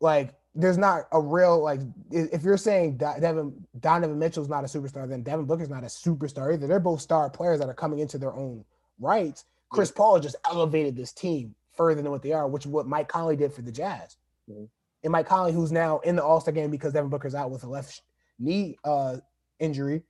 Like, 0.00 0.34
there's 0.56 0.78
not 0.78 1.08
a 1.12 1.20
real 1.20 1.62
like 1.62 1.80
if 2.10 2.42
you're 2.44 2.56
saying 2.56 2.96
Devin 2.96 3.66
Donovan 3.80 4.18
Mitchell's 4.18 4.48
not 4.48 4.64
a 4.64 4.68
superstar, 4.68 5.08
then 5.08 5.22
Devin 5.22 5.46
Booker's 5.46 5.70
not 5.70 5.82
a 5.82 5.86
superstar 5.86 6.52
either. 6.54 6.66
They're 6.66 6.78
both 6.78 7.00
star 7.00 7.28
players 7.28 7.58
that 7.58 7.68
are 7.68 7.74
coming 7.74 7.98
into 7.98 8.18
their 8.18 8.34
own 8.34 8.64
rights. 9.00 9.44
Chris 9.70 9.90
Paul 9.90 10.20
just 10.20 10.36
elevated 10.44 10.94
this 10.94 11.12
team 11.12 11.54
further 11.72 12.00
than 12.00 12.12
what 12.12 12.22
they 12.22 12.32
are, 12.32 12.46
which 12.46 12.66
is 12.66 12.70
what 12.70 12.86
Mike 12.86 13.08
Conley 13.08 13.34
did 13.34 13.52
for 13.52 13.62
the 13.62 13.72
Jazz. 13.72 14.16
Mhm. 14.48 14.68
And 15.02 15.12
Mike 15.12 15.26
Conley, 15.26 15.52
who's 15.52 15.72
now 15.72 15.98
in 16.00 16.14
the 16.14 16.24
All 16.24 16.40
Star 16.40 16.54
game 16.54 16.70
because 16.70 16.92
Devin 16.92 17.10
Booker's 17.10 17.34
out 17.34 17.50
with 17.50 17.64
a 17.64 17.68
left 17.68 18.02
knee 18.38 18.76
uh, 18.84 19.16
injury, 19.58 20.04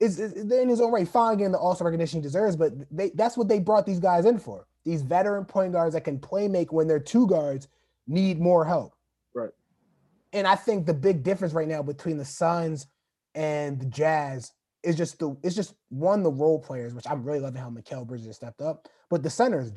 is, 0.00 0.18
is 0.18 0.32
in 0.50 0.68
his 0.68 0.80
own 0.80 0.92
right, 0.92 1.06
fine 1.06 1.36
getting 1.36 1.52
the 1.52 1.58
All 1.58 1.74
Star 1.74 1.86
recognition 1.86 2.20
he 2.20 2.22
deserves. 2.22 2.56
But 2.56 2.72
they 2.90 3.10
that's 3.10 3.36
what 3.36 3.48
they 3.48 3.60
brought 3.60 3.86
these 3.86 4.00
guys 4.00 4.24
in 4.24 4.38
for. 4.38 4.66
These 4.84 5.02
veteran 5.02 5.44
point 5.44 5.72
guards 5.72 5.94
that 5.94 6.04
can 6.04 6.18
play 6.18 6.48
make 6.48 6.72
when 6.72 6.88
their 6.88 6.98
two 6.98 7.26
guards 7.26 7.68
need 8.06 8.40
more 8.40 8.64
help. 8.64 8.94
Right. 9.34 9.50
And 10.32 10.46
I 10.46 10.56
think 10.56 10.86
the 10.86 10.94
big 10.94 11.22
difference 11.22 11.52
right 11.52 11.68
now 11.68 11.82
between 11.82 12.16
the 12.16 12.24
Suns 12.24 12.86
and 13.34 13.78
the 13.78 13.86
Jazz 13.86 14.52
is 14.82 14.96
just 14.96 15.18
the 15.18 15.36
it's 15.42 15.54
just 15.54 15.74
one 15.90 16.22
the 16.22 16.30
role 16.30 16.58
players, 16.58 16.94
which 16.94 17.06
I'm 17.08 17.22
really 17.22 17.40
loving 17.40 17.60
how 17.60 17.70
Mikal 17.70 18.06
Bridges 18.06 18.36
stepped 18.36 18.62
up. 18.62 18.88
But 19.10 19.22
the 19.22 19.30
centers, 19.30 19.72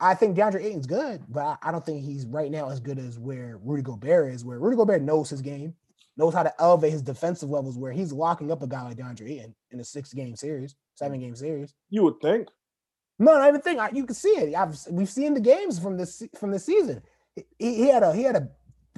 I 0.00 0.14
think 0.14 0.36
DeAndre 0.36 0.64
Ayton's 0.64 0.86
good, 0.86 1.22
but 1.28 1.44
I, 1.44 1.56
I 1.62 1.72
don't 1.72 1.84
think 1.84 2.04
he's 2.04 2.26
right 2.26 2.50
now 2.50 2.68
as 2.68 2.80
good 2.80 2.98
as 2.98 3.18
where 3.18 3.58
Rudy 3.62 3.82
Gobert 3.82 4.34
is. 4.34 4.44
Where 4.44 4.58
Rudy 4.58 4.76
Gobert 4.76 5.02
knows 5.02 5.30
his 5.30 5.40
game, 5.40 5.74
knows 6.16 6.34
how 6.34 6.42
to 6.42 6.52
elevate 6.60 6.92
his 6.92 7.02
defensive 7.02 7.50
levels. 7.50 7.78
Where 7.78 7.92
he's 7.92 8.12
locking 8.12 8.50
up 8.50 8.62
a 8.62 8.66
guy 8.66 8.82
like 8.82 8.96
DeAndre 8.96 9.30
Ayton 9.30 9.54
in 9.70 9.80
a 9.80 9.84
six 9.84 10.12
game 10.12 10.36
series, 10.36 10.74
seven 10.94 11.20
game 11.20 11.34
series. 11.34 11.74
You 11.90 12.04
would 12.04 12.20
think. 12.20 12.48
No, 13.18 13.38
not 13.38 13.48
even 13.48 13.60
think. 13.60 13.78
I, 13.78 13.90
you 13.92 14.04
can 14.04 14.14
see 14.14 14.30
it. 14.30 14.54
I've 14.54 14.76
we've 14.90 15.08
seen 15.08 15.34
the 15.34 15.40
games 15.40 15.78
from 15.78 15.96
this 15.96 16.22
from 16.38 16.50
the 16.50 16.58
season. 16.58 17.02
He, 17.36 17.44
he 17.58 17.88
had 17.88 18.02
a 18.02 18.14
he 18.14 18.22
had 18.22 18.36
a 18.36 18.48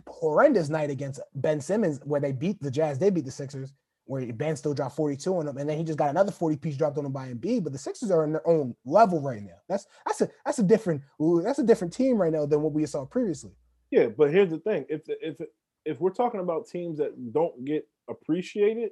horrendous 0.07 0.69
night 0.69 0.91
against 0.91 1.21
Ben 1.35 1.61
Simmons 1.61 2.01
where 2.05 2.21
they 2.21 2.33
beat 2.33 2.61
the 2.61 2.71
Jazz. 2.71 2.99
They 2.99 3.11
beat 3.11 3.25
the 3.25 3.31
Sixers 3.31 3.73
where 4.07 4.31
Ben 4.33 4.57
still 4.57 4.75
dropped 4.75 4.97
42 4.97 5.37
on 5.37 5.47
them, 5.47 5.57
and 5.57 5.69
then 5.69 5.79
he 5.79 5.85
just 5.85 5.99
got 5.99 6.11
another 6.11 6.31
40 6.31 6.57
piece 6.57 6.77
dropped 6.77 6.99
on 6.99 7.07
him 7.07 7.13
by 7.13 7.33
Embiid. 7.33 7.65
But 7.65 7.73
the 7.73 7.79
Sixers 7.79 8.11
are 8.11 8.23
on 8.23 8.33
their 8.33 8.47
own 8.47 8.75
level 8.85 9.21
right 9.21 9.43
now. 9.43 9.57
That's 9.69 9.87
that's 10.07 10.21
a 10.21 10.29
that's 10.45 10.59
a 10.59 10.63
different 10.63 11.03
that's 11.43 11.59
a 11.59 11.65
different 11.65 11.93
team 11.93 12.17
right 12.17 12.33
now 12.33 12.47
than 12.47 12.63
what 12.63 12.73
we 12.73 12.85
saw 12.87 13.05
previously. 13.05 13.53
Yeah, 13.91 14.09
but 14.09 14.31
here's 14.31 14.51
the 14.51 14.59
thing: 14.59 14.85
if 14.89 15.03
if 15.07 15.37
if 15.85 16.01
we're 16.01 16.11
talking 16.11 16.41
about 16.41 16.69
teams 16.69 16.99
that 16.99 17.33
don't 17.33 17.65
get 17.65 17.87
appreciated, 18.09 18.91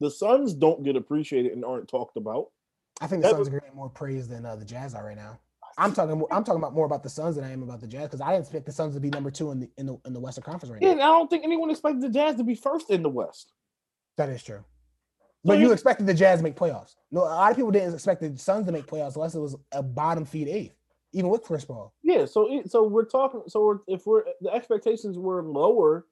the 0.00 0.10
Suns 0.10 0.54
don't 0.54 0.82
get 0.82 0.96
appreciated 0.96 1.52
and 1.52 1.64
aren't 1.64 1.88
talked 1.88 2.16
about. 2.16 2.48
I 3.00 3.06
think 3.06 3.22
the 3.22 3.28
That 3.28 3.34
Suns 3.36 3.38
was- 3.40 3.48
are 3.48 3.60
getting 3.60 3.76
more 3.76 3.88
praise 3.90 4.28
than 4.28 4.44
uh, 4.46 4.56
the 4.56 4.64
Jazz 4.64 4.94
are 4.94 5.04
right 5.04 5.16
now. 5.16 5.38
I'm 5.78 5.92
talking. 5.94 6.22
I'm 6.30 6.44
talking 6.44 6.60
about 6.60 6.74
more 6.74 6.84
about 6.84 7.02
the 7.02 7.08
Suns 7.08 7.36
than 7.36 7.44
I 7.44 7.52
am 7.52 7.62
about 7.62 7.80
the 7.80 7.86
Jazz 7.86 8.02
because 8.08 8.20
I 8.20 8.32
didn't 8.32 8.42
expect 8.42 8.66
the 8.66 8.72
Suns 8.72 8.94
to 8.94 9.00
be 9.00 9.08
number 9.08 9.30
two 9.30 9.50
in 9.52 9.60
the 9.60 9.70
in 9.78 9.86
the 9.86 9.98
in 10.04 10.12
the 10.12 10.20
Western 10.20 10.42
Conference 10.44 10.72
right 10.72 10.82
Yeah, 10.82 10.88
now. 10.88 10.92
and 10.94 11.02
I 11.02 11.06
don't 11.06 11.30
think 11.30 11.44
anyone 11.44 11.70
expected 11.70 12.02
the 12.02 12.10
Jazz 12.10 12.36
to 12.36 12.44
be 12.44 12.54
first 12.54 12.90
in 12.90 13.02
the 13.02 13.08
West. 13.08 13.52
That 14.16 14.28
is 14.28 14.42
true. 14.42 14.64
But 15.42 15.58
you 15.58 15.72
expected 15.72 16.06
the 16.06 16.12
Jazz 16.12 16.40
to 16.40 16.42
make 16.42 16.54
playoffs. 16.56 16.96
No, 17.10 17.20
a 17.22 17.24
lot 17.24 17.50
of 17.50 17.56
people 17.56 17.70
didn't 17.70 17.94
expect 17.94 18.20
the 18.20 18.36
Suns 18.36 18.66
to 18.66 18.72
make 18.72 18.86
playoffs 18.86 19.14
unless 19.14 19.34
it 19.34 19.38
was 19.40 19.56
a 19.72 19.82
bottom 19.82 20.26
feed 20.26 20.48
eighth, 20.48 20.74
even 21.14 21.30
with 21.30 21.42
Chris 21.42 21.64
Paul. 21.64 21.94
Yeah, 22.02 22.26
so 22.26 22.52
it- 22.52 22.70
so 22.70 22.86
we're 22.86 23.06
talking. 23.06 23.42
So 23.46 23.64
we're, 23.64 23.78
if 23.86 24.06
we're 24.06 24.24
the 24.42 24.50
expectations 24.52 25.18
were 25.18 25.42
lower 25.42 26.06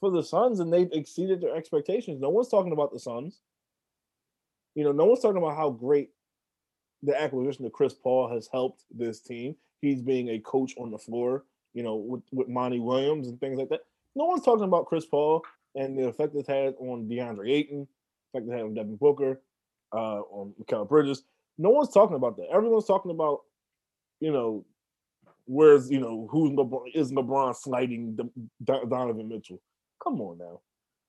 for 0.00 0.10
the 0.10 0.22
Suns 0.22 0.60
and 0.60 0.72
they've 0.72 0.92
exceeded 0.92 1.40
their 1.40 1.56
expectations, 1.56 2.20
no 2.20 2.30
one's 2.30 2.48
talking 2.48 2.72
about 2.72 2.92
the 2.92 3.00
Suns. 3.00 3.40
You 4.74 4.84
know, 4.84 4.92
no 4.92 5.06
one's 5.06 5.20
talking 5.20 5.38
about 5.38 5.56
how 5.56 5.70
great 5.70 6.10
the 7.02 7.20
acquisition 7.20 7.64
of 7.64 7.72
Chris 7.72 7.94
Paul 7.94 8.28
has 8.28 8.48
helped 8.52 8.84
this 8.90 9.20
team. 9.20 9.56
He's 9.80 10.02
being 10.02 10.30
a 10.30 10.38
coach 10.40 10.74
on 10.78 10.90
the 10.90 10.98
floor. 10.98 11.44
You 11.72 11.82
know, 11.82 11.96
with 11.96 12.22
with 12.32 12.48
Monty 12.48 12.80
Williams 12.80 13.28
and 13.28 13.38
things 13.38 13.58
like 13.58 13.68
that. 13.68 13.82
No 14.14 14.24
one's 14.24 14.42
talking 14.42 14.64
about 14.64 14.86
Chris 14.86 15.04
Paul 15.04 15.44
and 15.74 15.98
the 15.98 16.08
effect 16.08 16.34
it's 16.34 16.48
had 16.48 16.74
on 16.78 17.06
DeAndre 17.06 17.50
Ayton, 17.50 17.86
effect 18.32 18.48
it 18.48 18.52
had 18.52 18.62
on 18.62 18.72
Devin 18.72 18.96
Booker, 18.96 19.42
uh, 19.92 20.20
on 20.20 20.54
Mikal 20.58 20.88
Bridges. 20.88 21.24
No 21.58 21.68
one's 21.70 21.92
talking 21.92 22.16
about 22.16 22.38
that. 22.38 22.48
Everyone's 22.50 22.86
talking 22.86 23.10
about, 23.10 23.42
you 24.20 24.32
know, 24.32 24.64
where's 25.44 25.90
you 25.90 26.00
know 26.00 26.26
who's 26.30 26.50
LeBron 26.50 26.94
is 26.94 27.12
LeBron 27.12 27.54
sliding 27.54 28.16
the, 28.16 28.30
Donovan 28.64 29.28
Mitchell? 29.28 29.60
Come 30.02 30.20
on 30.20 30.38
now. 30.38 30.60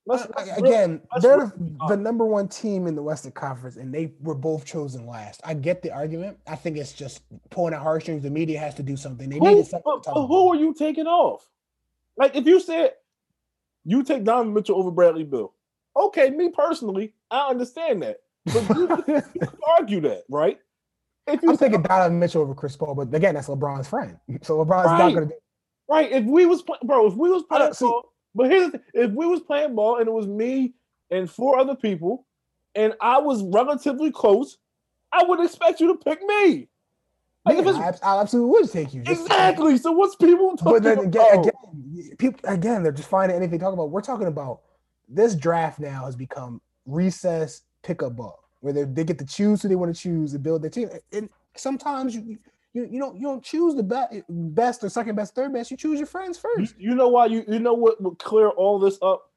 Let's, 0.05 0.23
Uh, 0.23 0.31
let's 0.37 0.57
Again, 0.57 1.01
let's 1.11 1.23
they're 1.23 1.51
the, 1.89 1.97
number 1.97 2.25
one 2.25 2.47
team 2.47 2.87
in 2.87 2.95
the 2.95 3.03
Western 3.03 3.33
Conference, 3.33 3.75
and 3.75 3.93
they 3.93 4.13
were 4.21 4.33
both 4.35 4.63
chosen 4.65 5.05
last. 5.05 5.41
I 5.43 5.53
get 5.53 5.81
the 5.81 5.91
argument. 5.91 6.37
I 6.47 6.55
think 6.55 6.77
it's 6.77 6.93
just 6.93 7.23
pulling 7.49 7.73
at 7.73 7.81
heartstrings. 7.81 8.23
The 8.23 8.29
media 8.29 8.57
has 8.59 8.73
to 8.75 8.83
do 8.83 8.95
something. 8.95 9.29
They 9.29 9.37
who, 9.37 9.47
needed 9.49 9.67
something. 9.67 9.81
but- 9.85 10.03
to 10.03 10.09
talk 10.09 10.15
but 10.15 10.27
who 10.27 10.47
are 10.49 10.55
you 10.55 10.73
taking 10.73 11.07
off? 11.07 11.49
Like 12.15 12.35
if 12.35 12.45
you 12.45 12.59
said 12.61 12.93
you 13.83 14.01
take 14.03 14.23
Donovan 14.23 14.53
Mitchell 14.53 14.77
over 14.77 14.91
Bradley 14.91 15.23
Beal, 15.23 15.53
okay, 15.95 16.29
me 16.29 16.49
personally, 16.49 17.13
I 17.29 17.49
understand 17.49 18.01
that. 18.03 18.17
But 18.45 18.69
you, 18.77 18.81
you 19.33 19.39
could 19.41 19.59
argue 19.77 19.99
that, 20.01 20.23
right? 20.29 20.57
If 21.27 21.43
you 21.43 21.49
I'm 21.49 21.57
say, 21.57 21.67
taking 21.67 21.81
Donovan 21.83 22.17
Mitchell 22.17 22.41
over 22.41 22.55
Chris 22.55 22.77
Paul, 22.77 22.95
but 22.95 23.13
again, 23.13 23.35
that's 23.35 23.49
LeBron's 23.49 23.89
friend. 23.89 24.17
So 24.41 24.57
LeBron's 24.63 24.85
not 24.85 24.99
Right. 24.99 25.13
going 25.13 25.27
to 25.27 25.33
do. 25.33 25.39
right, 25.89 26.09
if 26.11 26.23
we 26.23 26.45
was 26.45 26.63
bro, 26.83 27.07
if 27.07 27.13
we 27.15 27.29
was 27.29 27.43
playing 27.43 27.65
don't 27.65 27.75
see- 27.75 27.85
ball, 27.85 28.13
but 28.37 28.49
here's 28.49 28.71
the 28.71 28.77
thing, 28.77 28.81
if 28.93 29.11
we 29.11 29.25
was 29.25 29.41
playing 29.41 29.75
ball 29.75 29.97
and 29.97 30.07
it 30.07 30.11
was 30.11 30.27
me 30.27 30.73
and 31.11 31.29
four 31.29 31.57
other 31.59 31.75
people, 31.75 32.25
and 32.75 32.93
I 33.01 33.19
was 33.19 33.43
relatively 33.43 34.11
close, 34.11 34.57
I 35.11 35.23
would 35.23 35.39
expect 35.43 35.79
you 35.81 35.87
to 35.87 35.95
pick 35.95 36.21
me. 36.21 36.69
Like 37.45 37.57
Yeah, 37.65 37.71
I, 37.71 37.87
abs- 37.87 38.01
I 38.03 38.19
absolutely 38.21 38.51
would 38.51 38.71
take 38.71 38.93
you. 38.93 39.03
Just- 39.03 39.21
exactly, 39.21 39.77
so 39.77 39.91
what's 39.91 40.15
people 40.15 40.55
talking 40.57 40.73
But 40.73 40.83
then 40.83 40.99
again, 40.99 41.33
about? 41.33 41.47
again, 41.47 42.17
people 42.17 42.39
again, 42.43 42.83
they're 42.83 42.91
just 42.91 43.09
finding 43.09 43.35
anything 43.37 43.59
to 43.59 43.65
talk 43.65 43.73
about. 43.73 43.89
We're 43.89 44.01
talking 44.01 44.27
about 44.27 44.61
this 45.07 45.35
draft 45.35 45.79
now 45.79 46.05
has 46.05 46.15
become 46.15 46.61
recess 46.85 47.61
pickup 47.83 48.15
ball, 48.17 48.37
where 48.59 48.73
they, 48.73 48.83
they 48.83 49.03
get 49.05 49.17
to 49.19 49.25
choose 49.25 49.61
who 49.61 49.69
they 49.69 49.75
want 49.75 49.95
to 49.95 50.01
choose 50.01 50.33
and 50.33 50.43
build 50.43 50.61
their 50.61 50.69
team. 50.69 50.89
And 51.13 51.29
sometimes 51.55 52.15
you 52.15 52.37
you 52.77 52.87
you 52.91 52.99
don't 52.99 53.15
you 53.15 53.23
don't 53.23 53.43
choose 53.43 53.75
the 53.75 53.83
best 53.83 54.13
best 54.29 54.83
or 54.83 54.89
second 54.89 55.15
best, 55.15 55.33
third 55.33 55.51
best. 55.53 55.71
You 55.71 55.77
choose 55.77 55.97
your 55.97 56.07
friends 56.07 56.37
first. 56.37 56.75
you 56.77 56.93
know 56.93 57.07
why 57.07 57.25
you 57.25 57.43
you 57.47 57.59
know 57.59 57.73
what 57.73 58.01
would 58.01 58.19
clear 58.19 58.49
all 58.49 58.77
this 58.79 58.99
up? 59.01 59.31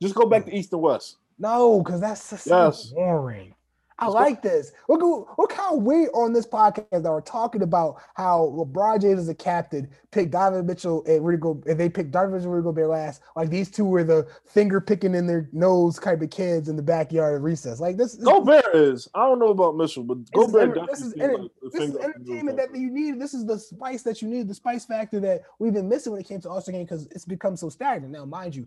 Just 0.00 0.14
go 0.14 0.26
back 0.26 0.44
hmm. 0.44 0.50
to 0.50 0.56
East 0.56 0.72
and 0.72 0.80
West. 0.82 1.18
No, 1.38 1.82
because 1.82 2.00
that's 2.00 2.22
so 2.22 2.66
Yes. 2.66 2.86
boring. 2.86 3.54
I 3.98 4.08
like 4.08 4.42
this. 4.42 4.72
Look, 4.88 5.02
look 5.38 5.52
how 5.52 5.76
we 5.76 6.08
on 6.08 6.32
this 6.32 6.46
podcast 6.46 7.04
are 7.06 7.20
talking 7.20 7.62
about 7.62 8.00
how 8.14 8.52
LeBron 8.56 9.00
James 9.00 9.20
is 9.20 9.28
a 9.28 9.34
captain 9.34 9.88
picked 10.10 10.32
Donovan 10.32 10.66
Mitchell 10.66 11.04
and 11.06 11.24
Rudy 11.24 11.38
Go, 11.38 11.62
and 11.66 11.78
they 11.78 11.88
picked 11.88 12.10
Donovan 12.10 12.34
Mitchell 12.34 12.46
and 12.46 12.54
Rudy 12.54 12.64
Gobert 12.64 12.90
last. 12.90 13.22
Like 13.36 13.50
these 13.50 13.70
two 13.70 13.84
were 13.84 14.04
the 14.04 14.26
finger 14.46 14.80
picking 14.80 15.14
in 15.14 15.26
their 15.26 15.48
nose 15.52 15.98
type 15.98 16.22
of 16.22 16.30
kids 16.30 16.68
in 16.68 16.76
the 16.76 16.82
backyard 16.82 17.36
of 17.36 17.42
recess. 17.42 17.80
Like 17.80 17.96
this, 17.96 18.14
this, 18.14 18.24
Gobert 18.24 18.74
is. 18.74 19.08
I 19.14 19.26
don't 19.26 19.38
know 19.38 19.48
about 19.48 19.76
Mitchell, 19.76 20.04
but 20.04 20.18
this 20.32 20.48
is, 20.48 20.54
enter- 20.54 20.86
this 20.88 21.00
is, 21.00 21.16
like 21.16 21.40
this 21.62 21.74
is 21.74 21.80
finger 21.80 21.98
up 21.98 22.02
the 22.02 22.08
nose 22.08 22.14
entertainment 22.28 22.58
that 22.58 22.76
you 22.76 22.90
need. 22.90 23.20
This 23.20 23.34
is 23.34 23.46
the 23.46 23.58
spice 23.58 24.02
that 24.02 24.22
you 24.22 24.28
need, 24.28 24.48
the 24.48 24.54
spice 24.54 24.84
factor 24.84 25.20
that 25.20 25.42
we've 25.58 25.72
been 25.72 25.88
missing 25.88 26.12
when 26.12 26.20
it 26.20 26.28
came 26.28 26.40
to 26.40 26.50
All 26.50 26.60
Star 26.60 26.72
game 26.72 26.84
because 26.84 27.06
it's 27.10 27.24
become 27.24 27.56
so 27.56 27.68
stagnant. 27.68 28.12
Now, 28.12 28.24
mind 28.24 28.54
you, 28.54 28.66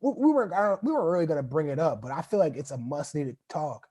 we, 0.00 0.12
we 0.16 0.32
were 0.32 0.78
we 0.82 0.92
were 0.92 1.12
really 1.12 1.26
going 1.26 1.38
to 1.38 1.42
bring 1.42 1.68
it 1.68 1.78
up, 1.78 2.02
but 2.02 2.12
I 2.12 2.22
feel 2.22 2.38
like 2.38 2.56
it's 2.56 2.70
a 2.70 2.76
must 2.76 3.14
needed 3.14 3.36
talk. 3.48 3.88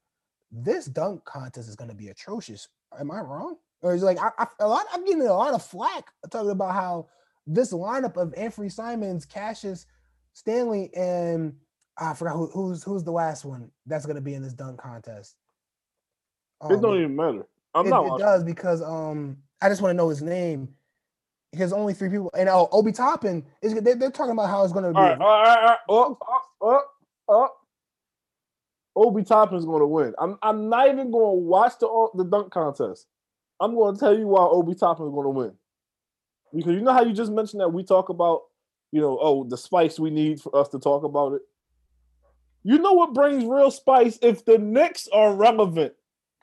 This 0.53 0.85
dunk 0.85 1.25
contest 1.25 1.69
is 1.69 1.75
going 1.75 1.89
to 1.89 1.95
be 1.97 2.09
atrocious. 2.09 2.69
Am 2.99 3.11
I 3.11 3.21
wrong? 3.21 3.57
Or 3.81 3.95
is 3.95 4.03
it 4.03 4.05
like 4.05 4.19
I, 4.19 4.29
I, 4.37 4.47
a 4.59 4.67
lot? 4.67 4.85
I'm 4.93 5.03
getting 5.05 5.23
a 5.23 5.33
lot 5.33 5.53
of 5.55 5.63
flack 5.65 6.05
talking 6.31 6.51
about 6.51 6.73
how 6.75 7.07
this 7.47 7.73
lineup 7.73 8.17
of 8.17 8.33
Anthony 8.37 8.69
Simons, 8.69 9.25
Cassius, 9.25 9.87
Stanley, 10.33 10.91
and 10.95 11.55
I 11.97 12.13
forgot 12.13 12.35
who, 12.35 12.47
who's 12.53 12.83
who's 12.83 13.03
the 13.03 13.11
last 13.11 13.45
one 13.45 13.71
that's 13.87 14.05
going 14.05 14.15
to 14.15 14.21
be 14.21 14.35
in 14.35 14.43
this 14.43 14.53
dunk 14.53 14.79
contest. 14.81 15.35
It 16.69 16.69
Um, 16.75 16.81
don't 16.81 16.97
even 16.97 17.15
matter. 17.15 17.45
I'm 17.75 17.87
it, 17.87 17.89
not 17.89 18.05
it 18.05 18.09
watching. 18.09 18.25
does 18.25 18.43
because 18.43 18.81
um 18.81 19.37
I 19.61 19.69
just 19.69 19.81
want 19.81 19.91
to 19.91 19.97
know 19.97 20.09
his 20.09 20.21
name 20.21 20.69
because 21.51 21.73
only 21.73 21.93
three 21.93 22.09
people 22.09 22.31
and 22.37 22.49
oh 22.49 22.69
Obi 22.71 22.91
Toppin 22.91 23.45
is 23.61 23.73
they, 23.75 23.93
they're 23.95 24.11
talking 24.11 24.31
about 24.33 24.49
how 24.49 24.63
it's 24.63 24.73
going 24.73 24.85
to 24.85 24.93
be. 24.93 24.97
All 24.97 25.03
right, 25.03 25.21
all 25.21 25.43
right, 25.43 25.77
all 25.89 26.01
right. 26.01 26.11
Up, 26.11 26.17
up, 26.21 26.45
up, 26.61 26.91
up. 27.43 27.55
Obi 28.95 29.23
Toppin's 29.23 29.65
going 29.65 29.82
to 29.82 29.88
win. 29.88 30.13
I'm, 30.19 30.38
I'm 30.41 30.69
not 30.69 30.88
even 30.88 31.12
going 31.12 31.38
to 31.38 31.43
watch 31.43 31.73
the 31.79 31.88
uh, 31.88 32.08
the 32.15 32.25
dunk 32.25 32.51
contest. 32.51 33.08
I'm 33.60 33.75
going 33.75 33.95
to 33.95 33.99
tell 33.99 34.17
you 34.17 34.27
why 34.27 34.41
Obi 34.41 34.75
Toppin's 34.75 35.12
going 35.12 35.25
to 35.25 35.29
win. 35.29 35.53
Because 36.53 36.73
you 36.73 36.82
know 36.82 36.93
how 36.93 37.03
you 37.03 37.13
just 37.13 37.32
mentioned 37.32 37.62
that 37.62 37.69
we 37.69 37.84
talk 37.84 38.10
about, 38.10 38.43
you 38.91 39.01
know, 39.01 39.17
oh, 39.19 39.43
the 39.43 39.58
spice 39.58 39.99
we 39.99 40.10
need 40.10 40.39
for 40.39 40.56
us 40.56 40.69
to 40.69 40.79
talk 40.79 41.03
about 41.03 41.34
it. 41.34 41.41
You 42.63 42.77
know 42.77 42.93
what 42.93 43.13
brings 43.13 43.43
real 43.43 43.71
spice 43.71 44.19
if 44.21 44.45
the 44.45 44.58
Knicks 44.58 45.08
are 45.12 45.34
relevant. 45.34 45.93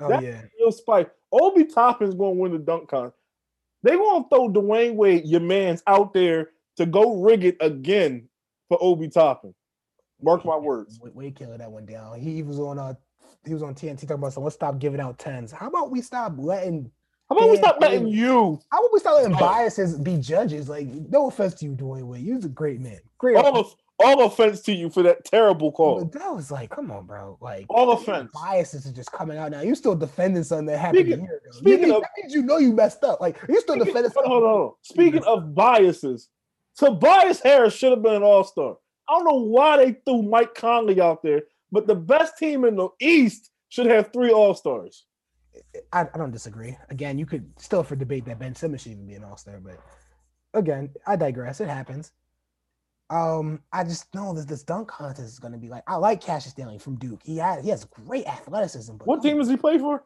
oh 0.01 0.09
that- 0.09 0.23
yeah, 0.23 0.43
Real 0.59 0.73
spice. 0.73 1.07
Obi 1.33 1.65
Toppin's 1.65 2.15
going 2.15 2.35
to 2.35 2.41
win 2.41 2.53
the 2.53 2.59
dunk 2.59 2.89
contest. 2.89 3.17
They 3.83 3.93
going 3.93 4.25
to 4.25 4.29
throw 4.29 4.49
Dwyane 4.49 4.95
Wade, 4.95 5.27
your 5.27 5.41
man's, 5.41 5.83
out 5.87 6.13
there 6.13 6.51
to 6.77 6.87
go 6.87 7.23
rig 7.23 7.45
it 7.45 7.57
again 7.61 8.29
for 8.69 8.79
Obi 8.81 9.09
Toppin. 9.09 9.55
Mark 10.23 10.45
my 10.45 10.57
words. 10.57 10.99
Wade 11.03 11.37
killer 11.37 11.59
that 11.59 11.71
one 11.71 11.87
down. 11.87 12.21
He 12.21 12.43
was 12.43 12.59
on 12.61 12.79
uh 12.79 12.95
he 13.47 13.55
was 13.55 13.63
on 13.63 13.75
TNT 13.75 14.01
talking 14.03 14.13
about 14.17 14.33
so 14.35 14.41
let's 14.41 14.55
stop 14.55 14.79
giving 14.79 15.01
out 15.01 15.19
tens. 15.19 15.51
How 15.53 15.69
about 15.69 15.91
we 15.91 16.03
stop 16.03 16.35
letting 16.37 16.91
How 17.29 17.37
about 17.37 17.51
we 17.51 17.57
stop 17.57 17.79
letting 17.81 18.07
you 18.09 18.61
how 18.71 18.81
about 18.81 18.93
we 18.93 18.99
stop 19.01 19.17
letting 19.17 19.35
Oh. 19.35 19.39
biases 19.39 19.99
be 19.99 20.17
judges? 20.19 20.69
Like 20.69 20.87
no 20.89 21.29
offense 21.29 21.55
to 21.55 21.65
you, 21.67 21.73
Dwyane 21.73 22.05
Wade, 22.07 22.23
you're 22.25 22.39
a 22.39 22.49
great 22.49 22.81
man, 22.81 22.99
great. 23.19 23.37
all 23.37 23.57
of 23.57 23.75
all 24.03 24.25
offense 24.25 24.63
to 24.63 24.73
you 24.73 24.89
for 24.89 25.03
that 25.03 25.27
terrible 25.27 25.71
call. 25.73 26.03
but 26.05 26.19
that 26.19 26.35
was 26.35 26.51
like, 26.51 26.71
come 26.71 26.91
on, 26.91 27.05
bro. 27.05 27.37
Like 27.43 27.67
All 27.69 27.93
offense. 27.93 28.31
biases 28.33 28.87
are 28.87 28.93
just 28.93 29.13
coming 29.13 29.37
out 29.37 29.51
now. 29.51 29.61
You're 29.61 29.75
still 29.75 29.95
defending 29.95 30.43
something 30.43 30.65
that 30.67 30.79
happened 30.79 31.01
Speaking- 31.07 31.21
a 31.21 31.25
year 31.25 31.37
ago. 31.45 31.51
speaking 31.59 31.87
you 31.89 31.97
of- 31.97 32.03
that 32.03 32.11
means 32.19 32.33
you 32.35 32.41
know 32.43 32.57
you 32.57 32.73
messed 32.73 33.05
up. 33.05 33.21
Like 33.21 33.37
you're 33.47 33.61
still 33.61 33.75
Speaking, 33.75 33.87
defending 33.87 34.13
hold 34.13 34.25
something. 34.25 34.33
on, 34.33 34.41
hold 34.43 34.69
on. 34.71 34.75
Speaking 34.83 35.25
of 35.25 35.55
biases, 35.55 36.29
Tobias 36.77 37.41
Harris 37.41 37.75
should 37.75 37.91
have 37.91 38.03
been 38.03 38.15
an 38.15 38.23
All 38.23 38.43
Star. 38.45 38.77
I 39.11 39.15
don't 39.15 39.25
know 39.25 39.43
why 39.43 39.77
they 39.77 39.93
threw 40.07 40.23
Mike 40.23 40.55
Conley 40.55 41.01
out 41.01 41.23
there, 41.23 41.43
but 41.73 41.89
the 41.89 41.97
best 41.97 42.39
team 42.39 42.65
in 42.65 42.77
the 42.77 42.89
East 43.01 43.51
should 43.69 43.87
have 43.87 44.13
three 44.13 44.31
All 44.31 44.55
Stars. 44.55 45.05
I, 45.93 46.03
I 46.03 46.17
don't 46.19 46.31
disagree. 46.31 46.77
Again, 46.91 47.19
you 47.19 47.27
could 47.27 47.51
still 47.59 47.83
for 47.83 47.97
debate 47.97 48.25
that 48.27 48.39
Ben 48.39 48.55
Simmons 48.55 48.83
should 48.83 48.93
even 48.93 49.07
be 49.09 49.15
an 49.15 49.25
All 49.25 49.37
Star, 49.37 49.59
but 49.61 49.79
again, 50.55 50.91
I 51.09 51.17
digress. 51.17 51.61
It 51.61 51.69
happens. 51.69 52.13
Um, 53.11 53.61
I 53.73 53.83
just 53.83 54.15
know 54.15 54.33
that 54.35 54.47
this 54.47 54.63
dunk 54.63 54.87
contest 54.87 55.27
is 55.27 55.41
going 55.41 55.53
to 55.53 55.59
be 55.59 55.69
like 55.69 55.83
I 55.89 55.97
like 55.97 56.21
Cassius 56.21 56.53
Stanley 56.53 56.79
from 56.79 56.95
Duke. 56.95 57.21
He 57.25 57.37
had 57.39 57.65
he 57.65 57.71
has 57.71 57.85
great 57.85 58.27
athleticism. 58.27 58.97
But 58.97 59.09
What 59.09 59.23
team 59.23 59.39
does 59.39 59.49
he 59.49 59.57
play 59.57 59.79
for? 59.79 60.05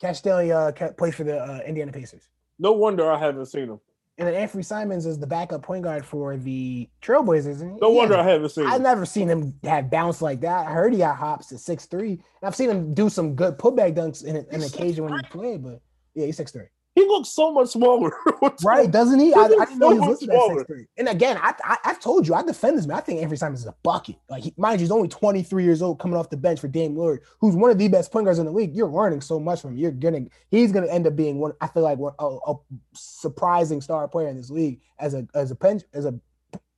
Cassius 0.00 0.18
Stanley 0.18 0.52
uh 0.52 0.70
plays 0.96 1.16
for 1.16 1.24
the 1.24 1.40
uh, 1.42 1.60
Indiana 1.66 1.90
Pacers, 1.90 2.28
No 2.60 2.70
wonder 2.70 3.10
I 3.10 3.18
haven't 3.18 3.46
seen 3.46 3.70
him. 3.70 3.80
And 4.18 4.26
then 4.26 4.34
Anthony 4.34 4.62
Simons 4.62 5.04
is 5.06 5.18
the 5.18 5.26
backup 5.26 5.62
point 5.62 5.82
guard 5.82 6.04
for 6.04 6.36
the 6.36 6.88
Trailblazers. 7.02 7.60
And 7.60 7.78
No 7.80 7.90
he 7.90 7.96
wonder 7.96 8.16
I 8.16 8.22
haven't 8.22 8.48
seen 8.50 8.66
I've 8.66 8.76
him. 8.76 8.82
never 8.82 9.04
seen 9.06 9.28
him 9.28 9.54
have 9.64 9.90
bounce 9.90 10.22
like 10.22 10.40
that. 10.40 10.66
I 10.66 10.70
heard 10.70 10.92
he 10.92 10.98
got 11.00 11.16
hops 11.16 11.52
at 11.52 11.60
six 11.60 11.86
three, 11.86 12.12
and 12.12 12.20
I've 12.42 12.56
seen 12.56 12.70
him 12.70 12.94
do 12.94 13.08
some 13.08 13.34
good 13.34 13.58
putback 13.58 13.94
dunks 13.94 14.24
in 14.24 14.36
an 14.36 14.62
occasion 14.62 15.04
when 15.04 15.14
he 15.14 15.22
played. 15.30 15.62
But 15.62 15.80
yeah, 16.14 16.26
he's 16.26 16.36
six 16.36 16.52
three. 16.52 16.66
He 16.96 17.02
looks 17.02 17.28
so 17.28 17.52
much 17.52 17.68
smaller. 17.68 18.10
Right, 18.64 18.90
doesn't 18.90 19.20
he? 19.20 19.34
I, 19.34 19.42
I 19.42 19.48
didn't 19.48 19.78
know 19.78 19.90
he 19.90 19.98
so 19.98 20.08
was 20.08 20.22
at 20.22 20.28
smaller. 20.30 20.64
three. 20.64 20.86
And 20.96 21.08
again, 21.08 21.36
I, 21.40 21.52
I 21.62 21.76
I've 21.84 22.00
told 22.00 22.26
you 22.26 22.34
I 22.34 22.42
defend 22.42 22.78
this 22.78 22.86
man. 22.86 22.96
I 22.96 23.00
think 23.00 23.20
Anthony 23.20 23.36
Simons 23.36 23.60
is 23.60 23.66
a 23.66 23.74
bucket. 23.82 24.16
Like 24.30 24.44
he, 24.44 24.54
mind 24.56 24.80
you, 24.80 24.84
he's 24.84 24.90
only 24.90 25.08
23 25.08 25.62
years 25.62 25.82
old, 25.82 25.98
coming 25.98 26.16
off 26.16 26.30
the 26.30 26.36
bench 26.38 26.58
for 26.58 26.68
Dame 26.68 26.94
Lillard, 26.94 27.18
who's 27.40 27.54
one 27.54 27.70
of 27.70 27.78
the 27.78 27.88
best 27.88 28.10
point 28.10 28.24
guards 28.24 28.38
in 28.38 28.46
the 28.46 28.52
league. 28.52 28.74
You're 28.74 28.88
learning 28.88 29.20
so 29.20 29.38
much 29.38 29.60
from 29.60 29.72
him. 29.72 29.78
You're 29.78 29.90
gonna 29.92 30.22
he's 30.50 30.72
gonna 30.72 30.86
end 30.86 31.06
up 31.06 31.16
being 31.16 31.38
one. 31.38 31.52
I 31.60 31.66
feel 31.68 31.82
like 31.82 31.98
one 31.98 32.14
a, 32.18 32.38
a 32.46 32.54
surprising 32.94 33.80
star 33.82 34.08
player 34.08 34.28
in 34.28 34.36
this 34.36 34.50
league 34.50 34.80
as 34.98 35.12
a 35.14 35.26
as 35.34 35.50
a 35.50 35.54
pen, 35.54 35.82
as 35.92 36.06
a 36.06 36.18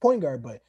point 0.01 0.21
guard. 0.23 0.43
But 0.43 0.63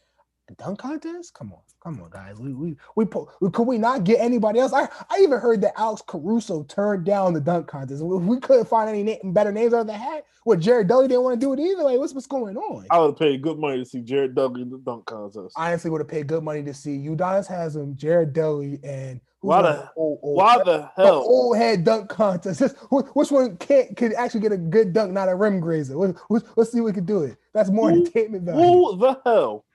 The 0.49 0.55
dunk 0.55 0.79
contest? 0.79 1.35
Come 1.35 1.53
on, 1.53 1.59
come 1.79 2.01
on, 2.01 2.09
guys. 2.09 2.39
We 2.39 2.53
we 2.55 2.75
we, 2.95 3.05
we 3.39 3.51
could 3.51 3.67
we 3.67 3.77
not 3.77 4.03
get 4.03 4.19
anybody 4.19 4.59
else? 4.59 4.73
I, 4.73 4.87
I 5.09 5.19
even 5.21 5.39
heard 5.39 5.61
that 5.61 5.73
Alex 5.79 6.01
Caruso 6.07 6.63
turned 6.63 7.05
down 7.05 7.33
the 7.33 7.39
dunk 7.39 7.67
contest. 7.67 8.03
We, 8.03 8.17
we 8.17 8.39
couldn't 8.39 8.65
find 8.67 8.89
any 8.89 9.03
na- 9.03 9.31
better 9.31 9.51
names 9.51 9.75
out 9.75 9.81
of 9.81 9.87
the 9.87 9.93
hat. 9.93 10.25
What 10.45 10.59
Jared 10.59 10.87
Dudley 10.87 11.07
didn't 11.07 11.23
want 11.23 11.39
to 11.39 11.45
do 11.45 11.53
it 11.53 11.59
either. 11.59 11.83
Like, 11.83 11.99
what's 11.99 12.15
what's 12.15 12.25
going 12.25 12.57
on? 12.57 12.87
I 12.89 12.97
would 12.97 13.09
have 13.11 13.19
paid 13.19 13.43
good 13.43 13.59
money 13.59 13.77
to 13.77 13.85
see 13.85 14.01
Jared 14.01 14.33
Dudley 14.33 14.63
in 14.63 14.71
the 14.71 14.79
dunk 14.79 15.05
contest. 15.05 15.53
I 15.55 15.67
honestly 15.69 15.91
would 15.91 16.01
have 16.01 16.07
paid 16.07 16.25
good 16.25 16.43
money 16.43 16.63
to 16.63 16.73
see 16.73 16.97
Udonis 16.97 17.47
Haslem, 17.47 17.95
Jared 17.95 18.33
Dudley, 18.33 18.79
and 18.83 19.21
Why 19.41 19.61
the 19.61 19.67
the- 19.73 19.91
old, 19.95 20.19
old, 20.23 20.37
Why 20.37 20.57
the 20.57 20.63
the 20.63 20.89
hell? 21.03 21.17
old 21.27 21.57
head 21.57 21.83
dunk 21.83 22.09
contest? 22.09 22.61
Which 22.89 23.29
one 23.31 23.57
can't 23.57 23.95
could 23.95 24.13
actually 24.13 24.39
get 24.41 24.51
a 24.53 24.57
good 24.57 24.93
dunk, 24.93 25.11
not 25.13 25.29
a 25.29 25.35
rim 25.35 25.59
grazer? 25.59 25.95
Let- 25.95 26.15
Let's, 26.31 26.45
let's 26.55 26.71
see 26.71 26.79
if 26.79 26.83
we 26.85 26.93
can 26.93 27.05
do 27.05 27.21
it. 27.21 27.37
That's 27.53 27.69
more 27.69 27.91
Who- 27.91 27.97
entertainment 27.99 28.45
value. 28.45 28.65
Who 28.65 28.97
the 28.97 29.21
hell 29.23 29.65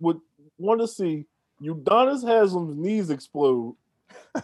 would 0.00 0.20
want 0.58 0.80
to 0.80 0.88
see 0.88 1.26
Udonis 1.62 2.24
Haslem's 2.24 2.76
knees 2.76 3.10
explode? 3.10 3.76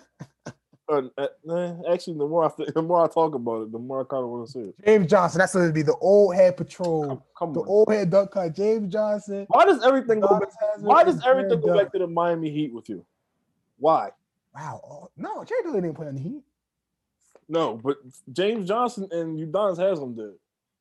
Uh, 0.89 1.01
uh, 1.49 1.75
actually, 1.91 2.19
the 2.19 2.27
more 2.27 2.45
I 2.45 2.49
think, 2.51 2.75
the 2.75 2.83
more 2.83 3.03
I 3.03 3.09
talk 3.09 3.35
about 3.35 3.63
it, 3.63 3.73
the 3.73 3.79
more 3.79 4.03
I 4.03 4.05
kind 4.05 4.25
of 4.25 4.29
want 4.29 4.47
to 4.47 4.53
see 4.53 4.61
it. 4.61 4.75
James 4.85 5.07
Johnson. 5.09 5.39
That's 5.39 5.55
going 5.55 5.69
to 5.69 5.73
be 5.73 5.81
the 5.81 5.97
old 5.97 6.35
head 6.35 6.57
patrol, 6.57 7.07
Come, 7.07 7.23
come 7.39 7.53
the 7.55 7.61
on. 7.61 7.69
old 7.69 7.93
head 7.93 8.11
duck 8.11 8.33
contest. 8.33 8.57
James 8.57 8.93
Johnson. 8.93 9.47
Why 9.49 9.65
does 9.65 9.83
everything 9.83 10.21
go 10.21 10.39
back? 10.39 10.51
Haslem, 10.61 10.83
Why 10.83 11.05
does 11.05 11.25
everything 11.25 11.61
go 11.61 11.79
back 11.79 11.93
to 11.93 11.99
the 11.99 12.07
Miami 12.07 12.51
Heat 12.51 12.75
with 12.75 12.89
you? 12.91 13.05
Why? 13.79 14.11
Wow. 14.55 14.81
Oh, 14.85 15.11
no, 15.17 15.45
Jared 15.45 15.65
Dudley 15.65 15.81
didn't 15.81 15.97
play 15.97 16.09
on 16.09 16.17
the 16.17 16.21
Heat. 16.21 16.43
No, 17.49 17.81
but 17.83 17.97
James 18.33 18.69
Johnson 18.69 19.09
and 19.13 19.39
Udonis 19.39 19.79
Haslem 19.79 20.15
did. 20.15 20.33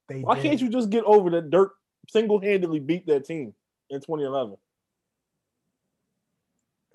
They 0.10 0.22
Why 0.22 0.36
did. 0.36 0.44
can't 0.44 0.62
you 0.62 0.70
just 0.70 0.90
get 0.90 1.04
over 1.06 1.30
that 1.30 1.50
Dirk 1.52 1.74
single-handedly 2.10 2.80
beat 2.80 3.06
that 3.08 3.24
team 3.24 3.54
in 3.92 4.00
2011? 4.00 4.58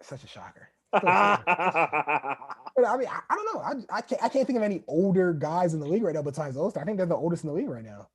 Such 0.02 0.24
a 0.24 0.26
shocker. 0.26 0.68
Such 0.94 1.02
a 1.02 1.06
shocker. 1.06 2.36
But 2.76 2.84
I 2.84 2.96
mean, 2.98 3.08
I, 3.08 3.20
I 3.30 3.34
don't 3.34 3.54
know. 3.54 3.60
I, 3.60 3.96
I 3.98 4.00
can't. 4.02 4.22
I 4.22 4.28
can't 4.28 4.46
think 4.46 4.56
of 4.58 4.62
any 4.62 4.82
older 4.86 5.32
guys 5.32 5.72
in 5.74 5.80
the 5.80 5.86
league 5.86 6.02
right 6.02 6.14
now 6.14 6.22
besides 6.22 6.54
those. 6.56 6.76
I 6.76 6.84
think 6.84 6.98
they're 6.98 7.06
the 7.06 7.16
oldest 7.16 7.42
in 7.44 7.48
the 7.48 7.54
league 7.54 7.68
right 7.70 7.84
now. 7.84 8.08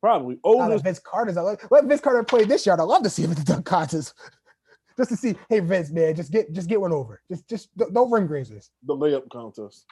Probably 0.00 0.38
oldest. 0.44 0.84
Vince 0.84 0.98
Carter's. 1.00 1.36
I 1.36 1.42
like, 1.42 1.70
let 1.70 1.84
Vince 1.84 2.00
Carter 2.00 2.22
play 2.22 2.44
this 2.44 2.64
year. 2.64 2.74
I'd 2.74 2.82
love 2.82 3.02
to 3.02 3.10
see 3.10 3.22
him 3.24 3.32
at 3.32 3.36
the 3.36 3.44
dunk 3.44 3.66
contest, 3.66 4.14
just 4.96 5.10
to 5.10 5.16
see. 5.16 5.34
Hey 5.50 5.60
Vince, 5.60 5.90
man, 5.90 6.14
just 6.14 6.30
get 6.32 6.50
just 6.52 6.68
get 6.68 6.80
one 6.80 6.92
over. 6.92 7.20
Just 7.30 7.46
just 7.48 7.76
don't- 7.76 8.10
ring 8.10 8.26
grazers. 8.26 8.70
the 8.84 8.96
layup 8.96 9.28
contest. 9.30 9.84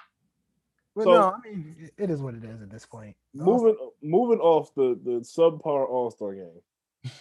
But 0.95 1.05
So- 1.05 1.13
no, 1.13 1.35
I 1.35 1.49
mean 1.49 1.77
it- 1.79 2.05
it 2.05 2.11
is 2.11 2.21
what 2.23 2.35
it 2.35 2.45
is 2.45 2.63
at 2.63 2.71
this 2.71 2.87
point. 2.87 3.15
Moving 3.35 3.77
moving 4.03 4.39
off 4.41 4.73
the 4.75 4.99
the 5.05 5.21
subpar 5.21 5.87
All 5.89 6.11
Star 6.11 6.35
game 6.35 6.61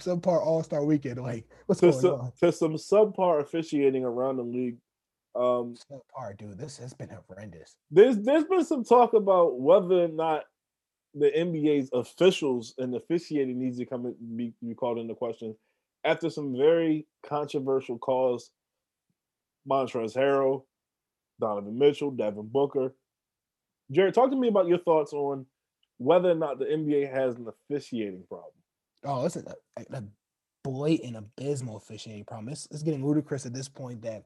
subpar 0.00 0.44
All 0.44 0.62
Star 0.62 0.84
Weekend. 0.84 1.20
Like 1.20 1.48
what's 1.66 1.80
to 1.80 1.90
going 1.90 2.00
some, 2.00 2.12
on? 2.12 2.32
to 2.40 2.52
some 2.52 2.74
subpar 2.74 3.40
officiating 3.40 4.04
around 4.04 4.36
the 4.36 4.42
league. 4.42 4.78
Um, 5.34 5.76
Subpar, 5.90 6.36
dude. 6.38 6.58
This 6.58 6.78
has 6.78 6.94
been 6.94 7.10
horrendous. 7.28 7.76
there's 7.90 8.18
there's 8.18 8.44
been 8.44 8.64
some 8.64 8.84
talk 8.84 9.12
about 9.12 9.60
whether 9.60 10.04
or 10.04 10.08
not 10.08 10.44
the 11.14 11.30
NBA's 11.30 11.90
officials 11.92 12.74
and 12.78 12.94
officiating 12.94 13.58
needs 13.58 13.78
to 13.78 13.86
come 13.86 14.06
in, 14.06 14.14
be, 14.36 14.52
be 14.62 14.74
called 14.74 14.98
into 14.98 15.14
question 15.14 15.54
after 16.04 16.30
some 16.30 16.56
very 16.56 17.06
controversial 17.26 17.98
calls. 17.98 18.50
Montrezl 19.68 20.16
Harrell, 20.16 20.62
Donovan 21.40 21.78
Mitchell, 21.78 22.10
Devin 22.10 22.48
Booker. 22.48 22.94
Jared, 23.90 24.14
talk 24.14 24.30
to 24.30 24.36
me 24.36 24.48
about 24.48 24.68
your 24.68 24.78
thoughts 24.78 25.12
on 25.12 25.46
whether 25.98 26.30
or 26.30 26.34
not 26.34 26.58
the 26.58 26.66
NBA 26.66 27.12
has 27.12 27.36
an 27.36 27.46
officiating 27.48 28.24
problem. 28.28 28.52
Oh, 29.04 29.26
it's 29.26 29.36
a, 29.36 29.54
a, 29.92 30.02
blatant, 30.64 31.16
abysmal 31.16 31.76
officiating 31.76 32.24
problem. 32.24 32.48
It's, 32.52 32.66
it's 32.72 32.82
getting 32.82 33.06
ludicrous 33.06 33.46
at 33.46 33.54
this 33.54 33.68
point 33.68 34.02
that 34.02 34.24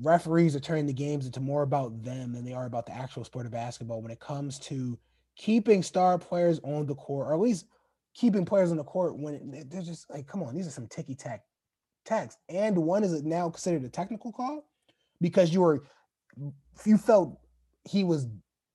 referees 0.00 0.56
are 0.56 0.60
turning 0.60 0.86
the 0.86 0.92
games 0.92 1.26
into 1.26 1.40
more 1.40 1.62
about 1.62 2.02
them 2.02 2.32
than 2.32 2.44
they 2.44 2.54
are 2.54 2.66
about 2.66 2.86
the 2.86 2.96
actual 2.96 3.24
sport 3.24 3.44
of 3.44 3.52
basketball 3.52 4.00
when 4.00 4.10
it 4.10 4.20
comes 4.20 4.58
to 4.60 4.98
keeping 5.36 5.82
star 5.82 6.18
players 6.18 6.60
on 6.64 6.86
the 6.86 6.94
court, 6.94 7.26
or 7.28 7.34
at 7.34 7.40
least 7.40 7.66
keeping 8.14 8.44
players 8.46 8.70
on 8.70 8.78
the 8.78 8.84
court 8.84 9.18
when 9.18 9.34
it- 9.52 9.70
they're 9.70 9.82
just 9.82 10.08
like, 10.08 10.26
come 10.26 10.42
on, 10.42 10.54
these 10.54 10.66
are 10.66 10.70
some 10.70 10.86
ticky 10.86 11.14
tack 11.14 11.44
tags. 12.06 12.38
And 12.48 12.78
one 12.78 13.04
is 13.04 13.22
now 13.22 13.50
considered 13.50 13.84
a 13.84 13.88
technical 13.90 14.32
call 14.32 14.64
because 15.20 15.52
you 15.52 15.60
were 15.60 15.84
you 16.84 16.98
felt 16.98 17.38
he 17.84 18.04
was 18.04 18.26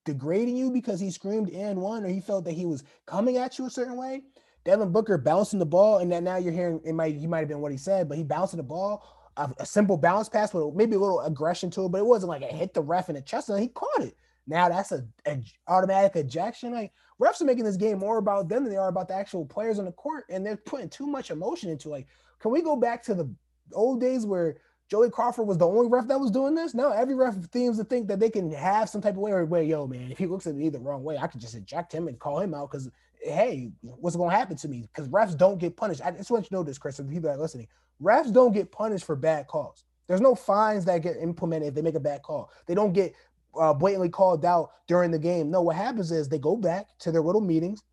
degrading 0.06 0.58
you 0.58 0.72
because 0.72 1.00
he 1.00 1.12
screamed 1.12 1.50
and 1.52 1.80
one, 1.80 2.04
or 2.04 2.10
he 2.10 2.22
felt 2.22 2.46
that 2.46 2.54
he 2.54 2.66
was 2.66 2.84
coming 3.06 3.38
at 3.38 3.58
you 3.58 3.66
a 3.66 3.70
certain 3.70 3.98
way. 3.98 4.22
Devin 4.64 4.92
Booker 4.92 5.18
bouncing 5.18 5.60
the 5.60 5.66
ball, 5.66 6.00
and 6.00 6.12
then 6.12 6.24
now 6.24 6.38
you're 6.38 6.54
hearing 6.54 6.82
it 6.86 6.94
might 6.94 7.16
he 7.16 7.28
might 7.28 7.40
have 7.40 7.48
been 7.48 7.62
what 7.62 7.72
he 7.72 7.78
said, 7.78 8.08
but 8.08 8.18
he 8.18 8.24
bouncing 8.24 8.58
the 8.58 8.64
ball, 8.64 9.04
a, 9.38 9.50
a 9.60 9.66
simple 9.66 9.98
bounce 9.98 10.30
pass 10.30 10.54
with 10.54 10.76
maybe 10.76 10.96
a 10.96 11.00
little 11.00 11.22
aggression 11.22 11.70
to 11.72 11.86
it, 11.86 11.90
but 11.90 12.00
it 12.00 12.06
wasn't 12.06 12.30
like 12.30 12.42
it 12.42 12.52
hit 12.52 12.74
the 12.74 12.82
ref 12.82 13.10
in 13.10 13.16
the 13.16 13.22
chest 13.22 13.50
and 13.50 13.60
he 13.60 13.68
caught 13.70 14.02
it. 14.02 14.16
Now 14.48 14.70
that's 14.70 14.92
a, 14.92 15.06
a 15.26 15.40
automatic 15.68 16.16
ejection. 16.16 16.74
Like 16.74 16.92
refs 17.22 17.42
are 17.42 17.46
making 17.46 17.64
this 17.64 17.78
game 17.78 18.00
more 18.00 18.18
about 18.18 18.50
them 18.50 18.64
than 18.64 18.72
they 18.72 18.78
are 18.78 18.90
about 18.90 19.08
the 19.08 19.16
actual 19.16 19.46
players 19.46 19.80
on 19.80 19.86
the 19.86 19.92
court, 19.92 20.26
and 20.30 20.46
they're 20.46 20.58
putting 20.58 20.90
too 20.90 21.08
much 21.08 21.32
emotion 21.32 21.70
into. 21.70 21.90
Like, 21.90 22.08
can 22.40 22.52
we 22.52 22.62
go 22.62 22.76
back 22.76 23.04
to 23.04 23.14
the 23.14 23.34
old 23.74 24.02
days 24.02 24.26
where 24.26 24.58
Joey 24.90 25.10
Crawford 25.10 25.48
was 25.48 25.58
the 25.58 25.68
only 25.68 25.88
ref 25.88 26.08
that 26.08 26.20
was 26.20 26.32
doing 26.32 26.54
this? 26.54 26.74
No, 26.74 26.92
every 26.92 27.16
ref 27.16 27.36
seems 27.54 27.78
to 27.78 27.84
think 27.84 28.08
that 28.10 28.20
they 28.20 28.30
can 28.30 28.52
have 28.52 28.90
some 28.90 29.02
type 29.02 29.14
of 29.14 29.20
way 29.20 29.32
or 29.32 29.46
where, 29.46 29.64
yo, 29.64 29.88
man, 29.88 30.12
if 30.12 30.18
he 30.18 30.26
looks 30.26 30.48
at 30.48 30.56
me 30.56 30.70
the 30.70 30.80
wrong 30.80 31.04
way, 31.04 31.18
I 31.18 31.28
can 31.28 31.40
just 31.40 31.56
eject 31.56 31.94
him 31.94 32.08
and 32.08 32.20
call 32.20 32.40
him 32.40 32.54
out 32.54 32.72
because 32.72 32.90
hey, 33.22 33.72
what's 33.82 34.16
going 34.16 34.32
to 34.32 34.36
happen 34.36 34.58
to 34.58 34.68
me? 34.68 34.90
Because 34.94 35.10
refs 35.10 35.38
don't 35.38 35.60
get 35.60 35.78
punished. 35.78 36.02
I 36.04 36.12
just 36.12 36.32
want 36.32 36.46
you 36.46 36.50
to 36.50 36.56
know 36.56 36.64
this, 36.64 36.78
Chris, 36.78 37.00
and 37.00 37.10
people 37.10 37.30
that 37.30 37.38
are 37.38 37.42
listening. 37.42 37.68
Refs 38.02 38.34
don't 38.34 38.54
get 38.54 38.72
punished 38.72 39.06
for 39.06 39.16
bad 39.16 39.48
calls. 39.48 39.84
There's 40.08 40.22
no 40.22 40.36
fines 40.36 40.86
that 40.86 41.04
get 41.04 41.18
implemented 41.18 41.70
if 41.70 41.76
they 41.76 41.82
make 41.82 41.96
a 41.96 42.00
bad 42.00 42.24
call. 42.24 42.50
They 42.66 42.76
don't 42.76 42.94
get 42.94 43.14
uh, 43.60 43.74
blatantly 43.74 44.10
called 44.10 44.44
out 44.44 44.72
during 44.88 45.12
the 45.12 45.20
game. 45.20 45.52
No, 45.52 45.62
what 45.62 45.76
happens 45.76 46.12
is 46.12 46.28
they 46.28 46.40
go 46.40 46.56
back 46.56 46.88
to 47.00 47.12
their 47.12 47.22
little 47.22 47.42
meetings. 47.42 47.84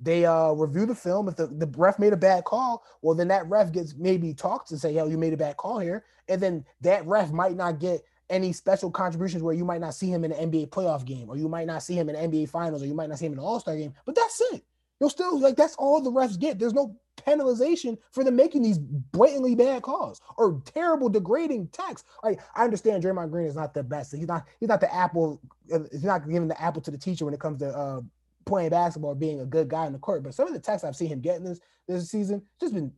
They 0.00 0.24
uh, 0.24 0.52
review 0.52 0.86
the 0.86 0.94
film. 0.94 1.28
If 1.28 1.36
the, 1.36 1.48
the 1.48 1.70
ref 1.76 1.98
made 1.98 2.12
a 2.12 2.16
bad 2.16 2.44
call, 2.44 2.84
well, 3.02 3.16
then 3.16 3.28
that 3.28 3.48
ref 3.48 3.72
gets 3.72 3.96
maybe 3.96 4.32
talked 4.32 4.68
to 4.68 4.78
say, 4.78 4.94
yo, 4.94 5.08
you 5.08 5.18
made 5.18 5.32
a 5.32 5.36
bad 5.36 5.56
call 5.56 5.80
here. 5.80 6.04
And 6.28 6.40
then 6.40 6.64
that 6.82 7.04
ref 7.06 7.32
might 7.32 7.56
not 7.56 7.80
get 7.80 8.02
any 8.30 8.52
special 8.52 8.90
contributions 8.90 9.42
where 9.42 9.54
you 9.54 9.64
might 9.64 9.80
not 9.80 9.94
see 9.94 10.10
him 10.10 10.24
in 10.24 10.32
an 10.32 10.50
NBA 10.50 10.68
playoff 10.70 11.04
game, 11.04 11.28
or 11.28 11.36
you 11.36 11.48
might 11.48 11.66
not 11.66 11.82
see 11.82 11.94
him 11.94 12.08
in 12.08 12.16
an 12.16 12.30
NBA 12.30 12.48
finals, 12.48 12.82
or 12.82 12.86
you 12.86 12.94
might 12.94 13.08
not 13.08 13.18
see 13.18 13.26
him 13.26 13.32
in 13.32 13.38
an 13.38 13.44
all-star 13.44 13.76
game. 13.76 13.94
But 14.04 14.14
that's 14.14 14.40
it. 14.52 14.64
You'll 15.00 15.10
still 15.10 15.38
like 15.38 15.56
that's 15.56 15.76
all 15.76 16.00
the 16.00 16.10
refs 16.10 16.38
get. 16.38 16.58
There's 16.58 16.74
no 16.74 16.96
penalization 17.16 17.98
for 18.10 18.24
them 18.24 18.36
making 18.36 18.62
these 18.62 18.78
blatantly 18.78 19.54
bad 19.54 19.82
calls 19.82 20.20
or 20.36 20.60
terrible 20.64 21.08
degrading 21.08 21.68
texts. 21.68 22.08
Like 22.24 22.40
I 22.54 22.64
understand 22.64 23.02
Draymond 23.02 23.30
Green 23.30 23.46
is 23.46 23.54
not 23.56 23.74
the 23.74 23.82
best. 23.82 24.14
He's 24.14 24.26
not 24.26 24.46
he's 24.58 24.68
not 24.68 24.80
the 24.80 24.92
apple. 24.92 25.40
uh, 25.72 25.80
He's 25.92 26.04
not 26.04 26.28
giving 26.28 26.48
the 26.48 26.60
apple 26.60 26.82
to 26.82 26.90
the 26.90 26.98
teacher 26.98 27.24
when 27.24 27.34
it 27.34 27.40
comes 27.40 27.60
to 27.60 27.68
uh, 27.68 28.00
playing 28.44 28.70
basketball, 28.70 29.14
being 29.14 29.40
a 29.40 29.46
good 29.46 29.68
guy 29.68 29.86
in 29.86 29.92
the 29.92 29.98
court. 29.98 30.22
But 30.24 30.34
some 30.34 30.48
of 30.48 30.54
the 30.54 30.60
texts 30.60 30.84
I've 30.84 30.96
seen 30.96 31.08
him 31.08 31.20
getting 31.20 31.44
this 31.44 31.60
this 31.86 32.10
season 32.10 32.42
just 32.60 32.74
been 32.74 32.92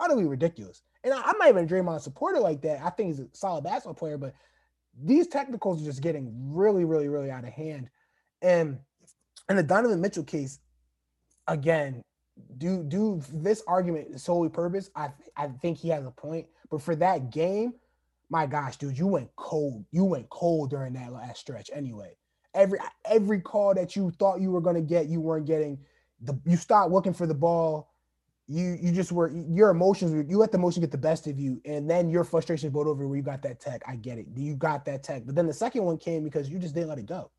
utterly 0.00 0.24
ridiculous. 0.24 0.82
And 1.04 1.14
I, 1.14 1.22
I'm 1.22 1.38
not 1.38 1.48
even 1.48 1.64
a 1.64 1.68
Draymond 1.68 2.00
supporter 2.00 2.40
like 2.40 2.60
that. 2.62 2.82
I 2.82 2.90
think 2.90 3.08
he's 3.08 3.20
a 3.20 3.28
solid 3.32 3.62
basketball 3.62 3.94
player, 3.94 4.18
but 4.18 4.34
these 5.02 5.26
technicals 5.26 5.82
are 5.82 5.84
just 5.84 6.02
getting 6.02 6.32
really, 6.54 6.84
really, 6.84 7.08
really 7.08 7.30
out 7.30 7.44
of 7.44 7.52
hand. 7.52 7.88
And 8.42 8.78
in 9.48 9.56
the 9.56 9.62
Donovan 9.62 10.00
Mitchell 10.00 10.24
case, 10.24 10.58
again, 11.46 12.02
do 12.58 12.82
do 12.82 13.22
this 13.32 13.62
argument 13.66 14.20
solely 14.20 14.48
purpose. 14.48 14.90
I 14.94 15.10
I 15.36 15.48
think 15.48 15.78
he 15.78 15.88
has 15.90 16.04
a 16.04 16.10
point, 16.10 16.46
but 16.70 16.82
for 16.82 16.94
that 16.96 17.30
game, 17.30 17.74
my 18.28 18.46
gosh, 18.46 18.76
dude, 18.76 18.98
you 18.98 19.06
went 19.06 19.34
cold. 19.36 19.84
You 19.90 20.04
went 20.04 20.28
cold 20.30 20.70
during 20.70 20.94
that 20.94 21.12
last 21.12 21.40
stretch. 21.40 21.70
Anyway, 21.72 22.16
every 22.54 22.78
every 23.04 23.40
call 23.40 23.74
that 23.74 23.96
you 23.96 24.10
thought 24.18 24.40
you 24.40 24.50
were 24.50 24.60
going 24.60 24.76
to 24.76 24.82
get, 24.82 25.06
you 25.06 25.20
weren't 25.20 25.46
getting. 25.46 25.78
The 26.20 26.38
you 26.44 26.56
stopped 26.56 26.92
looking 26.92 27.14
for 27.14 27.26
the 27.26 27.34
ball. 27.34 27.90
You 28.48 28.78
you 28.80 28.92
just 28.92 29.10
were 29.10 29.28
your 29.30 29.70
emotions. 29.70 30.12
You 30.30 30.38
let 30.38 30.52
the 30.52 30.58
emotion 30.58 30.80
get 30.80 30.92
the 30.92 30.98
best 30.98 31.26
of 31.26 31.38
you, 31.38 31.60
and 31.64 31.90
then 31.90 32.08
your 32.08 32.22
frustration 32.22 32.70
boiled 32.70 32.86
over 32.86 33.06
where 33.06 33.16
you 33.16 33.22
got 33.22 33.42
that 33.42 33.58
tech. 33.58 33.82
I 33.86 33.96
get 33.96 34.18
it. 34.18 34.26
You 34.36 34.54
got 34.54 34.84
that 34.84 35.02
tech, 35.02 35.24
but 35.26 35.34
then 35.34 35.46
the 35.46 35.52
second 35.52 35.84
one 35.84 35.98
came 35.98 36.22
because 36.22 36.48
you 36.48 36.60
just 36.60 36.74
didn't 36.74 36.88
let 36.88 36.98
it 36.98 37.06
go. 37.06 37.30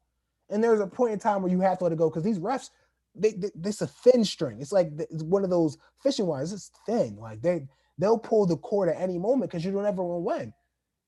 And 0.50 0.62
there's 0.62 0.82
a 0.82 0.88
point 0.88 1.14
in 1.14 1.20
time 1.20 1.42
where 1.42 1.52
you 1.52 1.62
have 1.62 1.78
to 1.78 1.86
let 1.86 1.94
it 1.94 1.98
go 1.98 2.10
because 2.10 2.24
these 2.24 2.40
refs, 2.40 2.72
they, 3.16 3.32
they 3.32 3.52
this 3.56 3.82
a 3.82 3.88
thin 3.88 4.26
string. 4.26 4.58
It's 4.60 4.74
like 4.74 4.92
it's 4.98 5.24
one 5.24 5.46
of 5.46 5.50
those 5.50 5.78
fishing 6.04 6.26
wires. 6.26 6.52
It's 6.52 6.72
thin. 6.86 7.16
Like 7.16 7.42
they 7.42 7.66
they'll 7.98 8.20
pull 8.20 8.46
the 8.46 8.58
cord 8.58 8.90
at 8.90 9.02
any 9.02 9.18
moment 9.18 9.50
because 9.50 9.64
you 9.64 9.72
don't 9.72 9.86
ever 9.86 10.04
want 10.04 10.18
to 10.18 10.40
win. 10.44 10.54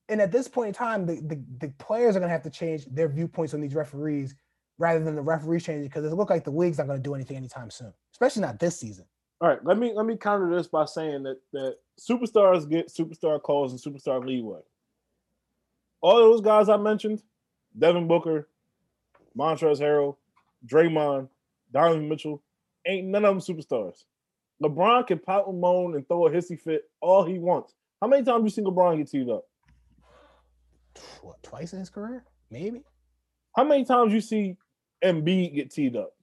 And 0.07 0.21
at 0.21 0.31
this 0.31 0.47
point 0.47 0.69
in 0.69 0.73
time, 0.73 1.05
the, 1.05 1.15
the, 1.15 1.43
the 1.59 1.73
players 1.77 2.15
are 2.15 2.19
gonna 2.19 2.31
have 2.31 2.43
to 2.43 2.49
change 2.49 2.85
their 2.85 3.09
viewpoints 3.09 3.53
on 3.53 3.61
these 3.61 3.75
referees 3.75 4.33
rather 4.77 5.03
than 5.03 5.15
the 5.15 5.21
referees 5.21 5.65
changing 5.65 5.83
because 5.83 6.05
it 6.05 6.15
look 6.15 6.29
like 6.29 6.45
the 6.45 6.51
league's 6.51 6.77
not 6.77 6.87
gonna 6.87 6.99
do 6.99 7.15
anything 7.15 7.37
anytime 7.37 7.69
soon, 7.69 7.93
especially 8.13 8.41
not 8.41 8.59
this 8.59 8.79
season. 8.79 9.05
All 9.41 9.47
right, 9.47 9.63
let 9.63 9.77
me 9.77 9.93
let 9.95 10.05
me 10.05 10.17
counter 10.17 10.53
this 10.53 10.67
by 10.67 10.85
saying 10.85 11.23
that 11.23 11.37
that 11.53 11.77
superstars 11.99 12.69
get 12.69 12.89
superstar 12.89 13.41
calls 13.41 13.71
and 13.71 13.81
superstar 13.81 14.25
leeway. 14.25 14.59
All 16.01 16.17
those 16.17 16.41
guys 16.41 16.67
I 16.67 16.77
mentioned, 16.77 17.21
Devin 17.77 18.07
Booker, 18.07 18.49
Montrezl 19.37 19.81
Harrell, 19.81 20.15
Draymond, 20.65 21.29
Donovan 21.71 22.09
Mitchell, 22.09 22.41
ain't 22.85 23.07
none 23.07 23.23
of 23.23 23.33
them 23.33 23.55
superstars. 23.55 24.03
LeBron 24.61 25.07
can 25.07 25.19
pout 25.19 25.47
and 25.47 25.59
moan 25.59 25.95
and 25.95 26.05
throw 26.07 26.27
a 26.27 26.31
hissy 26.31 26.59
fit 26.59 26.89
all 26.99 27.23
he 27.23 27.39
wants. 27.39 27.73
How 28.01 28.07
many 28.07 28.23
times 28.23 28.43
you 28.43 28.49
seen 28.49 28.65
LeBron 28.65 28.97
get 28.97 29.09
teed 29.09 29.29
up? 29.29 29.45
What 31.21 31.41
twice 31.43 31.71
in 31.71 31.79
his 31.79 31.89
career? 31.89 32.25
Maybe. 32.51 32.83
How 33.55 33.63
many 33.63 33.85
times 33.85 34.13
you 34.13 34.21
see 34.21 34.57
Embiid 35.03 35.55
get 35.55 35.71
teed 35.71 35.95
up? 35.95 36.13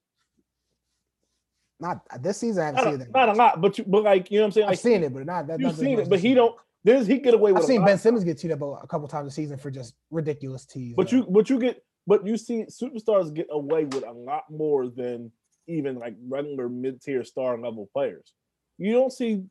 Not 1.78 2.00
this 2.22 2.38
season. 2.38 2.62
I 2.62 2.66
haven't 2.66 2.84
Not, 2.84 2.90
seen 2.92 3.00
a, 3.00 3.04
it. 3.04 3.10
not 3.12 3.28
a 3.28 3.32
lot, 3.32 3.60
but 3.60 3.78
you, 3.78 3.84
but 3.86 4.02
like 4.02 4.30
you 4.30 4.38
know 4.38 4.44
what 4.44 4.46
I'm 4.46 4.52
saying. 4.52 4.64
I've 4.64 4.70
Like 4.70 4.78
seen 4.78 5.04
it, 5.04 5.12
but 5.12 5.26
not 5.26 5.46
that. 5.48 5.60
you've 5.60 5.76
seen 5.76 5.98
it, 5.98 6.08
but 6.08 6.20
he 6.20 6.34
don't. 6.34 6.54
There's 6.84 7.06
he 7.06 7.18
get 7.18 7.34
away 7.34 7.52
with. 7.52 7.62
I've 7.62 7.64
a 7.64 7.66
seen. 7.66 7.84
Ben 7.84 7.98
Simmons 7.98 8.24
get 8.24 8.38
teed 8.38 8.52
up 8.52 8.62
a, 8.62 8.64
a 8.64 8.86
couple 8.86 9.08
times 9.08 9.26
this 9.26 9.34
season 9.34 9.58
for 9.58 9.70
just 9.70 9.94
ridiculous 10.10 10.64
tees. 10.64 10.94
But 10.96 11.10
though. 11.10 11.18
you, 11.18 11.26
but 11.28 11.50
you 11.50 11.58
get, 11.58 11.82
but 12.06 12.26
you 12.26 12.36
see, 12.36 12.64
superstars 12.64 13.34
get 13.34 13.48
away 13.50 13.84
with 13.84 14.06
a 14.06 14.12
lot 14.12 14.44
more 14.50 14.88
than 14.88 15.32
even 15.66 15.98
like 15.98 16.14
regular 16.28 16.68
mid 16.68 17.02
tier 17.02 17.24
star 17.24 17.58
level 17.58 17.90
players. 17.92 18.32
You 18.78 18.92
don't 18.92 19.12
see, 19.12 19.42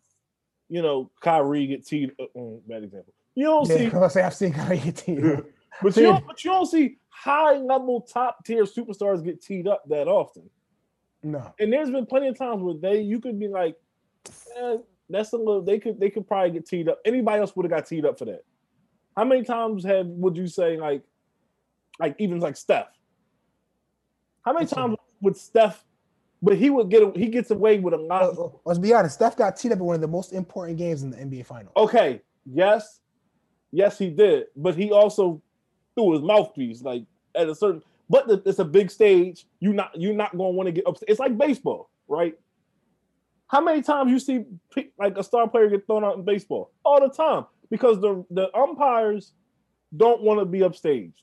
you 0.69 0.81
know, 0.81 1.11
Kyrie 1.21 1.67
get 1.67 1.85
teed. 1.85 2.13
Uh, 2.19 2.25
mm, 2.35 2.61
bad 2.67 2.83
example. 2.83 3.13
You 3.35 3.45
don't 3.45 3.69
yeah, 3.69 3.77
see, 3.77 3.91
I 3.97 4.07
say 4.07 4.21
I've 4.23 4.33
seen 4.33 4.53
Kyrie 4.53 4.79
get 4.79 4.95
teed 4.95 5.25
up. 5.25 5.45
but 5.83 5.95
you 5.97 6.03
don't, 6.03 6.25
but 6.25 6.43
you 6.43 6.51
don't 6.51 6.65
see 6.65 6.97
high 7.09 7.57
level 7.57 8.01
top 8.01 8.45
tier 8.45 8.63
superstars 8.63 9.23
get 9.23 9.41
teed 9.41 9.67
up 9.67 9.83
that 9.89 10.07
often. 10.07 10.49
No, 11.25 11.51
And 11.57 11.73
there's 11.73 11.89
been 11.89 12.05
plenty 12.05 12.27
of 12.27 12.38
times 12.38 12.61
where 12.61 12.75
they, 12.75 13.01
you 13.01 13.19
could 13.19 13.39
be 13.39 13.47
like, 13.47 13.75
eh, 14.57 14.77
that's 15.09 15.33
a 15.33 15.38
little. 15.38 15.63
They 15.63 15.79
could, 15.79 15.99
they 15.99 16.11
could 16.11 16.27
probably 16.27 16.51
get 16.51 16.67
teed 16.67 16.88
up. 16.88 16.99
Anybody 17.03 17.39
else 17.39 17.55
would 17.55 17.63
have 17.63 17.71
got 17.71 17.88
teed 17.88 18.05
up 18.05 18.19
for 18.19 18.25
that. 18.25 18.43
How 19.17 19.25
many 19.25 19.43
times 19.43 19.83
have 19.85 20.05
would 20.05 20.38
you 20.38 20.47
say 20.47 20.77
like, 20.77 21.01
like 21.99 22.15
even 22.19 22.39
like 22.39 22.55
Steph? 22.55 22.89
How 24.43 24.53
many 24.53 24.67
times 24.67 24.97
would 25.19 25.35
Steph? 25.35 25.83
But 26.43 26.57
he 26.57 26.69
would 26.69 26.91
get 26.91 27.17
he 27.17 27.29
gets 27.29 27.49
away 27.49 27.79
with 27.79 27.95
a 27.95 27.97
lot. 27.97 28.21
Uh, 28.21 28.45
uh, 28.45 28.49
let's 28.63 28.77
be 28.77 28.93
honest. 28.93 29.15
Steph 29.15 29.35
got 29.35 29.57
teed 29.57 29.71
up 29.71 29.79
in 29.79 29.83
one 29.83 29.95
of 29.95 30.01
the 30.01 30.07
most 30.07 30.31
important 30.31 30.77
games 30.77 31.01
in 31.01 31.09
the 31.09 31.17
NBA 31.17 31.47
Finals. 31.47 31.73
Okay, 31.75 32.21
yes, 32.45 32.99
yes, 33.71 33.97
he 33.97 34.11
did, 34.11 34.45
but 34.55 34.75
he 34.75 34.91
also 34.91 35.41
threw 35.95 36.13
his 36.13 36.21
mouthpiece 36.21 36.83
like 36.83 37.03
at 37.33 37.49
a 37.49 37.55
certain. 37.55 37.81
But 38.09 38.27
the, 38.27 38.41
it's 38.45 38.59
a 38.59 38.65
big 38.65 38.91
stage. 38.91 39.47
You 39.59 39.73
not 39.73 39.99
you're 39.99 40.13
not 40.13 40.37
going 40.37 40.53
to 40.53 40.57
want 40.57 40.67
to 40.67 40.71
get 40.71 40.87
up. 40.87 40.97
It's 41.07 41.19
like 41.19 41.37
baseball, 41.37 41.89
right? 42.07 42.35
How 43.47 43.61
many 43.61 43.81
times 43.81 44.11
you 44.11 44.19
see 44.19 44.45
like 44.97 45.17
a 45.17 45.23
star 45.23 45.47
player 45.47 45.69
get 45.69 45.85
thrown 45.85 46.03
out 46.03 46.17
in 46.17 46.25
baseball 46.25 46.71
all 46.83 46.99
the 46.99 47.13
time 47.13 47.45
because 47.69 47.99
the 48.01 48.25
the 48.29 48.55
umpires 48.55 49.33
don't 49.95 50.21
want 50.21 50.39
to 50.39 50.45
be 50.45 50.59
upstaged. 50.59 51.13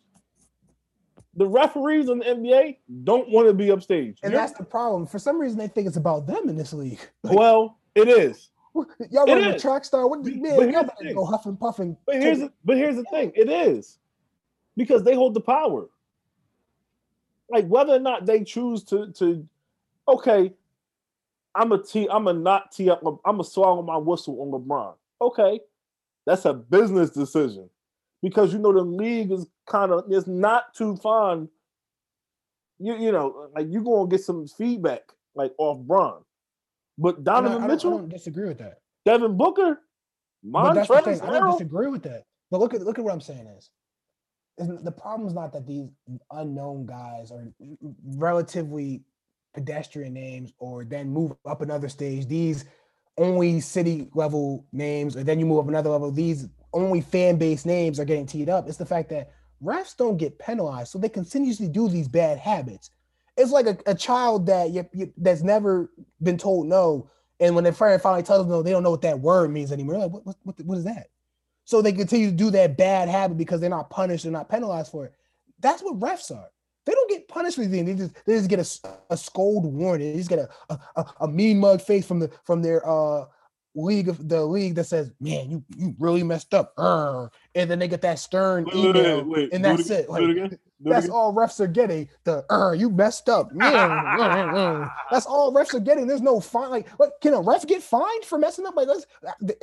The 1.35 1.47
referees 1.47 2.09
in 2.09 2.19
the 2.19 2.25
NBA 2.27 2.77
don't 3.05 3.29
want 3.31 3.49
to 3.49 3.55
be 3.55 3.67
upstaged. 3.67 4.19
And 4.23 4.33
You're- 4.33 4.37
that's 4.37 4.53
the 4.53 4.65
problem. 4.65 5.07
For 5.07 5.19
some 5.19 5.41
reason, 5.41 5.59
they 5.59 5.69
think 5.69 5.87
it's 5.87 5.97
about 5.97 6.27
them 6.27 6.49
in 6.49 6.57
this 6.57 6.73
league. 6.73 7.01
well, 7.23 7.79
it 7.95 8.09
is. 8.09 8.51
Y'all 9.11 9.27
running 9.27 9.45
a 9.45 9.59
track 9.59 9.85
star. 9.85 10.07
What 10.09 10.23
But- 10.23 10.35
man? 10.37 10.73
Y'all 10.73 10.85
better 10.85 11.15
go 11.15 11.25
huffing 11.25 11.57
puffing. 11.57 11.97
But 12.07 12.17
here's 12.17 12.41
the, 12.41 12.53
but 12.65 12.77
here's 12.77 12.97
the 12.97 13.05
thing. 13.05 13.33
It 13.35 13.49
is 13.49 13.99
because 14.77 15.05
they 15.05 15.15
hold 15.15 15.35
the 15.35 15.41
power. 15.41 15.89
Like 17.53 17.67
whether 17.67 17.93
or 17.93 17.99
not 17.99 18.25
they 18.25 18.43
choose 18.43 18.83
to 18.85 19.13
to 19.13 19.47
okay, 20.09 20.55
I'm 21.55 21.71
a 21.73 21.83
t 21.83 22.09
I'm 22.11 22.27
a 22.27 22.33
not 22.33 22.73
tee 22.73 22.89
up. 22.89 23.03
I'm 23.27 23.41
a 23.41 23.45
swallow 23.45 23.83
my 23.83 23.99
whistle 23.99 24.41
on 24.41 24.51
LeBron. 24.51 24.95
Okay, 25.21 25.61
that's 26.25 26.47
a 26.47 26.55
business 26.55 27.11
decision 27.11 27.69
because 28.23 28.55
you 28.55 28.59
know 28.59 28.73
the 28.73 28.81
league 28.81 29.31
is 29.31 29.47
kind 29.67 29.93
of 29.93 30.11
is 30.11 30.27
not 30.27 30.73
too 30.75 30.97
fond. 30.97 31.51
You 32.79 32.97
you 32.97 33.13
know 33.13 33.51
like 33.55 33.67
you're 33.69 33.83
gonna 33.83 34.09
get 34.09 34.23
some 34.23 34.47
feedback 34.47 35.03
like 35.35 35.53
off 35.59 35.79
Bron, 35.81 36.23
but 36.97 37.23
Donovan 37.23 37.53
I 37.53 37.61
don't, 37.61 37.65
I 37.65 37.75
Mitchell, 37.75 37.99
don't 37.99 38.09
disagree 38.09 38.49
with 38.49 38.59
that. 38.59 38.79
Devin 39.05 39.37
Booker, 39.37 39.83
But 40.43 40.73
that's 40.73 40.89
the 40.89 40.95
Montrezl. 40.95 41.29
I 41.29 41.39
don't 41.39 41.53
disagree 41.53 41.89
with 41.89 42.03
that. 42.05 42.25
But 42.51 42.61
look 42.61 42.73
at 42.73 42.81
look 42.81 42.99
at 42.99 43.05
what 43.05 43.13
I'm 43.13 43.21
saying 43.21 43.47
is 43.59 43.69
the 44.59 44.93
problem 44.93 45.27
is 45.27 45.35
not 45.35 45.53
that 45.53 45.67
these 45.67 45.89
unknown 46.31 46.87
guys 46.87 47.31
are 47.31 47.53
relatively 48.17 49.03
pedestrian 49.55 50.15
names, 50.15 50.53
or 50.59 50.85
then 50.85 51.11
move 51.11 51.33
up 51.47 51.61
another 51.61 51.89
stage. 51.89 52.27
These 52.27 52.65
only 53.19 53.61
city 53.61 54.09
level 54.15 54.67
names, 54.73 55.17
or 55.17 55.23
then 55.25 55.39
you 55.39 55.47
move 55.47 55.61
up 55.61 55.69
another 55.69 55.91
level. 55.91 56.11
These 56.11 56.49
only 56.73 57.01
fan 57.01 57.37
base 57.37 57.67
names 57.67 58.01
are 58.01 58.05
getting 58.05 58.27
teed 58.27 58.49
up. 58.49 58.69
It's 58.69 58.79
the 58.79 58.87
fact 58.87 59.11
that 59.11 59.31
refs 59.63 59.97
don't 59.97 60.17
get 60.17 60.39
penalized, 60.39 60.91
so 60.91 60.99
they 60.99 61.09
continuously 61.09 61.69
do 61.69 61.89
these 61.89 62.09
bad 62.09 62.39
habits. 62.39 62.91
It's 63.37 63.51
like 63.51 63.67
a, 63.67 63.79
a 63.87 63.95
child 63.95 64.47
that 64.47 64.71
you, 64.71 64.87
you, 64.93 65.13
that's 65.17 65.43
never 65.43 65.91
been 66.23 66.39
told 66.39 66.67
no, 66.67 67.11
and 67.41 67.55
when 67.55 67.65
their 67.65 67.73
friend 67.73 68.01
finally 68.01 68.23
tells 68.23 68.43
them 68.43 68.51
no, 68.51 68.63
they 68.63 68.71
don't 68.71 68.83
know 68.83 68.91
what 68.91 69.03
that 69.03 69.21
word 69.21 69.51
means 69.51 69.73
anymore. 69.73 69.99
Like, 69.99 70.11
what, 70.13 70.27
what, 70.27 70.37
what, 70.43 70.61
what 70.65 70.79
is 70.79 70.85
that? 70.85 71.09
So 71.65 71.81
they 71.81 71.93
continue 71.93 72.31
to 72.31 72.37
do 72.37 72.51
that 72.51 72.77
bad 72.77 73.09
habit 73.09 73.39
because 73.39 73.61
they're 73.61 73.71
not 73.71 73.91
punished, 73.91 74.25
they're 74.25 74.33
not 74.33 74.49
penalized 74.49 74.91
for 74.91 75.07
it. 75.07 75.15
That's 75.61 75.83
what 75.83 76.01
refs 76.01 76.35
are. 76.35 76.49
They 76.85 76.93
don't 76.93 77.11
get 77.11 77.29
punished 77.29 77.57
for 77.57 77.63
anything. 77.63 77.85
They 77.85 77.95
just 77.95 78.15
they 78.27 78.35
just 78.35 78.51
get 78.51 78.59
a, 78.59 79.15
a 79.15 79.17
scold 79.17 79.65
warning. 79.65 80.13
They 80.13 80.19
just 80.19 80.31
get 80.31 80.41
a, 80.69 80.79
a, 80.97 81.07
a, 81.21 81.29
mean 81.29 81.61
mug 81.61 81.81
face 81.81 82.05
from 82.05 82.19
the 82.19 82.31
from 82.45 82.61
their 82.61 82.87
uh 82.89 83.27
league 83.75 84.09
of 84.09 84.29
the 84.29 84.45
league 84.45 84.75
that 84.75 84.85
says, 84.85 85.13
"Man, 85.21 85.51
you 85.51 85.65
you 85.77 85.95
really 86.01 86.25
messed 86.25 86.55
up," 86.55 86.75
Urgh. 86.77 87.31
and 87.55 87.71
then 87.71 87.79
they 87.79 87.87
get 87.87 88.03
that 88.03 88.19
stern 88.19 88.65
Wait, 88.65 88.75
email, 88.75 89.19
wait, 89.19 89.27
wait. 89.27 89.53
and 89.53 89.65
that's 89.65 89.91
it. 89.91 90.09
Like, 90.11 90.59
that's 90.85 91.09
all 91.09 91.35
refs 91.35 91.61
are 91.61 91.67
getting. 91.67 92.09
The 92.25 92.45
"Urgh, 92.51 92.79
you 92.79 92.91
messed 92.91 93.29
up. 93.29 93.51
Yeah, 93.55 94.17
mm, 94.19 94.53
mm." 94.53 94.93
that's 95.11 95.27
all 95.27 95.53
refs 95.53 95.75
are 95.75 95.81
getting. 95.81 96.07
There's 96.07 96.21
no 96.21 96.41
fine. 96.41 96.71
Like, 96.71 96.89
what 96.99 97.13
can 97.21 97.35
a 97.35 97.41
ref 97.41 97.67
get 97.67 97.83
fined 97.83 98.25
for 98.25 98.39
messing 98.39 98.67
up? 98.67 98.77
Like, 98.77 98.89
let's 98.89 99.07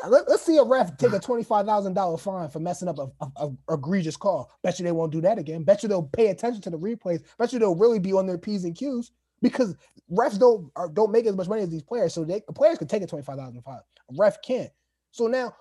let, 0.08 0.28
us 0.28 0.42
see 0.44 0.58
a 0.58 0.64
ref 0.64 0.96
take 0.98 1.14
a 1.14 1.20
twenty 1.20 1.44
five 1.44 1.66
thousand 1.66 1.94
dollar 1.94 2.18
fine 2.18 2.50
for 2.50 2.60
messing 2.60 2.88
up 2.88 2.98
a, 3.00 3.08
a, 3.22 3.48
a 3.48 3.74
egregious 3.74 4.18
call. 4.18 4.52
Bet 4.64 4.80
you 4.80 4.86
they 4.86 4.92
won't 4.92 5.12
do 5.12 5.22
that 5.22 5.38
again. 5.38 5.64
Bet 5.64 5.84
you 5.84 5.90
they'll 5.90 6.04
pay 6.04 6.28
attention 6.28 6.62
to 6.62 6.70
the 6.70 6.78
replays. 6.78 7.24
Bet 7.38 7.54
you 7.54 7.60
they'll 7.60 7.76
really 7.76 8.00
be 8.00 8.14
on 8.14 8.26
their 8.26 8.38
p's 8.38 8.64
and 8.64 8.76
q's 8.76 9.12
because 9.42 9.76
refs 10.12 10.40
don't 10.40 10.72
are, 10.76 10.90
don't 10.90 11.12
make 11.12 11.26
as 11.26 11.36
much 11.36 11.48
money 11.48 11.62
as 11.62 11.70
these 11.70 11.84
players. 11.84 12.14
So 12.14 12.24
they 12.24 12.42
the 12.48 12.54
players 12.54 12.78
could 12.78 12.90
take 12.90 13.04
a 13.04 13.08
twenty 13.08 13.24
five 13.24 13.38
thousand 13.38 13.62
fine. 13.62 13.76
A 13.78 14.14
ref 14.18 14.42
can't. 14.42 14.72
So 15.12 15.28
now, 15.28 15.54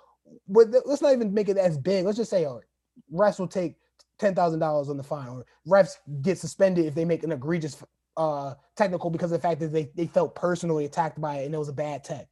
with 0.46 0.72
the, 0.72 0.82
let's 0.84 1.02
not 1.02 1.12
even 1.12 1.32
make 1.32 1.48
it 1.48 1.56
as 1.56 1.78
big. 1.78 2.04
Let's 2.04 2.18
just 2.18 2.30
say, 2.30 2.44
all 2.44 2.56
right, 2.56 2.64
refs 3.12 3.38
will 3.38 3.48
take 3.48 3.76
ten 4.18 4.34
thousand 4.34 4.60
dollars 4.60 4.88
on 4.88 4.96
the 4.96 5.02
fine, 5.02 5.28
or 5.28 5.46
refs 5.66 5.96
get 6.22 6.38
suspended 6.38 6.86
if 6.86 6.94
they 6.94 7.04
make 7.04 7.22
an 7.22 7.32
egregious 7.32 7.82
uh 8.16 8.54
technical 8.76 9.10
because 9.10 9.30
of 9.30 9.40
the 9.40 9.48
fact 9.48 9.60
that 9.60 9.72
they, 9.72 9.90
they 9.94 10.06
felt 10.06 10.34
personally 10.34 10.84
attacked 10.84 11.20
by 11.20 11.36
it 11.36 11.46
and 11.46 11.54
it 11.54 11.58
was 11.58 11.68
a 11.68 11.72
bad 11.72 12.02
tech. 12.02 12.26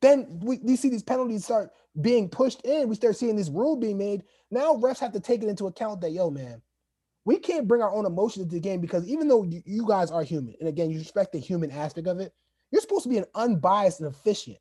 Then 0.00 0.38
we, 0.40 0.58
we 0.62 0.76
see 0.76 0.88
these 0.88 1.02
penalties 1.02 1.44
start 1.44 1.70
being 2.00 2.28
pushed 2.28 2.60
in. 2.64 2.88
We 2.88 2.94
start 2.94 3.16
seeing 3.16 3.34
this 3.34 3.48
rule 3.50 3.76
being 3.76 3.98
made. 3.98 4.22
Now 4.50 4.74
refs 4.74 5.00
have 5.00 5.12
to 5.12 5.20
take 5.20 5.42
it 5.42 5.48
into 5.48 5.66
account 5.66 6.00
that 6.02 6.12
yo, 6.12 6.30
man, 6.30 6.62
we 7.24 7.38
can't 7.38 7.66
bring 7.68 7.82
our 7.82 7.92
own 7.92 8.06
emotions 8.06 8.46
to 8.46 8.54
the 8.54 8.60
game 8.60 8.80
because 8.80 9.08
even 9.08 9.28
though 9.28 9.42
you, 9.42 9.60
you 9.66 9.86
guys 9.86 10.10
are 10.10 10.22
human, 10.22 10.54
and 10.60 10.68
again, 10.68 10.90
you 10.90 10.98
respect 10.98 11.32
the 11.32 11.38
human 11.38 11.70
aspect 11.70 12.06
of 12.06 12.20
it, 12.20 12.32
you're 12.70 12.80
supposed 12.80 13.02
to 13.02 13.08
be 13.08 13.18
an 13.18 13.26
unbiased 13.34 14.00
and 14.00 14.08
efficient. 14.08 14.56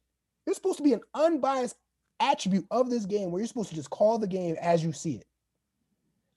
You're 0.46 0.56
supposed 0.56 0.78
to 0.78 0.84
be 0.84 0.94
an 0.94 1.02
unbiased 1.14 1.76
attribute 2.20 2.66
of 2.72 2.90
this 2.90 3.06
game 3.06 3.32
where 3.32 3.40
you're 3.40 3.48
supposed 3.48 3.70
to 3.70 3.76
just 3.76 3.90
call 3.90 4.18
the 4.18 4.28
game 4.28 4.56
as 4.60 4.84
you 4.84 4.92
see 4.92 5.16
it. 5.16 5.26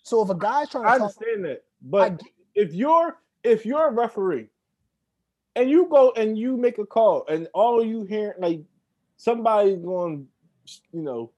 So 0.02 0.22
if 0.22 0.30
a 0.30 0.34
guy's 0.34 0.68
trying 0.68 0.84
to 0.84 0.90
I 0.90 0.98
talk, 0.98 1.02
understand 1.02 1.44
that, 1.44 1.64
but 1.82 2.18
get- 2.18 2.30
if 2.54 2.74
you're 2.74 3.16
if 3.44 3.64
you're 3.64 3.88
a 3.88 3.92
referee 3.92 4.48
and 5.56 5.70
you 5.70 5.86
go 5.88 6.12
and 6.16 6.36
you 6.38 6.56
make 6.56 6.78
a 6.78 6.86
call 6.86 7.24
and 7.28 7.48
all 7.54 7.84
you 7.84 8.04
hear 8.04 8.34
like 8.38 8.60
somebody 9.16 9.76
going, 9.76 10.26
you 10.92 11.02
know, 11.02 11.30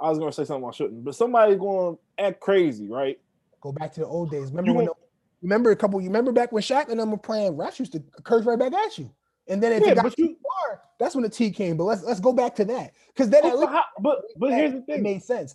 I 0.00 0.08
was 0.10 0.18
gonna 0.18 0.32
say 0.32 0.44
something 0.44 0.68
I 0.68 0.72
shouldn't, 0.72 1.04
but 1.04 1.14
somebody 1.14 1.56
going 1.56 1.96
to 1.96 2.24
act 2.24 2.40
crazy, 2.40 2.88
right? 2.88 3.18
go 3.60 3.70
back 3.70 3.92
to 3.92 4.00
the 4.00 4.06
old 4.06 4.28
days. 4.30 4.50
Remember 4.50 4.70
You 4.72 4.76
when? 4.76 4.84
the- 4.86 4.94
remember 5.40 5.70
a 5.70 5.76
couple. 5.76 6.00
You 6.00 6.08
remember 6.08 6.32
back 6.32 6.50
when 6.50 6.62
Shaq 6.64 6.88
and 6.88 6.98
them 6.98 7.12
were 7.12 7.16
playing? 7.16 7.54
Refs 7.56 7.78
used 7.78 7.92
to 7.92 8.02
curse 8.24 8.44
right 8.44 8.58
back 8.58 8.72
at 8.72 8.98
you. 8.98 9.08
And 9.46 9.62
then 9.62 9.72
if 9.72 9.82
Yeah, 9.82 9.92
it 9.92 9.94
got 9.96 10.12
too 10.16 10.24
you- 10.24 10.36
far, 10.42 10.82
that's 10.98 11.14
when 11.14 11.22
the 11.22 11.28
T 11.28 11.50
came. 11.52 11.76
But 11.76 11.84
let's 11.84 12.02
let's 12.02 12.18
go 12.20 12.32
back 12.32 12.56
to 12.56 12.64
that 12.64 12.92
because 13.08 13.30
then 13.30 13.42
oh, 13.44 13.48
at 13.48 13.52
But, 13.52 13.58
least 13.60 13.70
how- 13.72 13.84
but 14.00 14.22
but 14.36 14.52
here's 14.52 14.72
the 14.72 14.80
thing: 14.82 14.98
it 14.98 15.02
made 15.02 15.22
sense. 15.22 15.54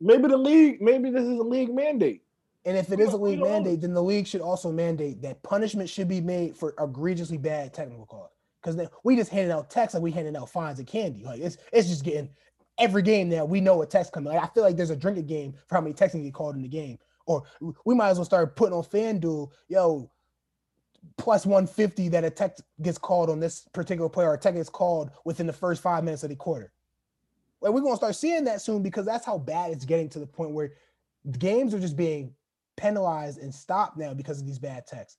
Maybe 0.00 0.28
the 0.28 0.36
league, 0.36 0.80
maybe 0.80 1.10
this 1.10 1.24
is 1.24 1.38
a 1.38 1.42
league 1.42 1.74
mandate. 1.74 2.22
And 2.64 2.76
if 2.76 2.92
it 2.92 3.00
is 3.00 3.12
a 3.12 3.16
league 3.16 3.40
mandate, 3.40 3.80
then 3.80 3.94
the 3.94 4.02
league 4.02 4.26
should 4.26 4.42
also 4.42 4.70
mandate 4.70 5.22
that 5.22 5.42
punishment 5.42 5.88
should 5.88 6.08
be 6.08 6.20
made 6.20 6.56
for 6.56 6.74
egregiously 6.78 7.38
bad 7.38 7.72
technical 7.72 8.04
calls. 8.04 8.30
Because 8.60 8.76
then 8.76 8.88
we 9.02 9.16
just 9.16 9.30
handing 9.30 9.52
out 9.52 9.70
texts 9.70 9.94
like 9.94 10.02
we 10.02 10.10
handing 10.10 10.36
out 10.36 10.50
fines 10.50 10.78
and 10.78 10.86
candy. 10.86 11.24
Like 11.24 11.40
it's 11.40 11.56
it's 11.72 11.88
just 11.88 12.04
getting 12.04 12.28
every 12.78 13.02
game 13.02 13.30
now 13.30 13.46
we 13.46 13.62
know 13.62 13.80
a 13.80 13.86
text 13.86 14.12
coming. 14.12 14.32
Like 14.32 14.42
I 14.42 14.52
feel 14.52 14.62
like 14.62 14.76
there's 14.76 14.90
a 14.90 14.96
drinking 14.96 15.26
game 15.26 15.54
for 15.68 15.76
how 15.76 15.80
many 15.80 15.94
texts 15.94 16.14
can 16.14 16.22
get 16.22 16.34
called 16.34 16.56
in 16.56 16.62
the 16.62 16.68
game. 16.68 16.98
Or 17.26 17.44
we 17.86 17.94
might 17.94 18.10
as 18.10 18.18
well 18.18 18.24
start 18.26 18.56
putting 18.56 18.74
on 18.74 18.82
FanDuel, 18.82 19.50
yo, 19.68 20.10
plus 21.16 21.46
150 21.46 22.08
that 22.08 22.24
a 22.24 22.30
text 22.30 22.62
gets 22.82 22.98
called 22.98 23.30
on 23.30 23.40
this 23.40 23.66
particular 23.72 24.08
player 24.08 24.30
or 24.30 24.34
a 24.34 24.38
text 24.38 24.56
gets 24.56 24.68
called 24.68 25.10
within 25.24 25.46
the 25.46 25.52
first 25.52 25.82
five 25.82 26.04
minutes 26.04 26.24
of 26.24 26.30
the 26.30 26.36
quarter. 26.36 26.72
Like 27.60 27.72
we're 27.72 27.80
gonna 27.80 27.96
start 27.96 28.16
seeing 28.16 28.44
that 28.44 28.62
soon 28.62 28.82
because 28.82 29.06
that's 29.06 29.26
how 29.26 29.38
bad 29.38 29.70
it's 29.70 29.84
getting 29.84 30.08
to 30.10 30.18
the 30.18 30.26
point 30.26 30.52
where 30.52 30.72
games 31.38 31.74
are 31.74 31.80
just 31.80 31.96
being 31.96 32.34
penalized 32.76 33.38
and 33.38 33.54
stopped 33.54 33.96
now 33.96 34.14
because 34.14 34.40
of 34.40 34.46
these 34.46 34.58
bad 34.58 34.86
texts. 34.86 35.18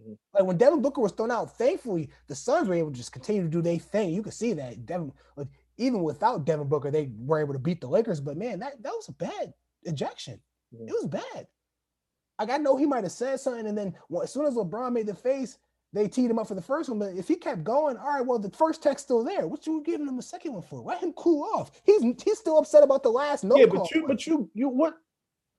Mm-hmm. 0.00 0.14
Like 0.34 0.44
when 0.44 0.56
Devin 0.56 0.80
Booker 0.80 1.00
was 1.00 1.12
thrown 1.12 1.30
out, 1.30 1.56
thankfully 1.58 2.08
the 2.28 2.34
Suns 2.34 2.68
were 2.68 2.74
able 2.74 2.90
to 2.90 2.96
just 2.96 3.12
continue 3.12 3.42
to 3.42 3.48
do 3.48 3.60
their 3.60 3.78
thing. 3.78 4.10
You 4.10 4.22
could 4.22 4.32
see 4.32 4.54
that 4.54 4.86
Devin, 4.86 5.12
like, 5.36 5.48
even 5.76 6.02
without 6.02 6.44
Devin 6.46 6.68
Booker, 6.68 6.90
they 6.90 7.10
were 7.18 7.40
able 7.40 7.52
to 7.52 7.58
beat 7.58 7.80
the 7.80 7.88
Lakers. 7.88 8.20
But 8.20 8.36
man, 8.36 8.58
that 8.60 8.82
that 8.82 8.92
was 8.92 9.08
a 9.08 9.12
bad 9.12 9.52
ejection. 9.84 10.40
Mm-hmm. 10.74 10.88
It 10.88 10.94
was 10.94 11.06
bad. 11.06 11.46
Like 12.38 12.50
I 12.50 12.56
know 12.56 12.76
he 12.76 12.86
might 12.86 13.04
have 13.04 13.12
said 13.12 13.40
something, 13.40 13.66
and 13.66 13.76
then 13.76 13.94
well, 14.08 14.22
as 14.22 14.32
soon 14.32 14.46
as 14.46 14.54
LeBron 14.54 14.92
made 14.92 15.06
the 15.06 15.14
face, 15.14 15.58
they 15.92 16.08
teed 16.08 16.30
him 16.30 16.38
up 16.38 16.48
for 16.48 16.54
the 16.54 16.62
first 16.62 16.88
one. 16.88 16.98
But 16.98 17.14
if 17.16 17.28
he 17.28 17.36
kept 17.36 17.64
going, 17.64 17.96
all 17.96 18.14
right, 18.14 18.26
well, 18.26 18.38
the 18.38 18.50
first 18.50 18.82
text 18.82 19.04
still 19.04 19.22
there. 19.22 19.46
What 19.46 19.66
you 19.66 19.82
giving 19.84 20.08
him 20.08 20.18
a 20.18 20.22
second 20.22 20.54
one 20.54 20.62
for? 20.62 20.80
Let 20.80 21.02
him 21.02 21.12
cool 21.12 21.44
off. 21.54 21.70
He's 21.84 22.02
he's 22.22 22.38
still 22.38 22.58
upset 22.58 22.82
about 22.82 23.02
the 23.02 23.10
last 23.10 23.44
no. 23.44 23.56
Yeah, 23.56 23.66
but 23.66 23.90
you, 23.90 24.06
but 24.06 24.26
you, 24.26 24.50
you 24.54 24.68
what? 24.68 24.94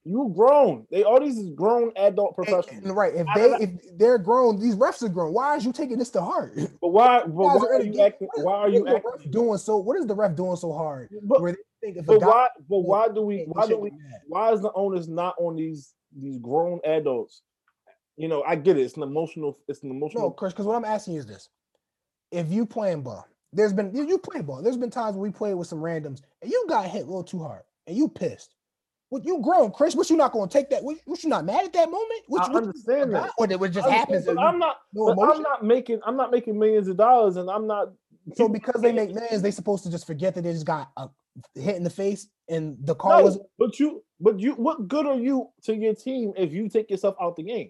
You 0.05 0.33
grown. 0.35 0.85
They 0.91 1.03
all 1.03 1.21
these 1.21 1.49
grown 1.51 1.93
adult 1.95 2.35
professionals. 2.35 2.83
And, 2.83 2.95
right. 2.95 3.13
If 3.15 3.27
they 3.35 3.63
if 3.63 3.97
they're 3.97 4.17
grown, 4.17 4.59
these 4.59 4.75
refs 4.75 5.01
are 5.01 5.07
grown. 5.07 5.33
Why 5.33 5.55
is 5.55 5.63
you 5.63 5.71
taking 5.71 5.97
this 5.97 6.09
to 6.11 6.21
heart? 6.21 6.53
But 6.55 6.67
why? 6.89 7.21
But 7.21 7.29
why, 7.29 7.55
why 7.55 7.67
are 7.67 7.81
you 7.81 8.01
acting? 8.01 8.27
Why 8.35 8.53
are 8.53 8.69
you 8.69 8.87
acting? 8.87 9.31
doing 9.31 9.57
so? 9.57 9.77
What 9.77 9.97
is 9.97 10.05
the 10.05 10.15
ref 10.15 10.35
doing 10.35 10.57
so 10.57 10.73
hard? 10.73 11.09
But, 11.23 11.41
but 12.05 12.21
why? 12.21 12.47
But 12.69 12.79
why 12.79 13.07
do 13.07 13.21
we? 13.21 13.45
Why 13.47 13.65
do 13.67 13.77
we? 13.77 13.91
Why 14.27 14.51
is 14.51 14.61
the 14.61 14.71
onus 14.73 15.07
not 15.07 15.35
on 15.39 15.55
these 15.55 15.93
these 16.19 16.37
grown 16.37 16.81
adults? 16.83 17.41
You 18.17 18.27
know, 18.27 18.43
I 18.43 18.55
get 18.55 18.77
it. 18.77 18.81
It's 18.81 18.97
an 18.97 19.03
emotional. 19.03 19.57
It's 19.67 19.83
an 19.83 19.91
emotional. 19.91 20.23
No, 20.23 20.31
Chris. 20.31 20.53
Because 20.53 20.65
what 20.65 20.75
I'm 20.75 20.85
asking 20.85 21.15
you 21.15 21.19
is 21.19 21.25
this: 21.25 21.49
If 22.31 22.51
you 22.51 22.65
playing 22.65 23.01
ball, 23.01 23.27
there's 23.53 23.73
been 23.73 23.93
you 23.93 24.17
play 24.17 24.41
ball. 24.41 24.61
There's 24.61 24.77
been 24.77 24.89
times 24.89 25.15
when 25.15 25.23
we 25.23 25.31
played 25.31 25.55
with 25.55 25.67
some 25.67 25.79
randoms 25.79 26.21
and 26.41 26.51
you 26.51 26.65
got 26.67 26.85
hit 26.85 27.03
a 27.03 27.05
little 27.05 27.23
too 27.23 27.41
hard 27.41 27.63
and 27.87 27.95
you 27.95 28.07
pissed. 28.07 28.55
What 29.09 29.25
you 29.25 29.41
grown, 29.41 29.71
Chris? 29.71 29.93
What 29.93 30.09
you 30.09 30.17
not 30.17 30.31
going 30.31 30.49
to 30.49 30.53
take 30.53 30.71
that? 30.71 30.83
What, 30.83 30.97
what, 31.05 31.23
you 31.23 31.29
not 31.29 31.45
mad 31.45 31.65
at 31.65 31.73
that 31.73 31.91
moment? 31.91 32.23
What, 32.25 32.49
I 32.49 32.51
what, 32.51 32.63
understand 32.63 33.13
that. 33.13 33.29
Or 33.37 33.45
it 33.45 33.69
just 33.69 33.87
happens. 33.87 34.27
I'm 34.27 34.57
not. 34.57 34.77
No 34.91 35.09
I'm 35.09 35.43
not 35.43 35.63
making. 35.63 35.99
I'm 36.03 36.17
not 36.17 36.31
making 36.31 36.57
millions 36.57 36.87
of 36.87 36.97
dollars, 36.97 37.35
and 37.35 37.47
I'm 37.47 37.67
not. 37.67 37.93
So 38.33 38.49
because 38.49 38.81
they 38.81 38.91
make 38.91 39.13
millions, 39.13 39.43
they 39.43 39.51
supposed 39.51 39.83
to 39.83 39.91
just 39.91 40.07
forget 40.07 40.33
that 40.33 40.41
they 40.41 40.51
just 40.51 40.65
got 40.65 40.89
a 40.97 41.09
hit 41.53 41.75
in 41.75 41.83
the 41.83 41.89
face 41.91 42.27
and 42.49 42.75
the 42.81 42.95
car 42.95 43.19
no, 43.19 43.25
was. 43.25 43.39
But 43.59 43.79
you, 43.79 44.03
but 44.19 44.39
you, 44.39 44.53
what 44.53 44.87
good 44.87 45.05
are 45.05 45.19
you 45.19 45.49
to 45.65 45.75
your 45.75 45.93
team 45.93 46.33
if 46.35 46.51
you 46.51 46.67
take 46.67 46.89
yourself 46.89 47.15
out 47.21 47.35
the 47.35 47.43
game? 47.43 47.69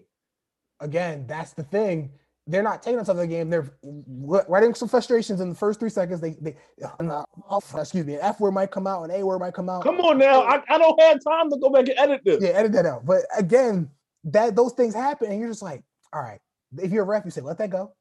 Again, 0.80 1.26
that's 1.26 1.52
the 1.52 1.62
thing 1.62 2.10
they're 2.46 2.62
not 2.62 2.82
taking 2.82 3.00
us 3.00 3.08
out 3.08 3.12
of 3.12 3.18
the 3.18 3.26
game. 3.26 3.48
They're 3.48 3.70
writing 4.48 4.74
some 4.74 4.88
frustrations 4.88 5.40
in 5.40 5.48
the 5.48 5.54
first 5.54 5.80
three 5.80 5.88
seconds. 5.88 6.20
They, 6.20 6.36
they, 6.40 6.56
uh, 6.82 7.60
excuse 7.76 8.04
me, 8.04 8.14
an 8.14 8.20
F 8.20 8.38
word 8.38 8.52
might 8.52 8.70
come 8.70 8.86
out, 8.86 9.04
an 9.04 9.10
A 9.10 9.24
word 9.24 9.38
might 9.38 9.54
come 9.54 9.70
out. 9.70 9.82
Come 9.82 10.00
on 10.00 10.18
now, 10.18 10.42
I, 10.42 10.62
I 10.68 10.76
don't 10.76 11.00
have 11.00 11.24
time 11.24 11.50
to 11.50 11.56
go 11.56 11.70
back 11.70 11.88
and 11.88 11.98
edit 11.98 12.20
this. 12.24 12.42
Yeah, 12.42 12.50
edit 12.50 12.72
that 12.72 12.84
out. 12.84 13.06
But 13.06 13.22
again, 13.36 13.88
that 14.24 14.56
those 14.56 14.72
things 14.72 14.94
happen, 14.94 15.30
and 15.30 15.40
you're 15.40 15.48
just 15.48 15.62
like, 15.62 15.82
all 16.12 16.22
right. 16.22 16.40
If 16.76 16.90
you're 16.90 17.04
a 17.04 17.06
ref, 17.06 17.24
you 17.24 17.30
say, 17.30 17.40
let 17.40 17.58
that 17.58 17.70
go. 17.70 17.92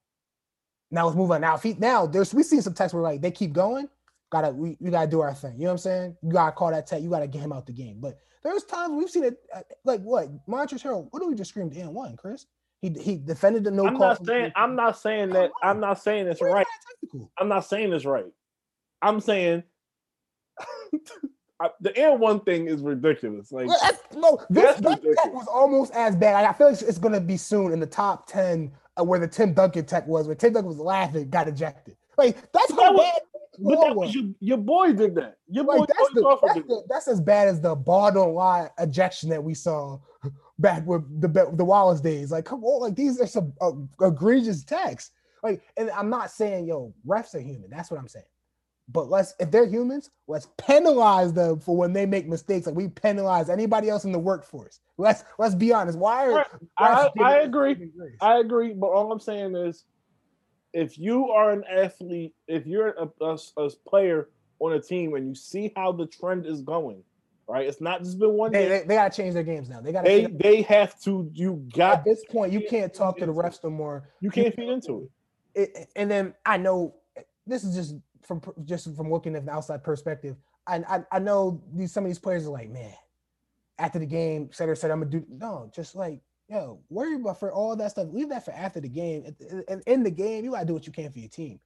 Now 0.90 1.06
let's 1.06 1.16
move 1.16 1.32
on. 1.32 1.42
Now, 1.42 1.56
if 1.56 1.64
he 1.64 1.74
now 1.74 2.06
there's 2.06 2.34
we 2.34 2.44
see 2.44 2.60
some 2.62 2.74
text 2.74 2.94
where 2.94 3.04
like 3.04 3.22
they 3.22 3.32
keep 3.32 3.54
going, 3.54 3.88
gotta 4.32 4.50
we, 4.50 4.78
we 4.80 4.92
gotta 4.92 5.10
do 5.10 5.22
our 5.22 5.34
thing. 5.34 5.54
You 5.54 5.62
know 5.62 5.66
what 5.66 5.72
I'm 5.72 5.78
saying? 5.80 6.18
You 6.22 6.32
gotta 6.32 6.52
call 6.52 6.72
that 6.72 6.88
tech. 6.88 7.02
You 7.02 7.10
gotta 7.10 7.28
get 7.28 7.42
him 7.42 7.52
out 7.52 7.66
the 7.66 7.72
game. 7.72 7.98
But 8.00 8.20
there's 8.44 8.64
times 8.64 8.94
we've 8.94 9.10
seen 9.10 9.24
it, 9.24 9.38
uh, 9.56 9.62
like 9.86 10.02
what 10.02 10.28
Montrezl 10.48 10.84
Harrell. 10.84 11.08
What 11.12 11.22
do 11.22 11.28
we 11.28 11.36
just 11.36 11.50
screamed 11.50 11.74
in 11.74 11.94
one, 11.94 12.16
Chris? 12.18 12.46
He 12.84 12.90
he 13.00 13.16
defended 13.16 13.64
the 13.64 13.72
no 13.72 13.88
I'm 13.88 13.96
call. 13.96 14.10
Not 14.10 14.26
saying, 14.26 14.52
I'm 14.58 14.76
not 14.76 15.00
saying 15.00 15.30
that. 15.30 15.52
I'm 15.64 15.80
not 15.80 16.04
saying 16.04 16.28
it's 16.28 16.42
right. 16.42 16.68
I'm 17.40 17.48
not 17.48 17.66
saying 17.66 17.94
it's 17.94 18.04
right. 18.04 18.26
I'm 19.02 19.22
saying 19.22 19.64
the 21.80 21.98
N 21.98 22.20
one 22.20 22.42
thing 22.42 22.68
is 22.68 22.82
ridiculous. 22.82 23.54
Like 23.54 23.70
no, 24.14 24.38
this 24.50 24.82
that 24.82 25.32
was 25.32 25.48
almost 25.48 25.94
as 25.94 26.18
bad. 26.18 26.44
I 26.44 26.52
feel 26.52 26.72
like 26.72 26.82
it's 26.82 26.98
gonna 26.98 27.22
be 27.22 27.38
soon 27.38 27.72
in 27.72 27.80
the 27.80 27.86
top 27.86 28.28
ten 28.28 28.70
uh, 29.00 29.04
where 29.06 29.18
the 29.18 29.30
Tim 29.30 29.54
Duncan 29.54 29.86
tech 29.86 30.06
was, 30.06 30.28
where 30.28 30.36
Tim 30.36 30.52
Duncan 30.52 30.68
was 30.68 30.78
laughing, 30.78 31.30
got 31.30 31.48
ejected. 31.48 31.96
Like 32.18 32.36
that's 32.52 32.70
how 32.72 32.92
that 32.92 32.98
bad. 32.98 33.22
but 33.60 33.80
that 33.80 33.96
was 33.96 34.14
your, 34.14 34.26
your 34.42 34.58
boy 34.58 34.92
did 34.92 35.16
that. 35.16 35.38
Your 35.48 35.64
boy 35.64 35.86
that's, 35.88 36.14
the, 36.14 36.38
that's, 36.42 36.68
the, 36.68 36.84
that's, 36.90 37.08
as 37.08 37.22
bad 37.22 37.48
as 37.48 37.62
the 37.62 37.76
ball 37.76 38.12
don't 38.12 38.34
lie 38.34 38.70
ejection 38.78 39.30
that 39.30 39.42
we 39.42 39.54
saw 39.54 40.00
back 40.64 40.88
with 40.88 41.04
the 41.22 41.28
the 41.54 41.64
Wallace 41.64 42.02
days. 42.02 42.32
Like, 42.32 42.46
come 42.46 42.64
on, 42.64 42.82
like 42.82 42.96
these 42.96 43.22
are 43.22 43.28
some 43.28 43.54
uh, 43.62 43.74
egregious 44.02 44.64
texts. 44.64 45.12
Like, 45.44 45.62
and 45.78 45.92
I'm 45.92 46.10
not 46.10 46.32
saying 46.32 46.66
yo 46.66 46.96
refs 47.06 47.36
are 47.36 47.40
human. 47.40 47.70
That's 47.70 47.92
what 47.92 48.00
I'm 48.00 48.08
saying. 48.08 48.26
But 48.90 49.10
let's 49.10 49.36
if 49.40 49.52
they're 49.52 49.68
humans, 49.68 50.10
let's 50.28 50.48
penalize 50.58 51.34
them 51.34 51.60
for 51.60 51.78
when 51.78 51.94
they 51.94 52.06
make 52.06 52.28
mistakes. 52.28 52.66
Like 52.66 52.76
we 52.76 52.88
penalize 52.88 53.50
anybody 53.50 53.90
else 53.90 54.06
in 54.06 54.12
the 54.12 54.20
workforce. 54.20 54.80
Let's 54.98 55.24
let's 55.38 55.54
be 55.54 55.72
honest. 55.72 56.00
Why 56.00 56.32
are 56.32 56.46
I, 56.78 57.10
I 57.22 57.38
agree. 57.40 57.92
I 58.20 58.40
agree. 58.40 58.74
But 58.74 58.88
all 58.88 59.12
I'm 59.12 59.20
saying 59.20 59.56
is, 59.56 59.86
if 60.74 60.98
you 60.98 61.30
are 61.30 61.52
an 61.52 61.64
athlete, 61.70 62.34
if 62.48 62.66
you're 62.66 62.90
a, 62.90 63.10
a, 63.22 63.38
a 63.58 63.70
player 63.88 64.30
on 64.60 64.74
a 64.74 64.82
team 64.82 65.14
and 65.16 65.28
you 65.28 65.36
see 65.36 65.72
how 65.76 65.92
the 65.92 66.08
trend 66.08 66.46
is 66.46 66.62
going, 66.62 67.04
right? 67.48 67.68
It's 67.68 67.82
not 67.82 68.04
just 68.04 68.20
been 68.20 68.34
one 68.34 68.52
they, 68.52 68.68
they, 68.68 68.84
they, 68.84 68.96
gotta 68.96 69.16
change 69.16 69.34
their 69.34 69.44
games 69.44 69.70
now. 69.70 69.82
They 69.82 69.92
gotta 69.92 70.08
they 70.08 70.26
they 70.26 70.62
have 70.64 71.00
to. 71.02 71.30
You 71.34 71.66
got 71.74 72.00
at 72.00 72.06
this 72.06 72.24
point. 72.30 72.54
You 72.54 72.66
can't 72.70 72.94
talk 72.94 73.18
to 73.18 73.26
the 73.26 73.34
refs 73.34 73.64
no 73.64 73.70
more. 73.70 74.10
You 74.22 74.30
can't 74.30 74.54
feed 74.56 74.70
into 74.70 75.10
it. 75.56 75.72
it. 75.76 75.90
And 75.96 76.10
then 76.10 76.34
I 76.46 76.58
know 76.58 76.96
this 77.46 77.64
is 77.64 77.76
just 77.76 77.96
from 78.26 78.42
just 78.64 78.96
from 78.96 79.12
looking 79.12 79.36
at 79.36 79.46
the 79.46 79.52
outside 79.52 79.84
perspective. 79.84 80.38
I 80.68 80.78
I, 80.88 81.04
I 81.12 81.20
know 81.20 81.62
these 81.74 81.92
some 81.92 82.04
of 82.04 82.10
these 82.10 82.20
players 82.20 82.46
are 82.46 82.52
like, 82.52 82.70
man, 82.70 82.94
after 83.78 84.00
the 84.00 84.06
game, 84.06 84.50
Cedric 84.52 84.78
said 84.78 84.92
I'm 84.92 85.00
gonna 85.00 85.12
do 85.12 85.26
no, 85.30 85.70
just 85.74 85.96
like 85.96 86.22
yo, 86.50 86.80
worry 86.90 87.16
about 87.16 87.40
for 87.40 87.52
all 87.52 87.76
that 87.76 87.92
stuff. 87.92 88.08
Leave 88.12 88.30
that 88.30 88.46
for 88.46 88.52
after 88.52 88.80
the 88.80 88.90
game. 88.90 89.36
And 89.68 89.82
in 89.88 90.04
the 90.04 90.12
game, 90.12 90.46
you 90.46 90.52
gotta 90.52 90.66
do 90.66 90.74
what 90.74 90.86
you 90.86 90.94
can 90.94 91.12
for 91.12 91.20
your 91.20 91.30
team 91.30 91.60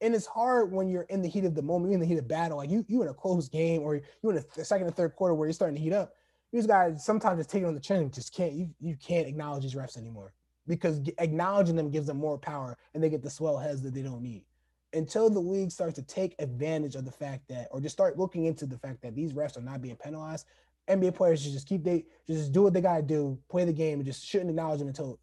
and 0.00 0.14
it's 0.14 0.26
hard 0.26 0.72
when 0.72 0.88
you're 0.88 1.02
in 1.02 1.22
the 1.22 1.28
heat 1.28 1.44
of 1.44 1.54
the 1.54 1.62
moment, 1.62 1.90
you're 1.90 1.94
in 1.94 2.00
the 2.00 2.06
heat 2.06 2.18
of 2.18 2.28
battle, 2.28 2.58
like 2.58 2.70
you 2.70 2.84
you 2.88 3.02
in 3.02 3.08
a 3.08 3.14
close 3.14 3.48
game 3.48 3.82
or 3.82 3.96
you 3.96 4.30
in 4.30 4.36
a 4.36 4.64
second 4.64 4.86
or 4.86 4.90
third 4.90 5.14
quarter 5.14 5.34
where 5.34 5.48
you're 5.48 5.52
starting 5.52 5.76
to 5.76 5.82
heat 5.82 5.92
up. 5.92 6.14
These 6.52 6.66
guys 6.66 7.04
sometimes 7.04 7.38
just 7.38 7.50
take 7.50 7.62
it 7.62 7.66
on 7.66 7.74
the 7.74 7.80
chin 7.80 8.02
and 8.02 8.12
just 8.12 8.34
can't 8.34 8.52
you 8.52 8.70
you 8.80 8.96
can't 8.96 9.26
acknowledge 9.26 9.62
these 9.62 9.74
refs 9.74 9.96
anymore 9.96 10.32
because 10.66 11.00
acknowledging 11.18 11.76
them 11.76 11.90
gives 11.90 12.06
them 12.06 12.16
more 12.16 12.38
power 12.38 12.76
and 12.94 13.02
they 13.02 13.10
get 13.10 13.22
the 13.22 13.30
swell 13.30 13.58
heads 13.58 13.82
that 13.82 13.94
they 13.94 14.02
don't 14.02 14.22
need. 14.22 14.44
Until 14.92 15.28
the 15.28 15.40
league 15.40 15.72
starts 15.72 15.94
to 15.96 16.02
take 16.02 16.36
advantage 16.38 16.94
of 16.94 17.04
the 17.04 17.10
fact 17.10 17.48
that, 17.48 17.66
or 17.72 17.80
just 17.80 17.94
start 17.94 18.16
looking 18.16 18.44
into 18.44 18.64
the 18.64 18.78
fact 18.78 19.02
that 19.02 19.16
these 19.16 19.32
refs 19.32 19.56
are 19.56 19.62
not 19.62 19.82
being 19.82 19.96
penalized, 19.96 20.46
NBA 20.88 21.14
players 21.14 21.42
should 21.42 21.52
just 21.52 21.66
keep 21.66 21.82
they 21.82 22.04
just 22.26 22.52
do 22.52 22.62
what 22.62 22.72
they 22.72 22.80
gotta 22.80 23.02
do, 23.02 23.38
play 23.48 23.64
the 23.64 23.72
game, 23.72 23.98
and 23.98 24.06
just 24.06 24.24
shouldn't 24.24 24.50
acknowledge 24.50 24.78
them 24.78 24.88
until 24.88 25.18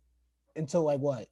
until 0.55 0.83
like 0.83 0.99
what 0.99 1.27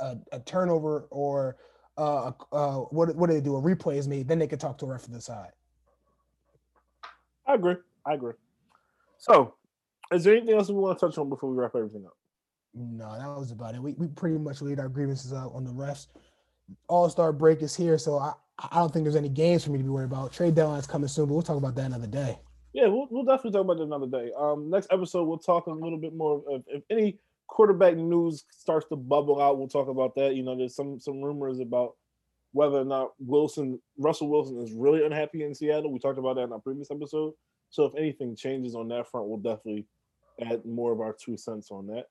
a, 0.00 0.16
a 0.32 0.40
turnover 0.40 1.06
or 1.10 1.56
uh, 1.98 2.32
uh, 2.52 2.76
what 2.90 3.14
what 3.16 3.28
do 3.28 3.34
they 3.34 3.40
do? 3.40 3.56
A 3.56 3.62
replay 3.62 3.96
is 3.96 4.08
made, 4.08 4.28
then 4.28 4.38
they 4.38 4.46
can 4.46 4.58
talk 4.58 4.78
to 4.78 4.86
a 4.86 4.88
ref 4.88 5.06
the 5.06 5.20
side. 5.20 5.52
I 7.46 7.54
agree. 7.54 7.76
I 8.06 8.14
agree. 8.14 8.34
So, 9.18 9.54
is 10.12 10.24
there 10.24 10.36
anything 10.36 10.54
else 10.54 10.68
we 10.68 10.74
want 10.74 10.98
to 10.98 11.06
touch 11.06 11.18
on 11.18 11.28
before 11.28 11.50
we 11.50 11.56
wrap 11.56 11.74
everything 11.74 12.06
up? 12.06 12.16
No, 12.74 13.18
that 13.18 13.26
was 13.26 13.50
about 13.50 13.74
it. 13.74 13.82
We, 13.82 13.94
we 13.94 14.06
pretty 14.06 14.38
much 14.38 14.62
laid 14.62 14.78
our 14.78 14.88
grievances 14.88 15.32
out 15.32 15.52
on 15.54 15.64
the 15.64 15.72
refs. 15.72 16.06
All 16.86 17.08
Star 17.08 17.32
break 17.32 17.62
is 17.62 17.74
here, 17.74 17.98
so 17.98 18.18
I, 18.18 18.34
I 18.58 18.76
don't 18.76 18.92
think 18.92 19.04
there's 19.04 19.16
any 19.16 19.28
games 19.28 19.64
for 19.64 19.70
me 19.70 19.78
to 19.78 19.84
be 19.84 19.90
worried 19.90 20.04
about. 20.04 20.32
Trade 20.32 20.54
deadline's 20.54 20.86
coming 20.86 21.08
soon, 21.08 21.26
but 21.26 21.34
we'll 21.34 21.42
talk 21.42 21.56
about 21.56 21.74
that 21.76 21.86
another 21.86 22.06
day. 22.06 22.38
Yeah, 22.74 22.86
we'll, 22.86 23.08
we'll 23.10 23.24
definitely 23.24 23.52
talk 23.52 23.62
about 23.62 23.80
it 23.80 23.84
another 23.84 24.06
day. 24.06 24.30
Um, 24.38 24.70
next 24.70 24.88
episode 24.92 25.24
we'll 25.24 25.38
talk 25.38 25.66
a 25.66 25.70
little 25.70 25.98
bit 25.98 26.14
more 26.14 26.44
of 26.48 26.62
if 26.68 26.82
any 26.90 27.18
quarterback 27.48 27.96
news 27.96 28.44
starts 28.50 28.86
to 28.88 28.96
bubble 28.96 29.40
out, 29.40 29.58
we'll 29.58 29.68
talk 29.68 29.88
about 29.88 30.14
that. 30.14 30.36
You 30.36 30.42
know, 30.44 30.56
there's 30.56 30.76
some 30.76 31.00
some 31.00 31.20
rumors 31.20 31.58
about 31.58 31.94
whether 32.52 32.78
or 32.78 32.84
not 32.84 33.10
Wilson, 33.18 33.80
Russell 33.98 34.28
Wilson, 34.28 34.60
is 34.60 34.72
really 34.72 35.04
unhappy 35.04 35.42
in 35.42 35.54
Seattle. 35.54 35.92
We 35.92 35.98
talked 35.98 36.18
about 36.18 36.36
that 36.36 36.44
in 36.44 36.52
our 36.52 36.60
previous 36.60 36.90
episode. 36.90 37.34
So 37.70 37.84
if 37.84 37.94
anything 37.96 38.36
changes 38.36 38.74
on 38.74 38.88
that 38.88 39.10
front, 39.10 39.28
we'll 39.28 39.38
definitely 39.38 39.86
add 40.40 40.64
more 40.64 40.92
of 40.92 41.00
our 41.00 41.14
two 41.18 41.36
cents 41.36 41.70
on 41.70 41.86
that. 41.88 42.06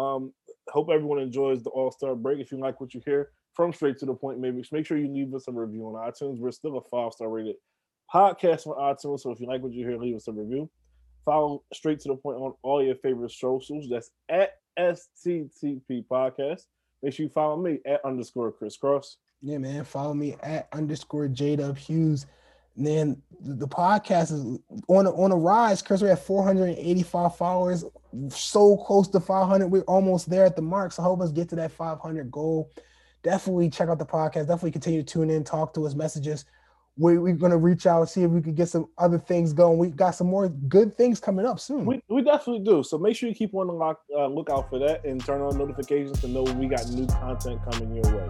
Um, 0.00 0.32
hope 0.68 0.88
everyone 0.90 1.18
enjoys 1.18 1.62
the 1.62 1.70
All 1.70 1.90
Star 1.90 2.14
break. 2.14 2.40
If 2.40 2.50
you 2.50 2.58
like 2.58 2.80
what 2.80 2.94
you 2.94 3.02
hear 3.04 3.30
from 3.54 3.72
Straight 3.72 3.98
to 3.98 4.06
the 4.06 4.14
Point, 4.14 4.40
maybe 4.40 4.62
make 4.72 4.86
sure 4.86 4.98
you 4.98 5.08
leave 5.08 5.34
us 5.34 5.48
a 5.48 5.52
review 5.52 5.84
on 5.84 6.10
iTunes. 6.10 6.38
We're 6.38 6.50
still 6.50 6.78
a 6.78 6.82
five 6.82 7.12
star 7.12 7.28
rated 7.28 7.56
podcast 8.12 8.66
on 8.66 8.94
iTunes. 8.94 9.20
So 9.20 9.30
if 9.30 9.40
you 9.40 9.46
like 9.46 9.62
what 9.62 9.72
you 9.72 9.86
hear, 9.86 9.98
leave 9.98 10.16
us 10.16 10.28
a 10.28 10.32
review. 10.32 10.70
Follow 11.24 11.62
Straight 11.74 12.00
to 12.00 12.08
the 12.08 12.16
Point 12.16 12.38
on 12.38 12.54
all 12.62 12.82
your 12.82 12.94
favorite 12.96 13.32
socials. 13.32 13.86
That's 13.90 14.10
at 14.28 14.52
STTP 14.78 16.06
Podcast. 16.06 16.62
Make 17.02 17.14
sure 17.14 17.24
you 17.24 17.30
follow 17.30 17.56
me 17.56 17.78
at 17.86 18.04
underscore 18.04 18.52
Chris 18.52 18.76
Cross. 18.76 19.18
Yeah, 19.40 19.58
man. 19.58 19.84
Follow 19.84 20.14
me 20.14 20.36
at 20.42 20.68
underscore 20.72 21.28
J 21.28 21.56
Hughes. 21.76 22.26
And 22.76 22.86
then 22.86 23.22
the 23.40 23.66
podcast 23.66 24.32
is 24.32 24.58
on 24.86 25.06
a, 25.06 25.10
on 25.10 25.32
a 25.32 25.36
rise. 25.36 25.82
Chris, 25.82 26.00
we're 26.00 26.12
at 26.12 26.24
485 26.24 27.36
followers, 27.36 27.84
so 28.28 28.76
close 28.76 29.08
to 29.08 29.18
500. 29.18 29.66
We're 29.66 29.82
almost 29.82 30.30
there 30.30 30.44
at 30.44 30.54
the 30.54 30.62
mark. 30.62 30.92
So 30.92 31.02
help 31.02 31.20
us 31.20 31.32
get 31.32 31.48
to 31.48 31.56
that 31.56 31.72
500 31.72 32.30
goal. 32.30 32.70
Definitely 33.24 33.68
check 33.68 33.88
out 33.88 33.98
the 33.98 34.06
podcast. 34.06 34.46
Definitely 34.46 34.70
continue 34.70 35.02
to 35.02 35.12
tune 35.12 35.28
in, 35.28 35.42
talk 35.42 35.74
to 35.74 35.86
us, 35.86 35.94
messages. 35.94 36.44
We, 36.98 37.16
we're 37.16 37.34
gonna 37.34 37.56
reach 37.56 37.86
out 37.86 38.00
and 38.00 38.08
see 38.08 38.24
if 38.24 38.30
we 38.30 38.42
could 38.42 38.56
get 38.56 38.68
some 38.68 38.88
other 38.98 39.18
things 39.18 39.52
going. 39.52 39.78
We 39.78 39.88
got 39.88 40.10
some 40.16 40.26
more 40.26 40.48
good 40.48 40.96
things 40.96 41.20
coming 41.20 41.46
up 41.46 41.60
soon. 41.60 41.86
We, 41.86 42.02
we 42.08 42.22
definitely 42.22 42.64
do. 42.64 42.82
So 42.82 42.98
make 42.98 43.16
sure 43.16 43.28
you 43.28 43.34
keep 43.34 43.54
on 43.54 43.68
the 43.68 43.72
lock, 43.72 44.00
uh, 44.16 44.26
lookout 44.26 44.68
for 44.68 44.78
that 44.80 45.04
and 45.04 45.24
turn 45.24 45.40
on 45.40 45.56
notifications 45.56 46.20
to 46.20 46.28
know 46.28 46.42
we 46.42 46.66
got 46.66 46.88
new 46.90 47.06
content 47.06 47.60
coming 47.70 47.94
your 47.94 48.16
way. 48.16 48.28